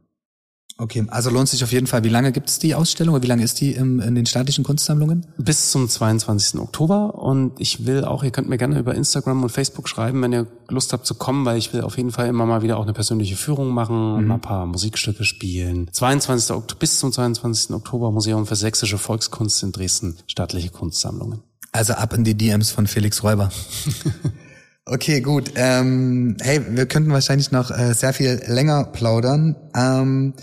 Okay, 0.77 1.05
also 1.09 1.29
lohnt 1.29 1.47
sich 1.49 1.63
auf 1.63 1.71
jeden 1.71 1.87
Fall. 1.87 2.03
Wie 2.03 2.09
lange 2.09 2.31
gibt 2.31 2.49
es 2.49 2.57
die 2.57 2.73
Ausstellung 2.73 3.13
oder 3.13 3.23
wie 3.23 3.27
lange 3.27 3.43
ist 3.43 3.61
die 3.61 3.73
im, 3.73 3.99
in 3.99 4.15
den 4.15 4.25
staatlichen 4.25 4.63
Kunstsammlungen? 4.63 5.25
Bis 5.37 5.71
zum 5.71 5.87
22. 5.87 6.59
Oktober 6.59 7.15
und 7.15 7.59
ich 7.59 7.85
will 7.85 8.03
auch, 8.03 8.23
ihr 8.23 8.31
könnt 8.31 8.49
mir 8.49 8.57
gerne 8.57 8.79
über 8.79 8.95
Instagram 8.95 9.43
und 9.43 9.49
Facebook 9.49 9.87
schreiben, 9.87 10.21
wenn 10.21 10.33
ihr 10.33 10.47
Lust 10.69 10.91
habt 10.91 11.05
zu 11.05 11.13
kommen, 11.15 11.45
weil 11.45 11.57
ich 11.57 11.73
will 11.73 11.81
auf 11.81 11.97
jeden 11.97 12.11
Fall 12.11 12.27
immer 12.27 12.45
mal 12.45 12.63
wieder 12.63 12.77
auch 12.77 12.83
eine 12.83 12.93
persönliche 12.93 13.35
Führung 13.35 13.69
machen, 13.69 14.21
mhm. 14.21 14.27
mal 14.27 14.35
ein 14.35 14.41
paar 14.41 14.65
Musikstücke 14.65 15.23
spielen. 15.23 15.89
22. 15.91 16.55
Oktober, 16.55 16.79
bis 16.79 16.99
zum 16.99 17.11
22. 17.11 17.71
Oktober 17.75 18.11
Museum 18.11 18.47
für 18.47 18.55
Sächsische 18.55 18.97
Volkskunst 18.97 19.61
in 19.61 19.71
Dresden, 19.71 20.17
staatliche 20.27 20.69
Kunstsammlungen. 20.69 21.41
Also 21.71 21.93
ab 21.93 22.13
in 22.13 22.23
die 22.23 22.35
DMs 22.35 22.71
von 22.71 22.87
Felix 22.87 23.23
Räuber. 23.23 23.51
Okay, 24.85 25.21
gut. 25.21 25.53
Ähm, 25.55 26.35
hey, 26.41 26.61
wir 26.75 26.85
könnten 26.85 27.11
wahrscheinlich 27.11 27.51
noch 27.51 27.71
äh, 27.71 27.93
sehr 27.93 28.13
viel 28.13 28.41
länger 28.47 28.83
plaudern. 28.83 29.55
Ähm, 29.73 30.33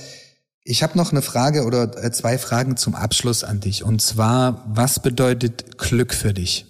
ich 0.65 0.83
habe 0.83 0.97
noch 0.97 1.13
eine 1.13 1.21
Frage 1.21 1.65
oder 1.65 2.03
äh, 2.03 2.11
zwei 2.11 2.39
Fragen 2.39 2.77
zum 2.77 2.95
Abschluss 2.95 3.45
an 3.45 3.61
dich. 3.61 3.85
Und 3.85 4.01
zwar, 4.01 4.65
was 4.67 5.01
bedeutet 5.01 5.79
Glück 5.79 6.15
für 6.15 6.33
dich? 6.33 6.67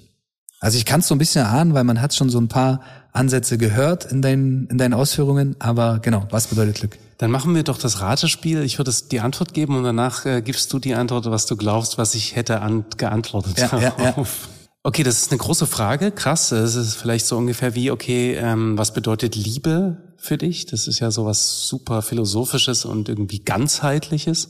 Also 0.58 0.78
ich 0.78 0.84
kann 0.84 1.00
es 1.00 1.08
so 1.08 1.14
ein 1.14 1.18
bisschen 1.18 1.46
ahnen, 1.46 1.72
weil 1.72 1.84
man 1.84 2.02
hat 2.02 2.14
schon 2.14 2.28
so 2.28 2.40
ein 2.40 2.48
paar 2.48 2.80
Ansätze 3.12 3.56
gehört 3.56 4.04
in 4.04 4.20
deinen, 4.20 4.66
in 4.66 4.76
deinen 4.76 4.94
Ausführungen. 4.94 5.54
Aber 5.60 6.00
genau, 6.00 6.26
was 6.30 6.48
bedeutet 6.48 6.76
Glück? 6.76 6.98
Dann 7.18 7.30
machen 7.30 7.54
wir 7.54 7.62
doch 7.62 7.78
das 7.78 8.00
Ratespiel. 8.00 8.62
Ich 8.62 8.78
würde 8.78 8.92
die 9.10 9.20
Antwort 9.20 9.54
geben 9.54 9.76
und 9.76 9.84
danach 9.84 10.26
äh, 10.26 10.42
gibst 10.42 10.72
du 10.72 10.80
die 10.80 10.94
Antwort, 10.94 11.30
was 11.30 11.46
du 11.46 11.56
glaubst, 11.56 11.98
was 11.98 12.14
ich 12.14 12.34
hätte 12.34 12.62
an, 12.62 12.84
geantwortet 12.96 13.58
ja, 13.58 13.70
ja, 13.78 13.94
ja. 13.98 14.14
Okay, 14.82 15.02
das 15.02 15.20
ist 15.20 15.30
eine 15.30 15.38
große 15.38 15.66
Frage. 15.66 16.10
Krass. 16.10 16.48
Das 16.48 16.74
ist 16.74 16.94
vielleicht 16.94 17.26
so 17.26 17.36
ungefähr 17.36 17.74
wie, 17.74 17.90
okay, 17.90 18.34
ähm, 18.34 18.78
was 18.78 18.94
bedeutet 18.94 19.36
Liebe 19.36 20.14
für 20.16 20.38
dich? 20.38 20.66
Das 20.66 20.86
ist 20.86 21.00
ja 21.00 21.10
so 21.10 21.26
was 21.26 21.66
super 21.66 22.00
philosophisches 22.02 22.86
und 22.86 23.08
irgendwie 23.08 23.40
ganzheitliches. 23.40 24.48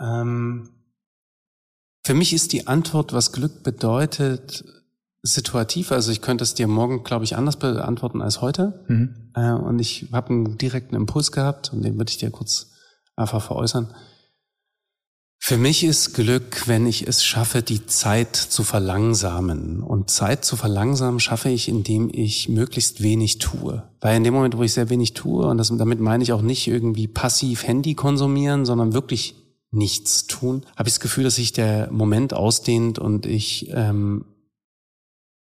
Ähm, 0.00 0.70
für 2.04 2.14
mich 2.14 2.32
ist 2.32 2.52
die 2.52 2.68
Antwort, 2.68 3.12
was 3.12 3.32
Glück 3.32 3.64
bedeutet, 3.64 4.64
situativ. 5.22 5.90
Also 5.90 6.12
ich 6.12 6.22
könnte 6.22 6.44
es 6.44 6.54
dir 6.54 6.68
morgen, 6.68 7.02
glaube 7.02 7.24
ich, 7.24 7.36
anders 7.36 7.58
beantworten 7.58 8.22
als 8.22 8.40
heute. 8.40 8.84
Mhm. 8.86 9.32
Äh, 9.34 9.50
und 9.52 9.80
ich 9.80 10.06
habe 10.12 10.30
einen 10.30 10.58
direkten 10.58 10.94
Impuls 10.94 11.32
gehabt 11.32 11.72
und 11.72 11.82
den 11.82 11.98
würde 11.98 12.10
ich 12.10 12.18
dir 12.18 12.30
kurz 12.30 12.70
einfach 13.16 13.42
veräußern. 13.42 13.92
Für 15.40 15.56
mich 15.56 15.84
ist 15.84 16.14
Glück, 16.14 16.66
wenn 16.66 16.86
ich 16.86 17.06
es 17.06 17.24
schaffe, 17.24 17.62
die 17.62 17.86
Zeit 17.86 18.36
zu 18.36 18.64
verlangsamen. 18.64 19.82
Und 19.82 20.10
Zeit 20.10 20.44
zu 20.44 20.56
verlangsamen 20.56 21.20
schaffe 21.20 21.48
ich, 21.48 21.68
indem 21.68 22.10
ich 22.12 22.48
möglichst 22.48 23.02
wenig 23.02 23.38
tue. 23.38 23.82
Weil 24.00 24.16
in 24.16 24.24
dem 24.24 24.34
Moment, 24.34 24.58
wo 24.58 24.62
ich 24.62 24.74
sehr 24.74 24.90
wenig 24.90 25.14
tue, 25.14 25.46
und 25.46 25.56
das, 25.56 25.72
damit 25.74 26.00
meine 26.00 26.22
ich 26.22 26.32
auch 26.32 26.42
nicht 26.42 26.66
irgendwie 26.66 27.06
passiv 27.06 27.66
Handy 27.66 27.94
konsumieren, 27.94 28.66
sondern 28.66 28.92
wirklich 28.92 29.36
nichts 29.70 30.26
tun, 30.26 30.64
habe 30.76 30.88
ich 30.88 30.94
das 30.94 31.00
Gefühl, 31.00 31.24
dass 31.24 31.36
sich 31.36 31.52
der 31.52 31.90
Moment 31.92 32.34
ausdehnt 32.34 32.98
und 32.98 33.24
ich 33.24 33.70
ähm, 33.72 34.24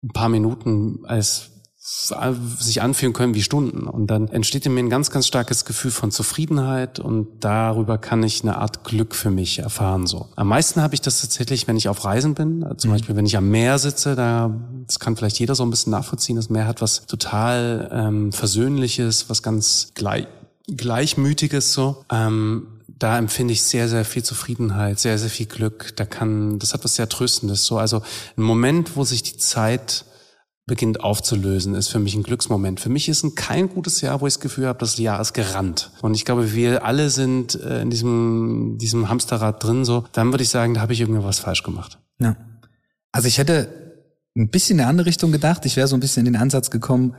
ein 0.03 0.09
paar 0.13 0.29
Minuten 0.29 1.05
als 1.05 1.51
sich 1.87 2.81
anfühlen 2.81 3.13
können 3.13 3.35
wie 3.35 3.43
Stunden. 3.43 3.83
Und 3.83 4.07
dann 4.07 4.27
entsteht 4.27 4.65
in 4.65 4.73
mir 4.73 4.79
ein 4.79 4.89
ganz, 4.89 5.11
ganz 5.11 5.27
starkes 5.27 5.65
Gefühl 5.65 5.91
von 5.91 6.09
Zufriedenheit 6.09 6.99
und 6.99 7.27
darüber 7.41 7.99
kann 7.99 8.23
ich 8.23 8.41
eine 8.41 8.57
Art 8.57 8.83
Glück 8.83 9.13
für 9.13 9.29
mich 9.29 9.59
erfahren. 9.59 10.07
So. 10.07 10.27
Am 10.35 10.47
meisten 10.47 10.81
habe 10.81 10.95
ich 10.95 11.01
das 11.01 11.21
tatsächlich, 11.21 11.67
wenn 11.67 11.77
ich 11.77 11.87
auf 11.87 12.03
Reisen 12.03 12.33
bin. 12.33 12.65
Zum 12.77 12.89
mhm. 12.89 12.95
Beispiel, 12.95 13.15
wenn 13.15 13.27
ich 13.27 13.37
am 13.37 13.49
Meer 13.49 13.77
sitze, 13.77 14.15
da 14.15 14.51
das 14.87 14.99
kann 14.99 15.15
vielleicht 15.15 15.37
jeder 15.37 15.53
so 15.53 15.63
ein 15.63 15.69
bisschen 15.69 15.91
nachvollziehen. 15.91 16.35
Das 16.35 16.49
Meer 16.49 16.65
hat 16.65 16.81
was 16.81 17.05
total 17.05 17.89
ähm, 17.91 18.31
Versöhnliches, 18.31 19.29
was 19.29 19.43
ganz 19.43 19.91
gleich, 19.93 20.25
Gleichmütiges 20.67 21.73
so. 21.73 22.03
Ähm, 22.11 22.67
da 22.97 23.17
empfinde 23.19 23.53
ich 23.53 23.61
sehr, 23.61 23.89
sehr 23.89 24.05
viel 24.05 24.23
Zufriedenheit, 24.23 24.99
sehr, 24.99 25.19
sehr 25.19 25.29
viel 25.29 25.45
Glück. 25.45 25.95
Da 25.97 26.05
kann, 26.05 26.57
das 26.57 26.73
hat 26.73 26.83
was 26.83 26.95
sehr 26.95 27.09
Tröstendes. 27.09 27.65
So, 27.65 27.77
also 27.77 28.01
ein 28.37 28.41
Moment, 28.41 28.95
wo 28.95 29.03
sich 29.03 29.21
die 29.21 29.37
Zeit 29.37 30.05
beginnt 30.67 31.01
aufzulösen, 31.01 31.75
ist 31.75 31.89
für 31.89 31.99
mich 31.99 32.15
ein 32.15 32.23
Glücksmoment. 32.23 32.79
Für 32.79 32.89
mich 32.89 33.07
ist 33.07 33.23
ein 33.23 33.35
kein 33.35 33.69
gutes 33.69 34.01
Jahr, 34.01 34.21
wo 34.21 34.27
ich 34.27 34.33
das 34.33 34.39
Gefühl 34.39 34.65
habe, 34.67 34.79
das 34.79 34.97
Jahr 34.97 35.21
ist 35.21 35.33
gerannt. 35.33 35.91
Und 36.01 36.15
ich 36.15 36.25
glaube, 36.25 36.53
wir 36.53 36.83
alle 36.83 37.11
sind 37.11 37.55
äh, 37.61 37.81
in 37.81 37.91
diesem, 37.91 38.77
diesem 38.79 39.07
Hamsterrad 39.07 39.63
drin, 39.63 39.85
so. 39.85 40.05
Dann 40.11 40.31
würde 40.31 40.43
ich 40.43 40.49
sagen, 40.49 40.73
da 40.73 40.81
habe 40.81 40.93
ich 40.93 41.01
irgendwie 41.01 41.23
was 41.23 41.39
falsch 41.39 41.61
gemacht. 41.61 41.99
Ja. 42.19 42.35
Also 43.11 43.27
ich 43.27 43.37
hätte 43.37 43.69
ein 44.35 44.49
bisschen 44.49 44.77
in 44.77 44.81
eine 44.81 44.89
andere 44.89 45.07
Richtung 45.07 45.31
gedacht. 45.31 45.65
Ich 45.65 45.75
wäre 45.75 45.87
so 45.87 45.95
ein 45.95 45.99
bisschen 45.99 46.25
in 46.25 46.33
den 46.33 46.41
Ansatz 46.41 46.71
gekommen, 46.71 47.15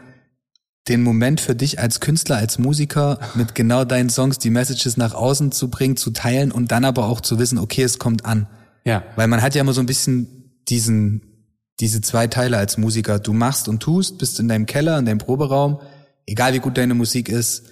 den 0.88 1.02
Moment 1.02 1.40
für 1.40 1.54
dich 1.54 1.78
als 1.78 2.00
Künstler, 2.00 2.36
als 2.36 2.58
Musiker 2.58 3.18
mit 3.34 3.54
genau 3.54 3.84
deinen 3.84 4.10
Songs 4.10 4.38
die 4.38 4.50
Messages 4.50 4.96
nach 4.96 5.14
außen 5.14 5.52
zu 5.52 5.70
bringen, 5.70 5.96
zu 5.96 6.10
teilen 6.10 6.52
und 6.52 6.72
dann 6.72 6.84
aber 6.84 7.06
auch 7.06 7.20
zu 7.20 7.38
wissen, 7.38 7.58
okay, 7.58 7.82
es 7.82 7.98
kommt 7.98 8.24
an. 8.24 8.48
Ja. 8.84 9.02
Weil 9.16 9.28
man 9.28 9.42
hat 9.42 9.54
ja 9.54 9.60
immer 9.60 9.72
so 9.72 9.80
ein 9.80 9.86
bisschen 9.86 10.60
diesen 10.68 11.35
diese 11.80 12.00
zwei 12.00 12.26
Teile 12.26 12.56
als 12.56 12.78
Musiker. 12.78 13.18
Du 13.18 13.32
machst 13.32 13.68
und 13.68 13.80
tust, 13.80 14.18
bist 14.18 14.40
in 14.40 14.48
deinem 14.48 14.66
Keller, 14.66 14.98
in 14.98 15.06
deinem 15.06 15.18
Proberaum, 15.18 15.80
egal 16.26 16.54
wie 16.54 16.58
gut 16.58 16.78
deine 16.78 16.94
Musik 16.94 17.28
ist, 17.28 17.64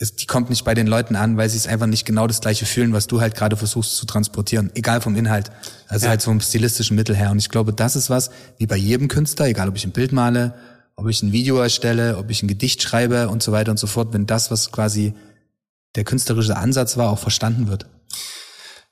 ist, 0.00 0.22
die 0.22 0.26
kommt 0.26 0.48
nicht 0.48 0.64
bei 0.64 0.74
den 0.74 0.86
Leuten 0.86 1.16
an, 1.16 1.36
weil 1.36 1.48
sie 1.48 1.56
es 1.56 1.66
einfach 1.66 1.88
nicht 1.88 2.04
genau 2.04 2.28
das 2.28 2.40
gleiche 2.40 2.66
fühlen, 2.66 2.92
was 2.92 3.08
du 3.08 3.20
halt 3.20 3.34
gerade 3.34 3.56
versuchst 3.56 3.96
zu 3.96 4.06
transportieren, 4.06 4.70
egal 4.74 5.00
vom 5.00 5.16
Inhalt. 5.16 5.50
Also 5.88 6.04
ja. 6.04 6.10
halt 6.10 6.22
vom 6.22 6.40
stilistischen 6.40 6.94
Mittel 6.94 7.16
her. 7.16 7.32
Und 7.32 7.38
ich 7.38 7.48
glaube, 7.48 7.72
das 7.72 7.96
ist 7.96 8.08
was, 8.08 8.30
wie 8.58 8.66
bei 8.66 8.76
jedem 8.76 9.08
Künstler, 9.08 9.46
egal 9.46 9.68
ob 9.68 9.76
ich 9.76 9.84
ein 9.84 9.90
Bild 9.90 10.12
male 10.12 10.54
ob 10.98 11.06
ich 11.06 11.22
ein 11.22 11.30
Video 11.30 11.58
erstelle, 11.58 12.18
ob 12.18 12.28
ich 12.28 12.42
ein 12.42 12.48
Gedicht 12.48 12.82
schreibe 12.82 13.28
und 13.28 13.40
so 13.40 13.52
weiter 13.52 13.70
und 13.70 13.78
so 13.78 13.86
fort, 13.86 14.12
wenn 14.12 14.26
das, 14.26 14.50
was 14.50 14.72
quasi 14.72 15.14
der 15.94 16.02
künstlerische 16.02 16.56
Ansatz 16.56 16.96
war, 16.96 17.10
auch 17.10 17.20
verstanden 17.20 17.68
wird. 17.68 17.86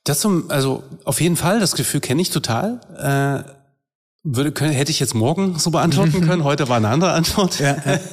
Das 0.05 0.21
zum, 0.21 0.49
also 0.53 0.85
auf 1.05 1.21
jeden 1.21 1.35
Fall, 1.35 1.59
das 1.59 1.75
Gefühl 1.75 2.01
kenne 2.01 2.23
ich 2.23 2.31
total. 2.31 2.81
Äh, 2.97 3.51
würde, 4.27 4.53
können, 4.53 4.73
hätte 4.73 4.91
ich 4.91 5.01
jetzt 5.01 5.15
morgen 5.15 5.59
so 5.59 5.71
beantworten 5.71 6.21
können. 6.27 6.45
Heute 6.45 6.69
war 6.69 6.77
eine 6.77 6.89
andere 6.89 7.13
Antwort. 7.13 7.59
Ja, 7.61 7.77
ja. 7.85 8.01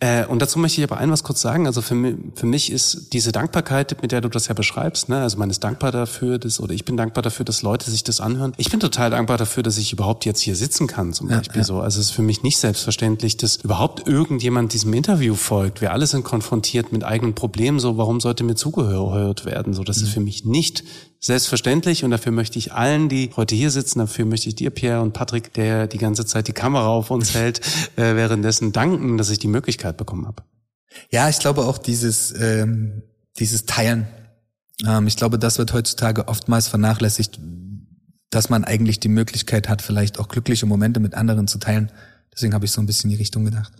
Äh, 0.00 0.26
und 0.26 0.40
dazu 0.40 0.60
möchte 0.60 0.80
ich 0.80 0.88
aber 0.88 1.00
ein 1.00 1.10
was 1.10 1.24
kurz 1.24 1.40
sagen. 1.40 1.66
Also 1.66 1.82
für 1.82 1.96
mich, 1.96 2.14
für 2.36 2.46
mich 2.46 2.70
ist 2.70 3.12
diese 3.12 3.32
Dankbarkeit, 3.32 4.00
mit 4.00 4.12
der 4.12 4.20
du 4.20 4.28
das 4.28 4.46
ja 4.46 4.54
beschreibst, 4.54 5.08
ne, 5.08 5.22
also 5.22 5.38
man 5.38 5.50
ist 5.50 5.64
dankbar 5.64 5.90
dafür, 5.90 6.38
dass, 6.38 6.60
oder 6.60 6.72
ich 6.72 6.84
bin 6.84 6.96
dankbar 6.96 7.22
dafür, 7.22 7.44
dass 7.44 7.62
Leute 7.62 7.90
sich 7.90 8.04
das 8.04 8.20
anhören. 8.20 8.52
Ich 8.58 8.70
bin 8.70 8.78
total 8.78 9.10
dankbar 9.10 9.38
dafür, 9.38 9.64
dass 9.64 9.76
ich 9.76 9.92
überhaupt 9.92 10.24
jetzt 10.24 10.40
hier 10.40 10.54
sitzen 10.54 10.86
kann, 10.86 11.12
zum 11.12 11.28
ja, 11.28 11.38
Beispiel 11.38 11.62
ja. 11.62 11.64
so. 11.64 11.80
Also 11.80 11.98
es 11.98 12.06
ist 12.06 12.12
für 12.12 12.22
mich 12.22 12.44
nicht 12.44 12.58
selbstverständlich, 12.58 13.38
dass 13.38 13.56
überhaupt 13.56 14.06
irgendjemand 14.06 14.72
diesem 14.72 14.92
Interview 14.92 15.34
folgt. 15.34 15.80
Wir 15.80 15.92
alle 15.92 16.06
sind 16.06 16.22
konfrontiert 16.22 16.92
mit 16.92 17.02
eigenen 17.02 17.34
Problemen. 17.34 17.80
So, 17.80 17.98
warum 17.98 18.20
sollte 18.20 18.44
mir 18.44 18.54
zugehört 18.54 19.46
werden? 19.46 19.74
So, 19.74 19.82
das 19.82 19.98
mhm. 19.98 20.04
ist 20.04 20.12
für 20.12 20.20
mich 20.20 20.44
nicht 20.44 20.84
selbstverständlich 21.20 22.04
und 22.04 22.10
dafür 22.10 22.32
möchte 22.32 22.58
ich 22.58 22.72
allen, 22.72 23.08
die 23.08 23.30
heute 23.36 23.54
hier 23.54 23.70
sitzen, 23.70 23.98
dafür 23.98 24.24
möchte 24.24 24.48
ich 24.48 24.54
dir, 24.54 24.70
Pierre 24.70 25.02
und 25.02 25.12
Patrick, 25.12 25.52
der 25.54 25.86
die 25.86 25.98
ganze 25.98 26.24
Zeit 26.24 26.48
die 26.48 26.52
Kamera 26.52 26.88
auf 26.88 27.10
uns 27.10 27.34
hält, 27.34 27.60
äh, 27.96 28.14
währenddessen 28.14 28.72
danken, 28.72 29.18
dass 29.18 29.30
ich 29.30 29.38
die 29.38 29.48
Möglichkeit 29.48 29.96
bekommen 29.96 30.26
habe. 30.26 30.42
Ja, 31.10 31.28
ich 31.28 31.38
glaube 31.38 31.62
auch 31.62 31.78
dieses, 31.78 32.32
ähm, 32.40 33.02
dieses 33.38 33.66
Teilen. 33.66 34.06
Ähm, 34.86 35.06
ich 35.06 35.16
glaube, 35.16 35.38
das 35.38 35.58
wird 35.58 35.72
heutzutage 35.72 36.28
oftmals 36.28 36.68
vernachlässigt, 36.68 37.40
dass 38.30 38.50
man 38.50 38.64
eigentlich 38.64 39.00
die 39.00 39.08
Möglichkeit 39.08 39.68
hat, 39.68 39.82
vielleicht 39.82 40.18
auch 40.18 40.28
glückliche 40.28 40.66
Momente 40.66 41.00
mit 41.00 41.14
anderen 41.14 41.48
zu 41.48 41.58
teilen. 41.58 41.90
Deswegen 42.32 42.54
habe 42.54 42.64
ich 42.64 42.70
so 42.70 42.80
ein 42.80 42.86
bisschen 42.86 43.10
in 43.10 43.16
die 43.16 43.20
Richtung 43.20 43.44
gedacht. 43.44 43.72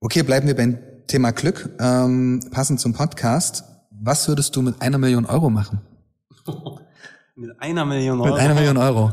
Okay, 0.00 0.22
bleiben 0.22 0.48
wir 0.48 0.56
beim 0.56 0.78
Thema 1.06 1.30
Glück. 1.30 1.70
Ähm, 1.78 2.40
passend 2.50 2.80
zum 2.80 2.92
Podcast. 2.92 3.64
Was 3.90 4.26
würdest 4.26 4.56
du 4.56 4.62
mit 4.62 4.82
einer 4.82 4.98
Million 4.98 5.26
Euro 5.26 5.50
machen? 5.50 5.80
Mit 7.34 7.50
einer 7.60 7.84
Million 7.84 8.20
Euro. 8.20 8.34
Mit 8.34 8.42
einer 8.42 8.54
Million 8.54 8.76
Euro. 8.76 9.12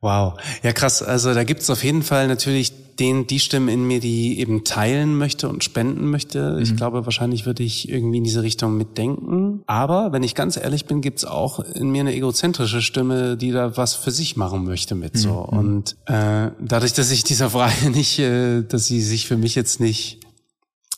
Wow. 0.00 0.34
Ja, 0.62 0.72
krass. 0.72 1.02
Also 1.02 1.32
da 1.32 1.44
gibt's 1.44 1.70
auf 1.70 1.82
jeden 1.82 2.02
Fall 2.02 2.28
natürlich 2.28 2.84
den, 2.98 3.26
die 3.26 3.40
Stimmen 3.40 3.68
in 3.68 3.86
mir, 3.86 4.00
die 4.00 4.38
eben 4.38 4.62
teilen 4.64 5.16
möchte 5.16 5.48
und 5.48 5.64
spenden 5.64 6.10
möchte. 6.10 6.52
Mhm. 6.52 6.62
Ich 6.62 6.76
glaube, 6.76 7.06
wahrscheinlich 7.06 7.46
würde 7.46 7.62
ich 7.62 7.88
irgendwie 7.88 8.18
in 8.18 8.24
diese 8.24 8.42
Richtung 8.42 8.76
mitdenken. 8.76 9.62
Aber 9.66 10.12
wenn 10.12 10.22
ich 10.22 10.34
ganz 10.34 10.56
ehrlich 10.56 10.84
bin, 10.84 11.00
gibt's 11.00 11.24
auch 11.24 11.58
in 11.60 11.90
mir 11.90 12.00
eine 12.00 12.14
egozentrische 12.14 12.82
Stimme, 12.82 13.36
die 13.38 13.50
da 13.50 13.76
was 13.76 13.94
für 13.94 14.10
sich 14.10 14.36
machen 14.36 14.64
möchte 14.64 14.94
mit 14.94 15.16
so. 15.16 15.48
Mhm. 15.50 15.58
Und 15.58 15.96
äh, 16.06 16.50
dadurch, 16.60 16.92
dass 16.92 17.10
ich 17.10 17.24
dieser 17.24 17.50
Frage 17.50 17.90
nicht, 17.90 18.18
äh, 18.18 18.62
dass 18.62 18.86
sie 18.86 19.00
sich 19.00 19.26
für 19.26 19.36
mich 19.36 19.54
jetzt 19.54 19.80
nicht 19.80 20.20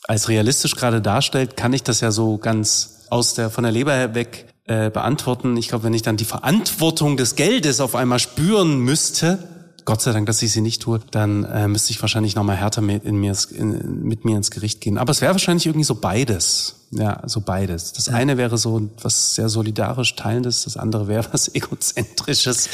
als 0.09 0.29
realistisch 0.29 0.75
gerade 0.75 1.01
darstellt, 1.01 1.57
kann 1.57 1.73
ich 1.73 1.83
das 1.83 2.01
ja 2.01 2.11
so 2.11 2.39
ganz 2.39 3.07
aus 3.11 3.35
der 3.35 3.51
von 3.51 3.63
der 3.63 3.73
Leber 3.73 4.15
weg 4.15 4.47
äh, 4.67 4.91
beantworten. 4.91 5.57
Ich 5.57 5.69
glaube, 5.69 5.85
wenn 5.85 5.95
ich 5.95 6.03
dann 6.03 6.17
die 6.17 6.25
Verantwortung 6.25 7.17
des 7.17 7.37
Geldes 7.37 7.81
auf 7.81 7.95
einmal 7.95 8.19
spüren 8.19 8.79
müsste, 8.81 9.39
Gott 9.87 10.03
sei 10.03 10.13
Dank, 10.13 10.27
dass 10.27 10.43
ich 10.43 10.51
sie 10.51 10.61
nicht 10.61 10.83
tue, 10.83 11.01
dann 11.13 11.45
äh, 11.45 11.69
müsste 11.69 11.93
ich 11.93 12.03
wahrscheinlich 12.03 12.35
nochmal 12.35 12.57
härter 12.57 12.83
mit, 12.83 13.05
in 13.05 13.17
mir, 13.17 13.37
in, 13.53 14.03
mit 14.03 14.25
mir 14.25 14.37
ins 14.37 14.51
Gericht 14.51 14.81
gehen. 14.81 14.99
Aber 14.99 15.13
es 15.13 15.21
wäre 15.21 15.33
wahrscheinlich 15.33 15.67
irgendwie 15.67 15.85
so 15.85 15.95
beides. 15.95 16.75
Ja, 16.91 17.23
so 17.27 17.41
beides. 17.41 17.93
Das 17.93 18.07
ja. 18.07 18.15
eine 18.15 18.37
wäre 18.37 18.59
so 18.59 18.91
was 19.01 19.37
sehr 19.37 19.49
solidarisch 19.49 20.17
Teilendes, 20.17 20.65
das 20.65 20.77
andere 20.77 21.07
wäre 21.07 21.25
was 21.33 21.55
Egozentrisches, 21.55 22.69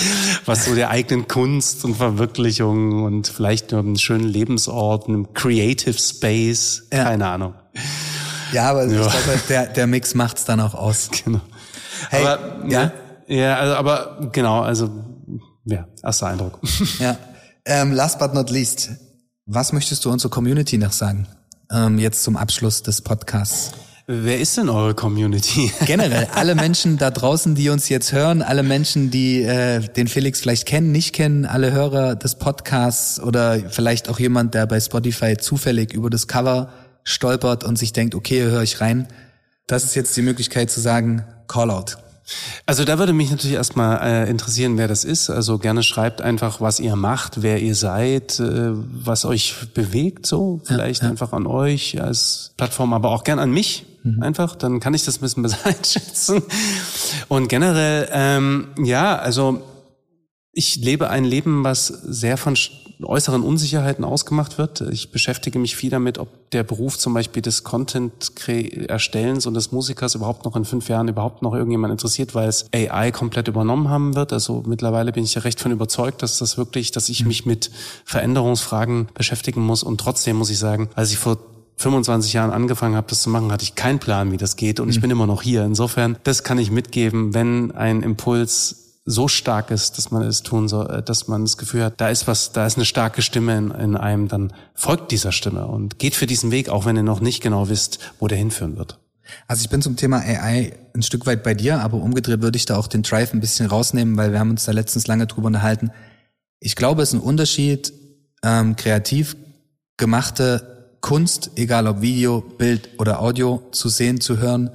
was 0.46 0.64
so 0.64 0.74
der 0.74 0.88
eigenen 0.88 1.28
Kunst 1.28 1.85
und 1.85 1.96
Verwirklichung 1.96 3.05
und 3.05 3.28
vielleicht 3.28 3.72
nur 3.72 3.81
einen 3.81 3.98
schönen 3.98 4.26
Lebensort, 4.26 5.09
einem 5.09 5.35
Creative 5.35 5.98
Space, 5.98 6.85
ja. 6.90 7.05
keine 7.05 7.26
Ahnung. 7.26 7.55
Ja, 8.52 8.70
aber 8.70 8.87
ja. 8.87 9.07
ich 9.07 9.24
glaube, 9.24 9.40
der, 9.50 9.66
der 9.66 9.87
Mix 9.87 10.14
macht's 10.14 10.46
dann 10.46 10.61
auch 10.61 10.74
aus. 10.74 11.11
Genau. 11.24 11.40
Hey, 12.10 12.26
aber, 12.26 12.68
ja? 12.68 12.84
Ne? 12.84 12.92
Ja, 13.28 13.56
also, 13.56 13.74
aber 13.74 14.28
genau, 14.32 14.60
also 14.60 14.90
ja, 15.64 15.86
erster 16.02 16.26
Eindruck. 16.26 16.58
Ja. 16.98 17.16
Ähm, 17.64 17.92
last 17.92 18.18
but 18.18 18.34
not 18.34 18.50
least, 18.50 18.90
was 19.46 19.72
möchtest 19.72 20.04
du 20.04 20.10
unserer 20.10 20.30
Community 20.30 20.78
noch 20.78 20.92
sagen? 20.92 21.28
Ähm, 21.70 21.98
jetzt 21.98 22.24
zum 22.24 22.36
Abschluss 22.36 22.82
des 22.82 23.02
Podcasts. 23.02 23.72
Wer 24.08 24.40
ist 24.40 24.56
denn 24.56 24.68
eure 24.68 24.94
Community? 24.94 25.70
Generell, 25.86 26.26
alle 26.34 26.56
Menschen 26.56 26.98
da 26.98 27.12
draußen, 27.12 27.54
die 27.54 27.68
uns 27.70 27.88
jetzt 27.88 28.12
hören, 28.12 28.42
alle 28.42 28.64
Menschen, 28.64 29.12
die 29.12 29.42
äh, 29.42 29.80
den 29.80 30.08
Felix 30.08 30.40
vielleicht 30.40 30.66
kennen, 30.66 30.90
nicht 30.90 31.14
kennen, 31.14 31.46
alle 31.46 31.70
Hörer 31.70 32.16
des 32.16 32.34
Podcasts 32.34 33.20
oder 33.20 33.60
vielleicht 33.70 34.08
auch 34.08 34.18
jemand, 34.18 34.54
der 34.54 34.66
bei 34.66 34.80
Spotify 34.80 35.36
zufällig 35.36 35.92
über 35.94 36.10
das 36.10 36.26
Cover 36.26 36.70
stolpert 37.04 37.62
und 37.62 37.78
sich 37.78 37.92
denkt, 37.92 38.16
okay, 38.16 38.42
höre 38.42 38.62
ich 38.62 38.80
rein. 38.80 39.06
Das 39.66 39.85
ist 39.85 39.94
jetzt 39.94 40.16
die 40.16 40.22
Möglichkeit 40.22 40.70
zu 40.70 40.81
sagen, 40.81 41.25
Callout. 41.48 41.96
Also 42.66 42.85
da 42.85 42.98
würde 42.98 43.12
mich 43.12 43.31
natürlich 43.31 43.57
erstmal 43.57 44.01
äh, 44.01 44.31
interessieren, 44.31 44.79
wer 44.79 44.88
das 44.88 45.05
ist. 45.05 45.29
Also 45.29 45.59
gerne 45.59 45.83
schreibt 45.83 46.22
einfach, 46.22 46.61
was 46.61 46.81
ihr 46.81 46.96
macht, 46.96 47.42
wer 47.42 47.61
ihr 47.61 47.75
seid, 47.75 48.38
äh, 48.38 48.70
was 48.72 49.25
euch 49.25 49.55
bewegt, 49.75 50.27
so 50.27 50.61
vielleicht 50.64 51.03
ja, 51.03 51.07
ja. 51.07 51.11
einfach 51.11 51.33
an 51.33 51.46
euch 51.46 52.01
als 52.01 52.53
Plattform, 52.57 52.92
aber 52.92 53.11
auch 53.11 53.25
gern 53.25 53.38
an 53.38 53.51
mich. 53.51 53.87
Mhm. 54.05 54.22
Einfach, 54.22 54.57
dann 54.57 54.81
kann 54.81 54.94
ich 54.94 55.05
das 55.05 55.18
ein 55.18 55.20
bisschen 55.20 55.42
besser 55.42 55.66
einschätzen. 55.66 56.42
Und 57.29 57.48
generell, 57.48 58.09
ähm, 58.12 58.68
ja, 58.83 59.16
also 59.16 59.62
ich 60.53 60.77
lebe 60.77 61.09
ein 61.09 61.25
Leben, 61.25 61.64
was 61.64 61.87
sehr 61.87 62.37
von 62.37 62.57
äußeren 63.04 63.42
Unsicherheiten 63.42 64.04
ausgemacht 64.04 64.58
wird. 64.58 64.80
Ich 64.80 65.10
beschäftige 65.10 65.58
mich 65.58 65.76
viel 65.76 65.90
damit, 65.90 66.18
ob 66.18 66.50
der 66.50 66.62
Beruf 66.62 66.98
zum 66.98 67.14
Beispiel 67.14 67.42
des 67.42 67.64
Content-Erstellens 67.64 69.46
und 69.46 69.54
des 69.54 69.72
Musikers 69.72 70.14
überhaupt 70.14 70.44
noch 70.44 70.56
in 70.56 70.64
fünf 70.64 70.88
Jahren 70.88 71.08
überhaupt 71.08 71.42
noch 71.42 71.54
irgendjemand 71.54 71.92
interessiert, 71.92 72.34
weil 72.34 72.48
es 72.48 72.66
AI 72.74 73.10
komplett 73.10 73.48
übernommen 73.48 73.88
haben 73.88 74.14
wird. 74.14 74.32
Also 74.32 74.62
mittlerweile 74.66 75.12
bin 75.12 75.24
ich 75.24 75.34
ja 75.34 75.42
recht 75.42 75.60
von 75.60 75.72
überzeugt, 75.72 76.22
dass 76.22 76.38
das 76.38 76.58
wirklich, 76.58 76.90
dass 76.90 77.08
ich 77.08 77.24
mich 77.24 77.46
mit 77.46 77.70
Veränderungsfragen 78.04 79.08
beschäftigen 79.14 79.62
muss. 79.62 79.82
Und 79.82 79.98
trotzdem 79.98 80.36
muss 80.36 80.50
ich 80.50 80.58
sagen, 80.58 80.88
als 80.94 81.10
ich 81.10 81.18
vor 81.18 81.38
25 81.76 82.32
Jahren 82.32 82.50
angefangen 82.50 82.96
habe, 82.96 83.06
das 83.08 83.22
zu 83.22 83.30
machen, 83.30 83.50
hatte 83.50 83.64
ich 83.64 83.74
keinen 83.74 83.98
Plan, 83.98 84.32
wie 84.32 84.36
das 84.36 84.56
geht. 84.56 84.80
Und 84.80 84.88
ich 84.88 85.00
bin 85.00 85.10
immer 85.10 85.26
noch 85.26 85.42
hier. 85.42 85.64
Insofern, 85.64 86.16
das 86.24 86.44
kann 86.44 86.58
ich 86.58 86.70
mitgeben, 86.70 87.34
wenn 87.34 87.72
ein 87.72 88.02
Impuls 88.02 88.91
so 89.04 89.26
stark 89.26 89.70
ist, 89.70 89.98
dass 89.98 90.10
man 90.10 90.22
es 90.22 90.42
tun 90.42 90.68
soll, 90.68 90.88
äh, 90.90 91.02
dass 91.02 91.28
man 91.28 91.42
das 91.42 91.56
Gefühl 91.56 91.84
hat, 91.84 92.00
da 92.00 92.08
ist 92.08 92.26
was, 92.26 92.52
da 92.52 92.66
ist 92.66 92.76
eine 92.76 92.84
starke 92.84 93.22
Stimme 93.22 93.56
in, 93.56 93.70
in 93.70 93.96
einem, 93.96 94.28
dann 94.28 94.52
folgt 94.74 95.10
dieser 95.10 95.32
Stimme 95.32 95.66
und 95.66 95.98
geht 95.98 96.14
für 96.14 96.26
diesen 96.26 96.50
Weg, 96.50 96.68
auch 96.68 96.84
wenn 96.84 96.96
ihr 96.96 97.02
noch 97.02 97.20
nicht 97.20 97.42
genau 97.42 97.68
wisst, 97.68 97.98
wo 98.18 98.28
der 98.28 98.38
hinführen 98.38 98.76
wird. 98.76 98.98
Also 99.46 99.64
ich 99.64 99.70
bin 99.70 99.82
zum 99.82 99.96
Thema 99.96 100.18
AI 100.18 100.72
ein 100.94 101.02
Stück 101.02 101.26
weit 101.26 101.42
bei 101.42 101.54
dir, 101.54 101.80
aber 101.80 101.96
umgedreht 101.98 102.42
würde 102.42 102.56
ich 102.56 102.66
da 102.66 102.76
auch 102.76 102.86
den 102.86 103.02
Drive 103.02 103.32
ein 103.32 103.40
bisschen 103.40 103.66
rausnehmen, 103.66 104.16
weil 104.16 104.32
wir 104.32 104.38
haben 104.38 104.50
uns 104.50 104.64
da 104.64 104.72
letztens 104.72 105.06
lange 105.06 105.26
drüber 105.26 105.46
unterhalten. 105.46 105.90
Ich 106.60 106.76
glaube, 106.76 107.02
es 107.02 107.08
ist 107.10 107.14
ein 107.14 107.20
Unterschied, 107.20 107.92
ähm, 108.44 108.76
kreativ 108.76 109.36
gemachte 109.96 110.96
Kunst, 111.00 111.52
egal 111.56 111.86
ob 111.86 112.00
Video, 112.00 112.40
Bild 112.40 112.90
oder 112.98 113.20
Audio, 113.20 113.62
zu 113.72 113.88
sehen, 113.88 114.20
zu 114.20 114.38
hören, 114.38 114.70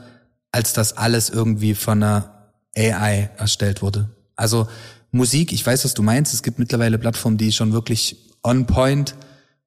als 0.51 0.73
dass 0.73 0.97
alles 0.97 1.29
irgendwie 1.29 1.75
von 1.75 2.03
einer 2.03 2.51
AI 2.75 3.29
erstellt 3.37 3.81
wurde. 3.81 4.09
Also 4.38 4.67
Musik, 5.12 5.52
ich 5.52 5.65
weiß, 5.65 5.84
was 5.84 5.93
du 5.93 6.04
meinst. 6.04 6.34
Es 6.34 6.43
gibt 6.43 6.60
mittlerweile 6.60 6.97
Plattformen, 6.97 7.38
die 7.38 7.52
schon 7.52 7.73
wirklich 7.73 8.15
on 8.43 8.65
point 8.65 9.15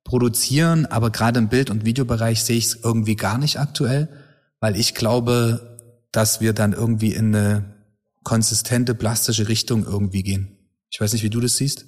produzieren, 0.05 0.87
aber 0.87 1.11
gerade 1.11 1.39
im 1.39 1.49
Bild- 1.49 1.71
und 1.71 1.85
Videobereich 1.85 2.43
sehe 2.43 2.57
ich 2.57 2.67
es 2.67 2.79
irgendwie 2.83 3.17
gar 3.17 3.37
nicht 3.37 3.59
aktuell, 3.59 4.09
weil 4.61 4.77
ich 4.77 4.95
glaube, 4.95 5.79
dass 6.13 6.41
wir 6.41 6.53
dann 6.53 6.73
irgendwie 6.73 7.13
in 7.13 7.35
eine 7.35 7.75
konsistente 8.25 8.95
plastische 8.95 9.49
Richtung 9.49 9.85
irgendwie 9.85 10.23
gehen. 10.23 10.57
Ich 10.91 11.01
weiß 11.01 11.13
nicht, 11.13 11.23
wie 11.23 11.31
du 11.31 11.41
das 11.41 11.57
siehst. 11.57 11.85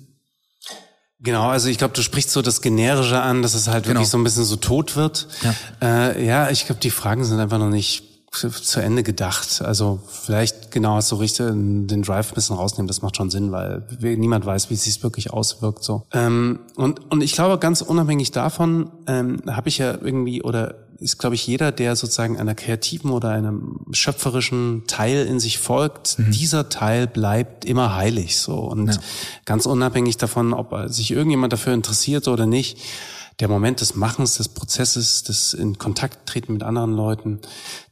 Genau, 1.21 1.49
also 1.49 1.69
ich 1.69 1.79
glaube, 1.79 1.95
du 1.95 2.03
sprichst 2.03 2.31
so 2.31 2.43
das 2.43 2.63
Generische 2.63 3.21
an, 3.21 3.43
dass 3.43 3.55
es 3.55 3.69
halt 3.69 3.85
genau. 3.85 3.95
wirklich 3.95 4.09
so 4.09 4.19
ein 4.19 4.25
bisschen 4.25 4.45
so 4.45 4.57
tot 4.57 4.97
wird. 4.97 5.29
Ja, 5.43 5.55
äh, 5.81 6.27
ja 6.27 6.51
ich 6.51 6.67
glaube, 6.67 6.81
die 6.81 6.91
Fragen 6.91 7.25
sind 7.25 7.39
einfach 7.39 7.59
noch 7.59 7.71
nicht 7.71 8.12
zu 8.33 8.81
Ende 8.81 9.03
gedacht. 9.03 9.63
Also 9.63 10.01
vielleicht 10.09 10.71
genau 10.71 11.01
so 11.01 11.17
richtig 11.17 11.47
den 11.49 12.03
Drive 12.03 12.33
ein 12.33 12.35
bisschen 12.35 12.57
rausnehmen, 12.57 12.89
das 12.89 13.03
macht 13.03 13.17
schon 13.17 13.31
Sinn, 13.31 13.53
weil 13.53 13.87
niemand 14.01 14.47
weiß, 14.47 14.71
wie 14.71 14.75
es 14.75 14.85
sich 14.85 15.03
wirklich 15.03 15.33
auswirkt. 15.33 15.85
So 15.85 16.07
ähm, 16.13 16.61
und 16.75 17.11
und 17.13 17.23
ich 17.23 17.33
glaube, 17.33 17.59
ganz 17.59 17.83
unabhängig 17.83 18.33
davon 18.33 18.91
ähm, 19.07 19.43
habe 19.47 19.69
ich 19.69 19.79
ja 19.79 19.93
irgendwie 20.01 20.43
oder 20.43 20.77
ist 20.99 21.19
glaube 21.19 21.35
ich 21.35 21.47
jeder, 21.47 21.73
der 21.73 21.95
sozusagen 21.95 22.39
einer 22.39 22.55
kreativen 22.55 23.11
oder 23.11 23.31
einem 23.31 23.81
schöpferischen 23.91 24.85
Teil 24.87 25.27
in 25.27 25.39
sich 25.39 25.59
folgt, 25.59 26.19
mhm. 26.19 26.31
dieser 26.31 26.69
Teil 26.69 27.07
bleibt 27.07 27.65
immer 27.65 27.95
heilig. 27.95 28.39
So 28.39 28.61
und 28.61 28.89
ja. 28.89 29.01
ganz 29.45 29.67
unabhängig 29.67 30.17
davon, 30.17 30.55
ob 30.55 30.75
sich 30.87 31.11
irgendjemand 31.11 31.53
dafür 31.53 31.75
interessiert 31.75 32.29
oder 32.29 32.47
nicht 32.47 32.79
der 33.43 33.49
Moment 33.49 33.81
des 33.81 33.97
Machens, 33.97 34.37
des 34.37 34.49
Prozesses, 34.49 35.25
des 35.25 35.53
in 35.53 35.77
Kontakt 35.77 36.29
treten 36.29 36.53
mit 36.53 36.63
anderen 36.63 36.93
Leuten, 36.93 37.41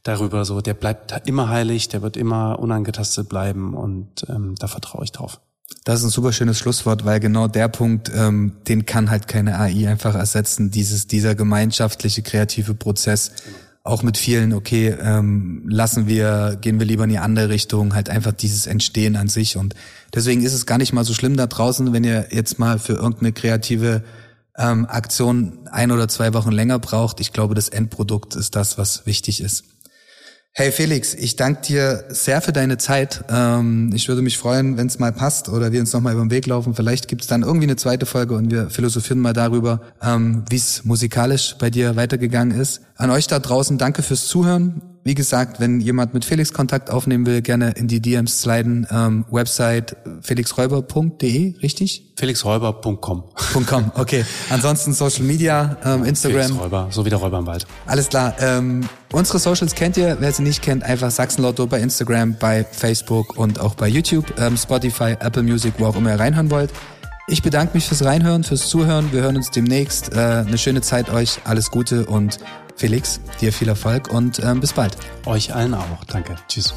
darüber 0.01 0.45
so, 0.45 0.61
der 0.61 0.73
bleibt 0.73 1.27
immer 1.27 1.49
heilig, 1.49 1.89
der 1.89 2.01
wird 2.01 2.15
immer 2.15 2.57
unangetastet 2.59 3.27
bleiben 3.27 3.73
und 3.73 4.25
ähm, 4.29 4.55
da 4.57 4.67
vertraue 4.67 5.03
ich 5.03 5.11
drauf. 5.11 5.41
Das 5.83 5.99
ist 5.99 6.05
ein 6.05 6.09
super 6.09 6.31
schönes 6.31 6.57
Schlusswort, 6.57 7.03
weil 7.03 7.19
genau 7.19 7.49
der 7.49 7.67
Punkt, 7.67 8.09
ähm, 8.15 8.53
den 8.69 8.85
kann 8.85 9.09
halt 9.09 9.27
keine 9.27 9.59
AI 9.59 9.89
einfach 9.89 10.15
ersetzen. 10.15 10.71
Dieses, 10.71 11.07
dieser 11.07 11.35
gemeinschaftliche 11.35 12.21
kreative 12.21 12.73
Prozess, 12.73 13.33
auch 13.83 14.03
mit 14.03 14.17
vielen, 14.17 14.53
okay, 14.53 14.95
ähm, 15.01 15.65
lassen 15.67 16.07
wir, 16.07 16.57
gehen 16.61 16.79
wir 16.79 16.85
lieber 16.85 17.03
in 17.03 17.09
die 17.09 17.17
andere 17.17 17.49
Richtung, 17.49 17.93
halt 17.93 18.09
einfach 18.09 18.31
dieses 18.31 18.67
Entstehen 18.67 19.17
an 19.17 19.27
sich. 19.27 19.57
Und 19.57 19.75
deswegen 20.13 20.43
ist 20.43 20.53
es 20.53 20.65
gar 20.65 20.77
nicht 20.77 20.93
mal 20.93 21.03
so 21.03 21.13
schlimm 21.13 21.35
da 21.35 21.47
draußen, 21.47 21.91
wenn 21.91 22.05
ihr 22.05 22.27
jetzt 22.31 22.57
mal 22.57 22.79
für 22.79 22.93
irgendeine 22.93 23.33
kreative 23.33 24.01
ähm, 24.57 24.85
Aktion 24.85 25.67
ein 25.71 25.91
oder 25.91 26.07
zwei 26.07 26.33
Wochen 26.33 26.51
länger 26.51 26.79
braucht. 26.79 27.19
Ich 27.19 27.33
glaube, 27.33 27.55
das 27.55 27.69
Endprodukt 27.69 28.35
ist 28.35 28.55
das, 28.55 28.77
was 28.77 29.05
wichtig 29.05 29.41
ist. 29.41 29.63
Hey 30.53 30.73
Felix, 30.73 31.13
ich 31.13 31.37
danke 31.37 31.61
dir 31.61 32.03
sehr 32.09 32.41
für 32.41 32.51
deine 32.51 32.77
Zeit. 32.77 33.23
Ähm, 33.29 33.93
ich 33.95 34.09
würde 34.09 34.21
mich 34.21 34.37
freuen, 34.37 34.75
wenn 34.75 34.87
es 34.87 34.99
mal 34.99 35.13
passt 35.13 35.47
oder 35.47 35.71
wir 35.71 35.79
uns 35.79 35.93
nochmal 35.93 36.11
über 36.11 36.25
den 36.25 36.29
Weg 36.29 36.45
laufen. 36.45 36.75
Vielleicht 36.75 37.07
gibt 37.07 37.21
es 37.21 37.27
dann 37.27 37.43
irgendwie 37.43 37.67
eine 37.67 37.77
zweite 37.77 38.05
Folge 38.05 38.35
und 38.35 38.51
wir 38.51 38.69
philosophieren 38.69 39.21
mal 39.21 39.31
darüber, 39.31 39.79
ähm, 40.01 40.43
wie 40.49 40.57
es 40.57 40.83
musikalisch 40.83 41.55
bei 41.57 41.69
dir 41.69 41.95
weitergegangen 41.95 42.59
ist. 42.59 42.81
An 42.97 43.11
euch 43.11 43.27
da 43.27 43.39
draußen, 43.39 43.77
danke 43.77 44.03
fürs 44.03 44.27
Zuhören. 44.27 44.90
Wie 45.03 45.15
gesagt, 45.15 45.59
wenn 45.59 45.79
jemand 45.79 46.13
mit 46.13 46.25
Felix 46.25 46.53
Kontakt 46.53 46.91
aufnehmen 46.91 47.25
will, 47.25 47.41
gerne 47.41 47.71
in 47.71 47.87
die 47.87 47.99
DMs 47.99 48.41
sliden. 48.41 48.85
Ähm, 48.91 49.25
Website 49.31 49.97
felixräuber.de, 50.21 51.57
richtig? 51.59 52.11
felixräuber.com. 52.17 53.23
.com, 53.65 53.91
okay. 53.95 54.23
Ansonsten 54.51 54.93
Social 54.93 55.23
Media, 55.23 55.77
ähm, 55.83 56.05
Instagram. 56.05 56.43
Felix 56.43 56.59
Räuber, 56.59 56.87
so 56.91 57.03
wie 57.03 57.09
der 57.09 57.17
Räuber 57.17 57.39
im 57.39 57.47
Wald. 57.47 57.65
Alles 57.87 58.09
klar. 58.09 58.35
Ähm, 58.39 58.87
unsere 59.11 59.39
Socials 59.39 59.73
kennt 59.73 59.97
ihr. 59.97 60.17
Wer 60.19 60.31
sie 60.31 60.43
nicht 60.43 60.61
kennt, 60.61 60.83
einfach 60.83 61.09
Sachsenlotto 61.09 61.65
bei 61.65 61.79
Instagram, 61.79 62.35
bei 62.39 62.63
Facebook 62.63 63.37
und 63.39 63.59
auch 63.59 63.73
bei 63.73 63.87
YouTube, 63.87 64.31
ähm, 64.37 64.55
Spotify, 64.55 65.15
Apple 65.19 65.41
Music, 65.41 65.73
wo 65.79 65.87
auch 65.87 65.95
immer 65.95 66.11
ihr 66.11 66.19
reinhören 66.19 66.51
wollt. 66.51 66.69
Ich 67.27 67.41
bedanke 67.41 67.75
mich 67.75 67.87
fürs 67.87 68.03
Reinhören, 68.03 68.43
fürs 68.43 68.67
Zuhören. 68.67 69.13
Wir 69.13 69.21
hören 69.21 69.37
uns 69.37 69.51
demnächst. 69.51 70.13
Äh, 70.13 70.43
eine 70.45 70.57
schöne 70.57 70.81
Zeit 70.81 71.09
euch. 71.09 71.39
Alles 71.45 71.71
Gute 71.71 72.05
und 72.05 72.39
Felix, 72.81 73.19
dir 73.39 73.53
viel 73.53 73.67
Erfolg 73.67 74.11
und 74.11 74.39
ähm, 74.39 74.59
bis 74.59 74.73
bald. 74.73 74.97
Euch 75.27 75.53
allen 75.53 75.75
auch. 75.75 76.03
Danke. 76.07 76.35
Tschüss. 76.47 76.73